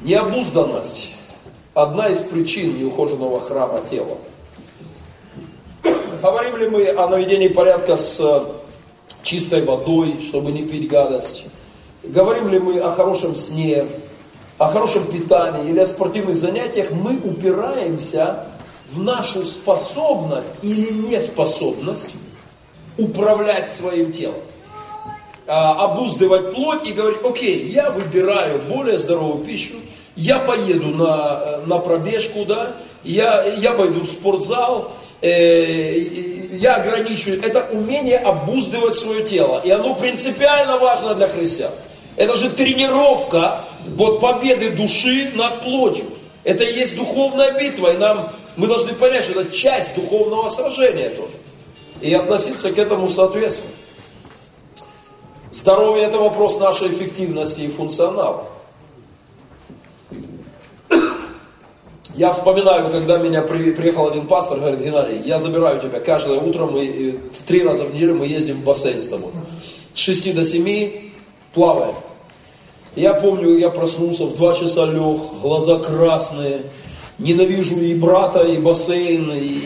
Необузданность. 0.02 1.14
Одна 1.72 2.08
из 2.08 2.20
причин 2.20 2.76
неухоженного 2.76 3.40
храма 3.40 3.80
тела. 3.80 4.18
Говорим 6.24 6.56
ли 6.56 6.68
мы 6.70 6.88
о 6.88 7.06
наведении 7.06 7.48
порядка 7.48 7.98
с 7.98 8.18
э, 8.18 8.44
чистой 9.22 9.62
водой, 9.62 10.22
чтобы 10.26 10.52
не 10.52 10.62
пить 10.62 10.88
гадость? 10.88 11.44
Говорим 12.02 12.48
ли 12.48 12.58
мы 12.58 12.78
о 12.78 12.92
хорошем 12.92 13.36
сне, 13.36 13.84
о 14.56 14.68
хорошем 14.68 15.04
питании 15.04 15.68
или 15.68 15.80
о 15.80 15.84
спортивных 15.84 16.34
занятиях? 16.34 16.92
Мы 16.92 17.18
упираемся 17.22 18.46
в 18.90 19.02
нашу 19.02 19.44
способность 19.44 20.52
или 20.62 20.94
неспособность 20.94 22.14
управлять 22.96 23.70
своим 23.70 24.10
телом 24.10 24.40
а, 25.46 25.84
обуздывать 25.84 26.54
плоть 26.54 26.88
и 26.88 26.92
говорить, 26.92 27.18
окей, 27.22 27.68
я 27.68 27.90
выбираю 27.90 28.62
более 28.62 28.96
здоровую 28.96 29.44
пищу, 29.44 29.74
я 30.16 30.38
поеду 30.38 30.88
на, 30.88 31.42
э, 31.42 31.66
на 31.66 31.78
пробежку, 31.80 32.46
да, 32.46 32.76
я, 33.02 33.44
я 33.44 33.72
пойду 33.72 34.00
в 34.00 34.08
спортзал, 34.08 34.90
я 35.24 36.76
ограничиваю, 36.76 37.42
это 37.42 37.66
умение 37.72 38.18
обуздывать 38.18 38.94
свое 38.94 39.24
тело. 39.24 39.60
И 39.64 39.70
оно 39.70 39.94
принципиально 39.94 40.78
важно 40.78 41.14
для 41.14 41.28
христиан. 41.28 41.72
Это 42.16 42.36
же 42.36 42.50
тренировка 42.50 43.64
вот 43.96 44.20
победы 44.20 44.70
души 44.70 45.30
над 45.34 45.62
плотью. 45.62 46.06
Это 46.44 46.64
и 46.64 46.74
есть 46.74 46.96
духовная 46.96 47.52
битва, 47.58 47.94
и 47.94 47.96
нам, 47.96 48.30
мы 48.56 48.66
должны 48.66 48.92
понять, 48.92 49.24
что 49.24 49.40
это 49.40 49.50
часть 49.50 49.94
духовного 49.94 50.48
сражения 50.48 51.10
тоже. 51.10 51.32
И 52.02 52.12
относиться 52.12 52.70
к 52.70 52.78
этому 52.78 53.08
соответственно. 53.08 53.72
Здоровье– 55.50 56.04
это 56.06 56.18
вопрос 56.18 56.58
нашей 56.58 56.88
эффективности 56.88 57.62
и 57.62 57.68
функционала. 57.68 58.46
Я 62.16 62.32
вспоминаю, 62.32 62.90
когда 62.90 63.18
меня 63.18 63.42
приехал 63.42 64.08
один 64.08 64.26
пастор, 64.26 64.60
говорит, 64.60 64.80
Геннадий, 64.80 65.22
я 65.24 65.38
забираю 65.38 65.80
тебя 65.80 65.98
каждое 65.98 66.38
утро, 66.38 66.66
мы 66.66 67.18
три 67.44 67.64
раза 67.64 67.84
в 67.84 67.94
неделю 67.94 68.14
мы 68.14 68.26
ездим 68.26 68.58
в 68.60 68.64
бассейн 68.64 69.00
с 69.00 69.08
тобой. 69.08 69.32
С 69.94 69.98
6 69.98 70.34
до 70.34 70.44
7 70.44 70.92
плаваем. 71.52 71.96
Я 72.94 73.14
помню, 73.14 73.58
я 73.58 73.68
проснулся 73.70 74.26
в 74.26 74.36
2 74.36 74.54
часа 74.54 74.86
лег, 74.86 75.20
глаза 75.42 75.78
красные, 75.78 76.62
ненавижу 77.18 77.80
и 77.80 77.94
брата, 77.94 78.44
и 78.44 78.58
бассейн, 78.58 79.32
и, 79.32 79.58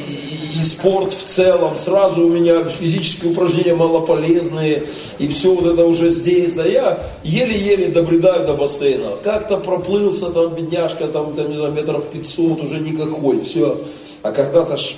и 0.55 0.63
спорт 0.63 1.13
в 1.13 1.25
целом. 1.25 1.77
Сразу 1.77 2.27
у 2.27 2.29
меня 2.29 2.65
физические 2.65 3.33
упражнения 3.33 3.75
малополезные, 3.75 4.85
и 5.19 5.29
все 5.29 5.55
вот 5.55 5.67
это 5.73 5.85
уже 5.85 6.11
здесь. 6.11 6.55
Да 6.55 6.65
я 6.65 7.03
еле-еле 7.23 7.89
добредаю 7.89 8.47
до 8.47 8.55
бассейна. 8.55 9.11
Как-то 9.23 9.59
проплылся 9.59 10.31
там, 10.31 10.55
бедняжка, 10.55 11.09
там, 11.09 11.35
там, 11.35 11.51
не 11.51 11.57
знаю, 11.57 11.73
метров 11.73 12.05
500, 12.09 12.63
уже 12.63 12.81
никакой, 12.81 13.41
все. 13.41 13.77
А 14.23 14.33
когда-то 14.33 14.77
ж, 14.77 14.95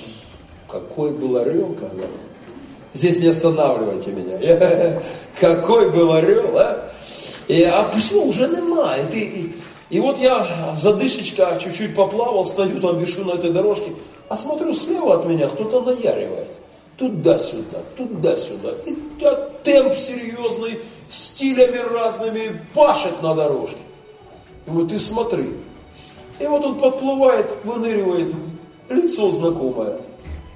какой 0.67 1.11
был 1.11 1.37
орел 1.37 1.75
когда 1.79 2.05
Здесь 2.93 3.21
не 3.21 3.27
останавливайте 3.27 4.11
меня. 4.11 5.01
Какой 5.39 5.89
был 5.91 6.11
орел, 6.11 6.57
а? 6.57 6.91
И, 7.47 7.63
а 7.63 7.89
все, 7.97 8.21
уже 8.21 8.49
нема. 8.49 8.97
И, 8.97 9.11
ты, 9.11 9.19
и, 9.19 9.55
и 9.89 9.99
вот 9.99 10.19
я 10.19 10.45
задышечка 10.77 11.57
чуть-чуть 11.61 11.95
поплавал, 11.95 12.43
стою 12.43 12.81
там, 12.81 12.99
вешу 12.99 13.23
на 13.23 13.31
этой 13.31 13.51
дорожке, 13.51 13.91
а 14.31 14.35
смотрю 14.37 14.73
слева 14.73 15.15
от 15.15 15.25
меня 15.25 15.49
кто-то 15.49 15.81
наяривает. 15.81 16.47
Туда-сюда, 16.95 17.79
туда-сюда. 17.97 18.69
И 18.85 18.95
темп 19.65 19.93
серьезный, 19.93 20.79
стилями 21.09 21.79
разными, 21.93 22.61
пашет 22.73 23.21
на 23.21 23.35
дорожке. 23.35 23.75
Думаю, 24.65 24.87
ты 24.87 24.99
смотри. 24.99 25.49
И 26.39 26.45
вот 26.45 26.63
он 26.63 26.79
подплывает, 26.79 27.57
выныривает, 27.65 28.33
лицо 28.87 29.31
знакомое. 29.31 29.97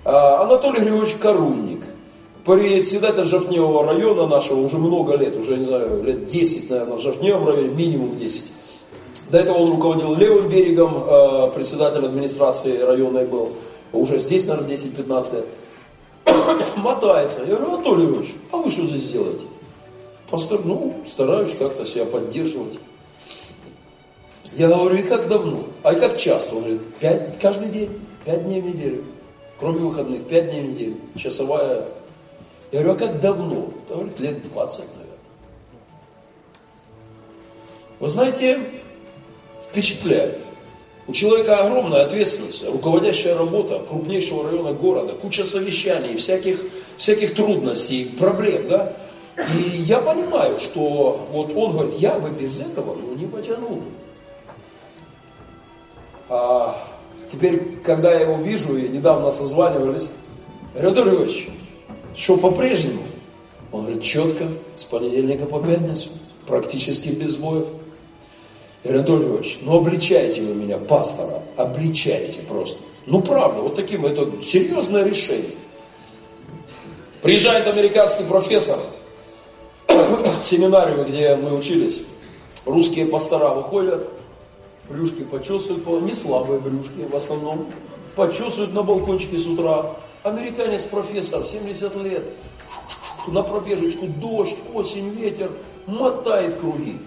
А, 0.06 0.44
Анатолий 0.44 0.80
Григорьевич 0.80 1.16
Корунник, 1.16 1.84
председатель 2.46 3.26
Жовневого 3.26 3.84
района 3.86 4.26
нашего 4.26 4.62
уже 4.62 4.78
много 4.78 5.18
лет, 5.18 5.36
уже, 5.36 5.58
не 5.58 5.66
знаю, 5.66 6.02
лет 6.02 6.28
10, 6.28 6.70
наверное, 6.70 6.96
в 6.96 7.02
Жовневом 7.02 7.46
районе, 7.46 7.68
минимум 7.74 8.16
10. 8.16 8.54
До 9.30 9.40
этого 9.40 9.58
он 9.58 9.72
руководил 9.72 10.16
левым 10.16 10.50
берегом, 10.50 11.04
э, 11.08 11.52
председатель 11.54 12.06
администрации 12.06 12.82
районной 12.82 13.26
был. 13.26 13.54
Уже 13.92 14.20
здесь, 14.20 14.46
наверное, 14.48 14.70
10-15 14.70 15.36
лет. 15.36 15.46
Мотается. 16.78 17.40
Я 17.40 17.56
говорю, 17.56 17.74
Анатолий 17.74 18.06
Ильич, 18.06 18.36
а 18.52 18.58
вы 18.58 18.70
что 18.70 18.86
здесь 18.86 19.10
делаете? 19.12 19.46
Постар... 20.30 20.60
Ну, 20.64 20.96
стараюсь 21.08 21.56
как-то 21.58 21.86
себя 21.86 22.06
поддерживать. 22.06 22.78
Я 24.54 24.68
говорю, 24.68 24.96
и 24.96 25.02
как 25.02 25.28
давно? 25.28 25.66
А 25.84 25.94
и 25.94 26.00
как 26.00 26.18
часто? 26.18 26.56
Он 26.56 26.62
говорит, 26.62 26.82
пять, 27.00 27.40
каждый 27.40 27.70
день, 27.70 28.00
пять 28.26 28.44
дней 28.44 28.62
в 28.62 28.66
неделю. 28.66 29.04
Кроме 29.60 29.80
выходных, 29.80 30.28
пять 30.28 30.52
дней 30.52 30.62
в 30.62 30.74
неделю. 30.74 30.96
Часовая. 31.16 31.86
Я 32.72 32.82
говорю, 32.82 32.96
а 32.96 32.96
как 32.96 33.20
давно? 33.22 33.70
Он 33.90 33.98
говорит, 33.98 34.20
лет 34.20 34.52
20, 34.52 34.80
наверное. 34.80 35.18
Вы 38.00 38.10
знаете, 38.10 38.60
впечатляет. 39.76 40.38
У 41.08 41.12
человека 41.12 41.60
огромная 41.60 42.06
ответственность, 42.06 42.66
руководящая 42.68 43.38
работа 43.38 43.80
крупнейшего 43.88 44.50
района 44.50 44.72
города, 44.72 45.14
куча 45.14 45.44
совещаний, 45.44 46.16
всяких, 46.16 46.62
всяких 46.98 47.36
трудностей, 47.36 48.06
проблем, 48.06 48.70
да. 48.70 48.94
И 49.38 49.82
я 49.82 50.00
понимаю, 50.00 50.58
что 50.58 51.28
вот 51.32 51.52
он 51.56 51.74
говорит, 51.74 51.96
я 51.96 52.18
бы 52.18 52.30
без 52.30 52.60
этого 52.62 52.96
ну, 52.96 53.14
не 53.16 53.28
потянул. 53.28 53.82
А 56.30 56.88
теперь, 57.32 57.62
когда 57.84 58.14
я 58.14 58.22
его 58.22 58.38
вижу, 58.38 58.78
и 58.78 58.88
недавно 58.88 59.32
созванивались, 59.32 60.10
Анатолий 60.74 61.18
Ильич, 61.18 61.50
что 62.16 62.38
по-прежнему? 62.38 63.04
Он 63.72 63.82
говорит, 63.82 64.02
четко, 64.02 64.46
с 64.74 64.86
понедельника 64.86 65.46
по 65.46 65.60
пятницу, 65.60 66.10
практически 66.48 67.10
без 67.10 67.32
сбоев. 67.32 67.66
Говорю, 68.86 69.00
Анатолий 69.00 69.26
Львович, 69.26 69.58
ну 69.64 69.78
обличайте 69.78 70.42
вы 70.42 70.54
меня, 70.54 70.78
пастора, 70.78 71.42
обличайте 71.58 72.42
просто. 72.42 72.84
Ну 73.08 73.20
правда, 73.20 73.62
вот 73.62 73.76
таким, 73.76 74.06
это 74.06 74.30
серьезное 74.44 75.04
решение. 75.04 75.56
Приезжает 77.24 77.68
американский 77.68 78.26
профессор 78.26 78.78
в 79.88 80.46
семинарию, 80.46 81.04
где 81.04 81.36
мы 81.36 81.58
учились. 81.58 82.04
Русские 82.68 83.08
пастора 83.08 83.56
выходят, 83.56 84.08
брюшки 84.88 85.24
почесывают, 85.24 86.04
не 86.04 86.14
слабые 86.14 86.60
брюшки 86.60 87.10
в 87.12 87.16
основном, 87.16 87.66
почесывают 88.16 88.72
на 88.76 88.84
балкончике 88.84 89.40
с 89.40 89.48
утра. 89.48 89.96
Американец 90.22 90.84
профессор, 90.84 91.44
70 91.44 91.96
лет, 92.04 92.24
на 93.30 93.42
пробежечку, 93.42 94.06
дождь, 94.06 94.58
осень, 94.76 95.10
ветер, 95.10 95.50
мотает 95.88 96.60
круги. 96.60 97.00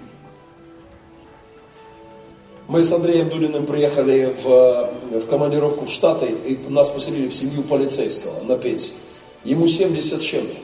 Мы 2.69 2.85
с 2.85 2.93
Андреем 2.93 3.31
Дулиным 3.31 3.65
приехали 3.65 4.37
в, 4.45 4.91
в 5.21 5.27
командировку 5.27 5.87
в 5.87 5.91
Штаты, 5.91 6.27
и 6.27 6.59
нас 6.69 6.91
поселили 6.91 7.27
в 7.27 7.35
семью 7.35 7.63
полицейского 7.63 8.43
на 8.43 8.59
пенсии. 8.59 8.93
Ему 9.43 9.67
70 9.67 10.21
с 10.21 10.23
чем-то. 10.23 10.55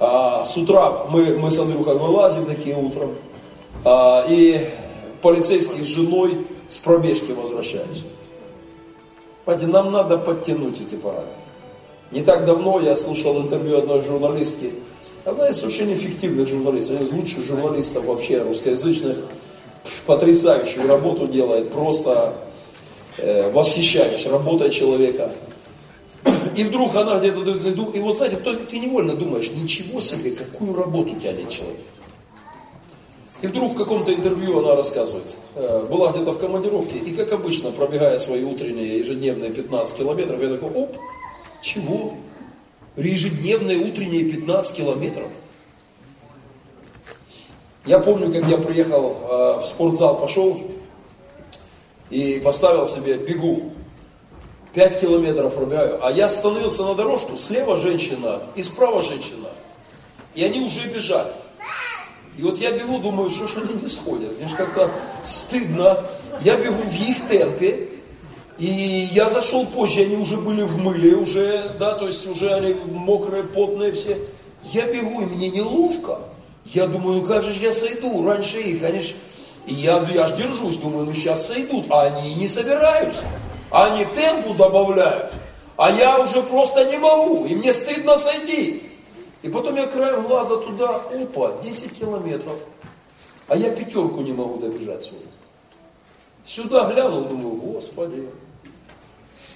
А, 0.00 0.44
с 0.46 0.56
утра 0.56 1.04
мы, 1.10 1.36
мы 1.36 1.50
с 1.50 1.58
Андрюхой 1.58 1.98
вылазим 1.98 2.46
такие 2.46 2.78
утром, 2.78 3.14
а, 3.84 4.24
и 4.26 4.70
полицейский 5.20 5.82
с 5.82 5.86
женой 5.86 6.46
с 6.66 6.78
пробежки 6.78 7.32
возвращаются. 7.32 8.04
Понимаете, 9.44 9.70
нам 9.70 9.92
надо 9.92 10.16
подтянуть 10.16 10.80
эти 10.80 10.94
параметры. 10.94 11.28
Не 12.10 12.22
так 12.22 12.46
давно 12.46 12.80
я 12.80 12.96
слушал 12.96 13.38
интервью 13.42 13.76
одной 13.76 14.00
журналистки. 14.00 14.72
Она 15.26 15.50
из 15.50 15.62
очень 15.62 15.92
эффективных 15.92 16.48
журналистов, 16.48 16.96
один 16.96 17.06
из 17.06 17.12
лучших 17.12 17.44
журналистов 17.44 18.06
вообще 18.06 18.40
русскоязычных 18.40 19.18
потрясающую 20.06 20.86
работу 20.86 21.26
делает, 21.26 21.70
просто 21.70 22.34
э, 23.16 23.50
восхищаюсь 23.50 24.26
работой 24.26 24.70
человека. 24.70 25.30
И 26.56 26.64
вдруг 26.64 26.94
она 26.96 27.18
где-то, 27.18 27.40
и 27.94 28.00
вот 28.00 28.16
знаете, 28.16 28.36
ты 28.36 28.78
невольно 28.78 29.14
думаешь, 29.14 29.50
ничего 29.50 30.00
себе, 30.00 30.32
какую 30.32 30.74
работу 30.74 31.14
тянет 31.20 31.48
человек. 31.48 31.78
И 33.40 33.46
вдруг 33.46 33.72
в 33.72 33.76
каком-то 33.76 34.12
интервью 34.12 34.58
она 34.58 34.74
рассказывает, 34.74 35.36
э, 35.54 35.86
была 35.88 36.10
где-то 36.10 36.32
в 36.32 36.38
командировке, 36.38 36.98
и 36.98 37.14
как 37.14 37.32
обычно, 37.32 37.70
пробегая 37.70 38.18
свои 38.18 38.42
утренние 38.42 38.98
ежедневные 38.98 39.50
15 39.50 39.96
километров, 39.96 40.42
я 40.42 40.48
такой, 40.48 40.70
оп, 40.70 40.96
чего? 41.62 42.14
Ежедневные 42.96 43.78
утренние 43.78 44.24
15 44.24 44.76
километров? 44.76 45.28
Я 47.86 48.00
помню, 48.00 48.32
как 48.32 48.48
я 48.48 48.58
приехал 48.58 49.16
э, 49.22 49.60
в 49.60 49.66
спортзал, 49.66 50.18
пошел 50.18 50.60
и 52.10 52.40
поставил 52.44 52.86
себе 52.86 53.16
бегу. 53.16 53.72
Пять 54.74 55.00
километров 55.00 55.54
пробегаю. 55.54 56.04
А 56.04 56.10
я 56.12 56.26
остановился 56.26 56.84
на 56.84 56.94
дорожку, 56.94 57.36
слева 57.36 57.78
женщина 57.78 58.40
и 58.54 58.62
справа 58.62 59.02
женщина. 59.02 59.48
И 60.34 60.44
они 60.44 60.60
уже 60.60 60.86
бежали. 60.86 61.32
И 62.36 62.42
вот 62.42 62.58
я 62.58 62.70
бегу, 62.70 62.98
думаю, 62.98 63.30
что 63.30 63.48
ж 63.48 63.56
они 63.56 63.82
не 63.82 63.88
сходят. 63.88 64.38
Мне 64.38 64.46
же 64.46 64.56
как-то 64.56 64.90
стыдно. 65.24 65.98
Я 66.42 66.56
бегу 66.56 66.82
в 66.82 66.94
их 66.94 67.26
темпе. 67.28 67.88
И 68.58 68.66
я 69.12 69.28
зашел 69.28 69.66
позже, 69.66 70.02
они 70.02 70.16
уже 70.16 70.36
были 70.36 70.62
в 70.62 70.78
мыле, 70.78 71.14
уже, 71.14 71.76
да, 71.78 71.94
то 71.94 72.06
есть 72.06 72.26
уже 72.26 72.52
они 72.52 72.74
мокрые, 72.74 73.44
потные 73.44 73.92
все. 73.92 74.18
Я 74.72 74.86
бегу, 74.92 75.22
и 75.22 75.26
мне 75.26 75.48
неловко. 75.48 76.18
Я 76.74 76.86
думаю, 76.86 77.20
ну 77.20 77.26
как 77.26 77.42
же 77.42 77.52
я 77.52 77.72
сойду 77.72 78.26
раньше 78.26 78.60
их, 78.60 78.82
они 78.84 79.00
ж... 79.00 79.14
И 79.66 79.74
я, 79.74 80.06
я 80.14 80.26
ж 80.26 80.32
держусь, 80.32 80.78
думаю, 80.78 81.04
ну 81.06 81.14
сейчас 81.14 81.46
сойдут, 81.46 81.86
а 81.90 82.02
они 82.02 82.34
не 82.34 82.48
собираются. 82.48 83.22
Они 83.70 84.04
темпу 84.06 84.54
добавляют, 84.54 85.32
а 85.76 85.90
я 85.90 86.18
уже 86.18 86.42
просто 86.42 86.86
не 86.86 86.96
могу, 86.96 87.44
и 87.44 87.54
мне 87.54 87.72
стыдно 87.72 88.16
сойти. 88.16 88.82
И 89.42 89.48
потом 89.48 89.76
я 89.76 89.86
краем 89.86 90.26
глаза 90.26 90.56
туда, 90.56 90.96
опа, 90.96 91.52
10 91.62 91.98
километров. 91.98 92.56
А 93.46 93.56
я 93.56 93.70
пятерку 93.74 94.20
не 94.20 94.32
могу 94.32 94.58
добежать 94.58 95.02
сегодня. 95.02 95.28
Сюда 96.44 96.90
глянул, 96.90 97.24
думаю, 97.24 97.56
господи, 97.56 98.28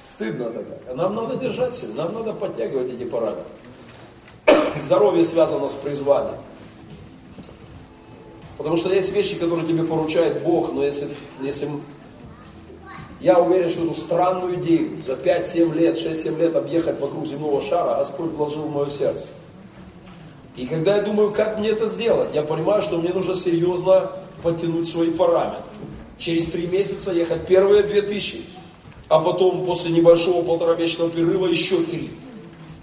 стыдно 0.05 0.51
тогда. 0.51 0.95
Нам 0.95 1.15
надо 1.15 1.37
держать 1.37 1.75
себя, 1.75 2.05
нам 2.05 2.15
надо 2.15 2.33
подтягивать 2.35 2.91
эти 2.91 3.05
параметры. 3.05 3.45
Здоровье 4.83 5.25
связано 5.25 5.69
с 5.69 5.75
призванием. 5.75 6.39
Потому 8.63 8.77
что 8.77 8.95
есть 8.95 9.13
вещи, 9.13 9.35
которые 9.35 9.67
тебе 9.67 9.83
поручает 9.83 10.45
Бог, 10.45 10.73
но 10.73 10.85
если, 10.85 11.09
если 11.41 11.69
я 13.21 13.41
уверен, 13.41 13.69
что 13.69 13.83
эту 13.83 13.95
странную 13.95 14.55
идею 14.63 15.01
за 15.01 15.15
5-7 15.15 15.75
лет, 15.77 15.97
6-7 15.97 16.39
лет 16.39 16.55
объехать 16.55 17.01
вокруг 17.01 17.27
земного 17.27 17.61
шара 17.61 17.99
Господь 17.99 18.31
вложил 18.31 18.63
в 18.63 18.73
мое 18.73 18.89
сердце. 18.89 19.27
И 20.57 20.67
когда 20.67 20.99
я 20.99 21.03
думаю, 21.03 21.33
как 21.33 21.59
мне 21.59 21.71
это 21.71 21.89
сделать, 21.89 22.29
я 22.35 22.43
понимаю, 22.43 22.83
что 22.83 22.99
мне 22.99 23.13
нужно 23.13 23.35
серьезно 23.35 24.13
подтянуть 24.45 24.89
свои 24.89 25.11
параметры. 25.11 25.65
Через 26.19 26.49
три 26.51 26.69
месяца 26.69 27.11
ехать 27.11 27.49
первые 27.49 27.83
2000, 27.83 28.45
а 29.09 29.19
потом 29.19 29.67
после 29.67 29.91
небольшого 29.91 30.45
полуторамесячного 30.45 31.11
перерыва 31.11 31.49
еще 31.49 31.83
три. 31.83 32.11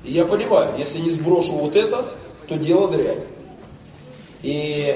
И 0.04 0.12
я 0.12 0.26
понимаю, 0.26 0.74
если 0.78 1.00
не 1.00 1.12
сброшу 1.12 1.54
вот 1.54 1.78
это, 1.78 2.06
то 2.50 2.58
дело 2.58 2.90
дрянь. 2.90 3.24
И 4.42 4.94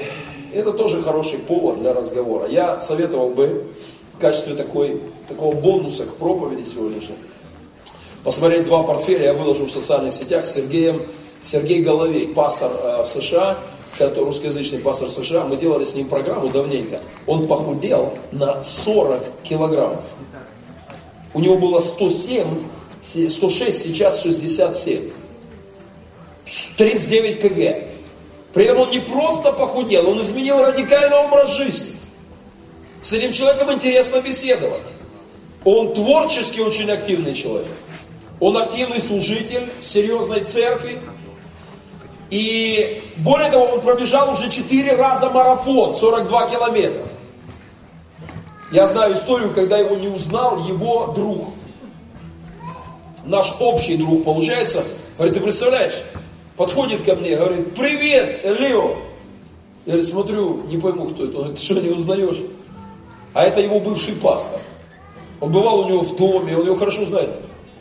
это 0.54 0.72
тоже 0.72 1.02
хороший 1.02 1.38
повод 1.38 1.78
для 1.78 1.94
разговора. 1.94 2.48
Я 2.48 2.80
советовал 2.80 3.30
бы 3.30 3.64
в 4.16 4.20
качестве 4.20 4.54
такой, 4.54 5.00
такого 5.28 5.54
бонуса 5.54 6.04
к 6.04 6.14
проповеди 6.16 6.62
сегодняшней 6.62 7.16
посмотреть 8.24 8.64
два 8.64 8.82
портфеля, 8.82 9.26
я 9.26 9.34
выложу 9.34 9.66
в 9.66 9.70
социальных 9.70 10.14
сетях 10.14 10.46
с 10.46 10.54
Сергеем, 10.54 11.00
Сергей 11.42 11.82
Головей, 11.82 12.28
пастор 12.28 12.72
э, 12.72 13.02
в 13.02 13.06
США, 13.06 13.58
который 13.98 14.24
русскоязычный 14.24 14.80
пастор 14.80 15.10
США, 15.10 15.44
мы 15.44 15.56
делали 15.56 15.84
с 15.84 15.94
ним 15.94 16.08
программу 16.08 16.48
давненько. 16.48 17.00
Он 17.26 17.46
похудел 17.46 18.14
на 18.32 18.64
40 18.64 19.22
килограммов. 19.44 20.02
У 21.34 21.40
него 21.40 21.58
было 21.58 21.80
107, 21.80 22.44
106, 23.28 23.82
сейчас 23.82 24.22
67. 24.22 25.10
39 26.76 27.40
кг. 27.40 27.88
При 28.54 28.66
этом 28.66 28.82
он 28.82 28.90
не 28.90 29.00
просто 29.00 29.52
похудел, 29.52 30.08
он 30.08 30.22
изменил 30.22 30.64
радикальный 30.64 31.18
образ 31.18 31.50
жизни. 31.50 31.96
С 33.02 33.12
этим 33.12 33.32
человеком 33.32 33.72
интересно 33.72 34.20
беседовать. 34.20 34.82
Он 35.64 35.92
творчески 35.92 36.60
очень 36.60 36.90
активный 36.90 37.34
человек. 37.34 37.66
Он 38.38 38.56
активный 38.56 39.00
служитель 39.00 39.70
серьезной 39.84 40.40
церкви. 40.44 40.98
И 42.30 43.02
более 43.16 43.50
того, 43.50 43.64
он 43.66 43.80
пробежал 43.80 44.32
уже 44.32 44.48
4 44.48 44.94
раза 44.96 45.30
марафон, 45.30 45.94
42 45.94 46.48
километра. 46.48 47.02
Я 48.70 48.86
знаю 48.86 49.14
историю, 49.14 49.52
когда 49.52 49.78
его 49.78 49.96
не 49.96 50.08
узнал 50.08 50.64
его 50.66 51.08
друг. 51.08 51.48
Наш 53.24 53.52
общий 53.58 53.96
друг, 53.96 54.24
получается. 54.24 54.84
Говорит, 55.16 55.34
ты 55.34 55.40
представляешь, 55.40 55.94
подходит 56.56 57.02
ко 57.02 57.14
мне, 57.14 57.36
говорит, 57.36 57.74
привет, 57.74 58.40
Лео. 58.44 58.96
Я 59.86 59.92
говорю, 59.92 60.02
смотрю, 60.02 60.62
не 60.68 60.78
пойму, 60.78 61.06
кто 61.06 61.24
это. 61.24 61.36
Он 61.36 61.42
говорит, 61.42 61.58
ты 61.58 61.64
что, 61.64 61.80
не 61.80 61.90
узнаешь? 61.90 62.40
А 63.34 63.44
это 63.44 63.60
его 63.60 63.80
бывший 63.80 64.14
пастор. 64.14 64.60
Он 65.40 65.52
бывал 65.52 65.80
у 65.80 65.88
него 65.88 66.00
в 66.00 66.16
доме, 66.16 66.56
он 66.56 66.64
его 66.64 66.76
хорошо 66.76 67.04
знает. 67.04 67.30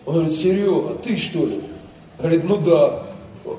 Он 0.06 0.16
говорит, 0.16 0.34
Серега, 0.34 0.96
ты 1.02 1.18
что 1.18 1.46
ли? 1.46 1.62
Говорит, 2.20 2.44
ну 2.44 2.58
да. 2.58 3.04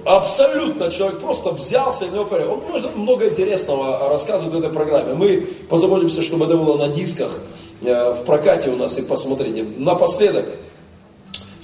Абсолютно 0.04 0.90
человек 0.90 1.20
просто 1.20 1.50
взялся, 1.50 2.06
и 2.06 2.10
него 2.10 2.24
порядок. 2.24 2.54
Он 2.54 2.70
может 2.70 2.96
много 2.96 3.28
интересного 3.28 4.08
рассказывать 4.08 4.52
в 4.52 4.58
этой 4.58 4.70
программе. 4.70 5.14
Мы 5.14 5.46
позаботимся, 5.68 6.22
чтобы 6.22 6.46
это 6.46 6.56
было 6.56 6.76
на 6.76 6.88
дисках 6.88 7.42
э, 7.82 8.12
в 8.12 8.24
прокате 8.24 8.70
у 8.70 8.76
нас, 8.76 8.98
и 8.98 9.02
посмотрите. 9.02 9.64
Напоследок, 9.76 10.46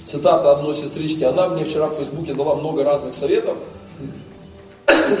цитата 0.05 0.51
одной 0.51 0.75
сестрички, 0.75 1.23
она 1.23 1.47
мне 1.47 1.63
вчера 1.63 1.87
в 1.87 1.95
Фейсбуке 1.95 2.33
дала 2.33 2.55
много 2.55 2.83
разных 2.83 3.13
советов, 3.13 3.57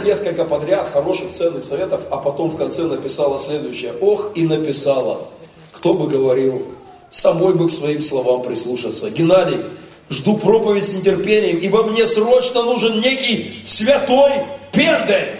несколько 0.05 0.45
подряд 0.45 0.87
хороших, 0.87 1.31
ценных 1.31 1.63
советов, 1.63 2.01
а 2.09 2.17
потом 2.17 2.49
в 2.49 2.57
конце 2.57 2.83
написала 2.83 3.39
следующее. 3.39 3.93
Ох, 4.01 4.31
и 4.35 4.45
написала, 4.45 5.21
кто 5.71 5.93
бы 5.93 6.07
говорил, 6.07 6.65
самой 7.09 7.53
бы 7.53 7.67
к 7.67 7.71
своим 7.71 8.01
словам 8.01 8.43
прислушаться. 8.43 9.09
Геннадий, 9.09 9.59
жду 10.09 10.37
проповедь 10.37 10.87
с 10.87 10.95
нетерпением, 10.95 11.57
ибо 11.57 11.83
мне 11.83 12.05
срочно 12.05 12.63
нужен 12.63 12.99
некий 12.99 13.61
святой 13.65 14.31
пендель. 14.71 15.37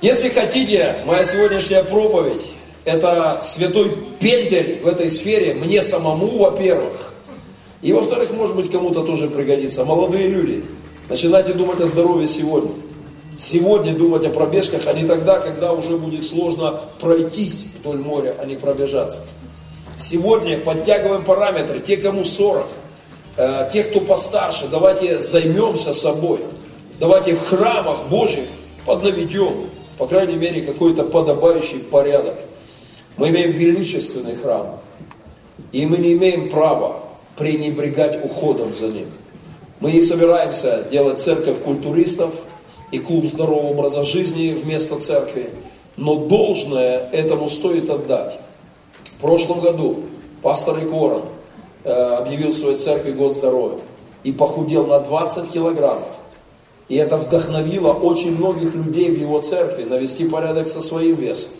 Если 0.00 0.28
хотите, 0.28 0.96
моя 1.06 1.24
сегодняшняя 1.24 1.82
проповедь, 1.82 2.42
это 2.84 3.40
святой 3.44 3.90
пендель 4.20 4.80
в 4.82 4.86
этой 4.86 5.10
сфере, 5.10 5.54
мне 5.54 5.82
самому, 5.82 6.38
во-первых, 6.38 7.14
и 7.80 7.92
во-вторых, 7.92 8.32
может 8.32 8.56
быть, 8.56 8.70
кому-то 8.70 9.02
тоже 9.02 9.28
пригодится. 9.28 9.84
Молодые 9.84 10.28
люди, 10.28 10.64
начинайте 11.08 11.52
думать 11.54 11.80
о 11.80 11.86
здоровье 11.86 12.26
сегодня. 12.26 12.72
Сегодня 13.36 13.94
думать 13.94 14.24
о 14.26 14.30
пробежках, 14.30 14.82
а 14.86 14.92
не 14.92 15.06
тогда, 15.06 15.38
когда 15.38 15.72
уже 15.72 15.96
будет 15.96 16.24
сложно 16.24 16.80
пройтись 17.00 17.66
вдоль 17.78 17.98
моря, 17.98 18.34
а 18.42 18.46
не 18.46 18.56
пробежаться. 18.56 19.26
Сегодня 19.96 20.58
подтягиваем 20.58 21.24
параметры. 21.24 21.78
Те, 21.78 21.98
кому 21.98 22.24
40, 22.24 22.66
э, 23.36 23.68
те, 23.72 23.84
кто 23.84 24.00
постарше, 24.00 24.66
давайте 24.68 25.20
займемся 25.20 25.94
собой. 25.94 26.40
Давайте 26.98 27.36
в 27.36 27.46
храмах 27.46 28.08
Божьих 28.10 28.48
поднаведем, 28.84 29.70
по 29.98 30.06
крайней 30.06 30.34
мере, 30.34 30.62
какой-то 30.62 31.04
подобающий 31.04 31.78
порядок. 31.78 32.34
Мы 33.16 33.28
имеем 33.28 33.52
величественный 33.52 34.34
храм. 34.34 34.80
И 35.70 35.86
мы 35.86 35.98
не 35.98 36.14
имеем 36.14 36.50
права 36.50 37.07
пренебрегать 37.38 38.24
уходом 38.24 38.74
за 38.74 38.88
ним. 38.88 39.06
Мы 39.80 39.92
не 39.92 40.02
собираемся 40.02 40.84
делать 40.90 41.20
церковь 41.20 41.62
культуристов 41.62 42.34
и 42.90 42.98
клуб 42.98 43.26
здорового 43.26 43.68
образа 43.68 44.04
жизни 44.04 44.50
вместо 44.50 44.98
церкви, 44.98 45.50
но 45.96 46.16
должное 46.16 47.08
этому 47.10 47.48
стоит 47.48 47.88
отдать. 47.88 48.38
В 49.04 49.20
прошлом 49.20 49.60
году 49.60 50.00
пастор 50.42 50.82
Икворон 50.82 51.24
э, 51.84 51.92
объявил 51.92 52.52
своей 52.52 52.76
церкви 52.76 53.12
год 53.12 53.34
здоровья 53.34 53.78
и 54.24 54.32
похудел 54.32 54.86
на 54.86 55.00
20 55.00 55.48
килограммов. 55.50 56.08
И 56.88 56.96
это 56.96 57.18
вдохновило 57.18 57.92
очень 57.92 58.36
многих 58.36 58.74
людей 58.74 59.10
в 59.10 59.20
его 59.20 59.40
церкви 59.40 59.84
навести 59.84 60.26
порядок 60.26 60.66
со 60.66 60.80
своим 60.80 61.16
весом. 61.16 61.50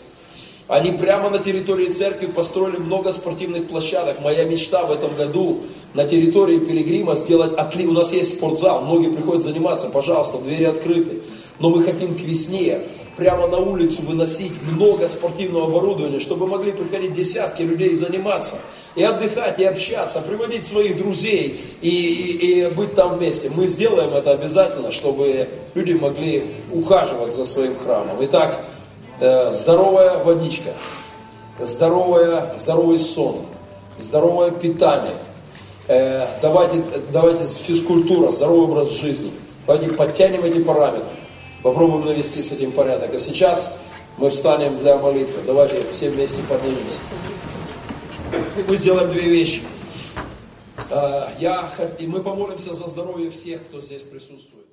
Они 0.69 0.91
прямо 0.91 1.31
на 1.31 1.39
территории 1.39 1.87
церкви 1.87 2.27
построили 2.27 2.77
много 2.77 3.11
спортивных 3.11 3.67
площадок. 3.67 4.21
Моя 4.21 4.43
мечта 4.43 4.85
в 4.85 4.91
этом 4.91 5.15
году 5.15 5.61
на 5.95 6.05
территории 6.05 6.59
Пилигрима 6.59 7.15
сделать 7.15 7.53
отли. 7.53 7.87
У 7.87 7.91
нас 7.91 8.13
есть 8.13 8.35
спортзал, 8.37 8.83
многие 8.83 9.09
приходят 9.11 9.41
заниматься, 9.41 9.89
пожалуйста, 9.89 10.37
двери 10.37 10.65
открыты. 10.65 11.23
Но 11.57 11.71
мы 11.71 11.81
хотим 11.81 12.15
к 12.15 12.21
весне 12.21 12.81
прямо 13.17 13.47
на 13.47 13.57
улицу 13.57 14.03
выносить 14.03 14.53
много 14.71 15.09
спортивного 15.09 15.65
оборудования, 15.65 16.19
чтобы 16.19 16.45
могли 16.45 16.71
приходить 16.71 17.15
десятки 17.15 17.63
людей 17.63 17.95
заниматься, 17.95 18.57
и 18.95 19.01
отдыхать, 19.01 19.59
и 19.59 19.63
общаться, 19.63 20.21
приводить 20.21 20.67
своих 20.67 20.99
друзей, 20.99 21.59
и, 21.81 21.89
и, 21.89 22.61
и 22.61 22.69
быть 22.69 22.93
там 22.93 23.17
вместе. 23.17 23.49
Мы 23.55 23.67
сделаем 23.67 24.13
это 24.13 24.33
обязательно, 24.33 24.91
чтобы 24.91 25.47
люди 25.73 25.93
могли 25.93 26.43
ухаживать 26.71 27.33
за 27.33 27.45
своим 27.45 27.75
храмом. 27.75 28.17
Итак, 28.21 28.61
здоровая 29.19 30.23
водичка, 30.23 30.71
здоровая, 31.59 32.53
здоровый 32.57 32.99
сон, 32.99 33.37
здоровое 33.97 34.51
питание, 34.51 35.15
э, 35.87 36.25
давайте, 36.41 36.83
давайте 37.11 37.45
физкультура, 37.45 38.31
здоровый 38.31 38.63
образ 38.63 38.89
жизни, 38.89 39.31
давайте 39.65 39.89
подтянем 39.89 40.43
эти 40.43 40.61
параметры. 40.61 41.09
Попробуем 41.63 42.05
навести 42.05 42.41
с 42.41 42.53
этим 42.53 42.71
порядок. 42.71 43.13
А 43.13 43.19
сейчас 43.19 43.77
мы 44.17 44.29
встанем 44.29 44.77
для 44.77 44.97
молитвы. 44.97 45.41
Давайте 45.45 45.83
все 45.91 46.09
вместе 46.09 46.41
поднимемся. 46.43 46.99
Мы 48.67 48.77
сделаем 48.77 49.09
две 49.09 49.23
вещи. 49.23 49.63
А, 50.91 51.29
я, 51.39 51.69
и 51.97 52.07
мы 52.07 52.21
помолимся 52.21 52.73
за 52.73 52.87
здоровье 52.87 53.29
всех, 53.29 53.61
кто 53.63 53.81
здесь 53.81 54.03
присутствует. 54.03 54.68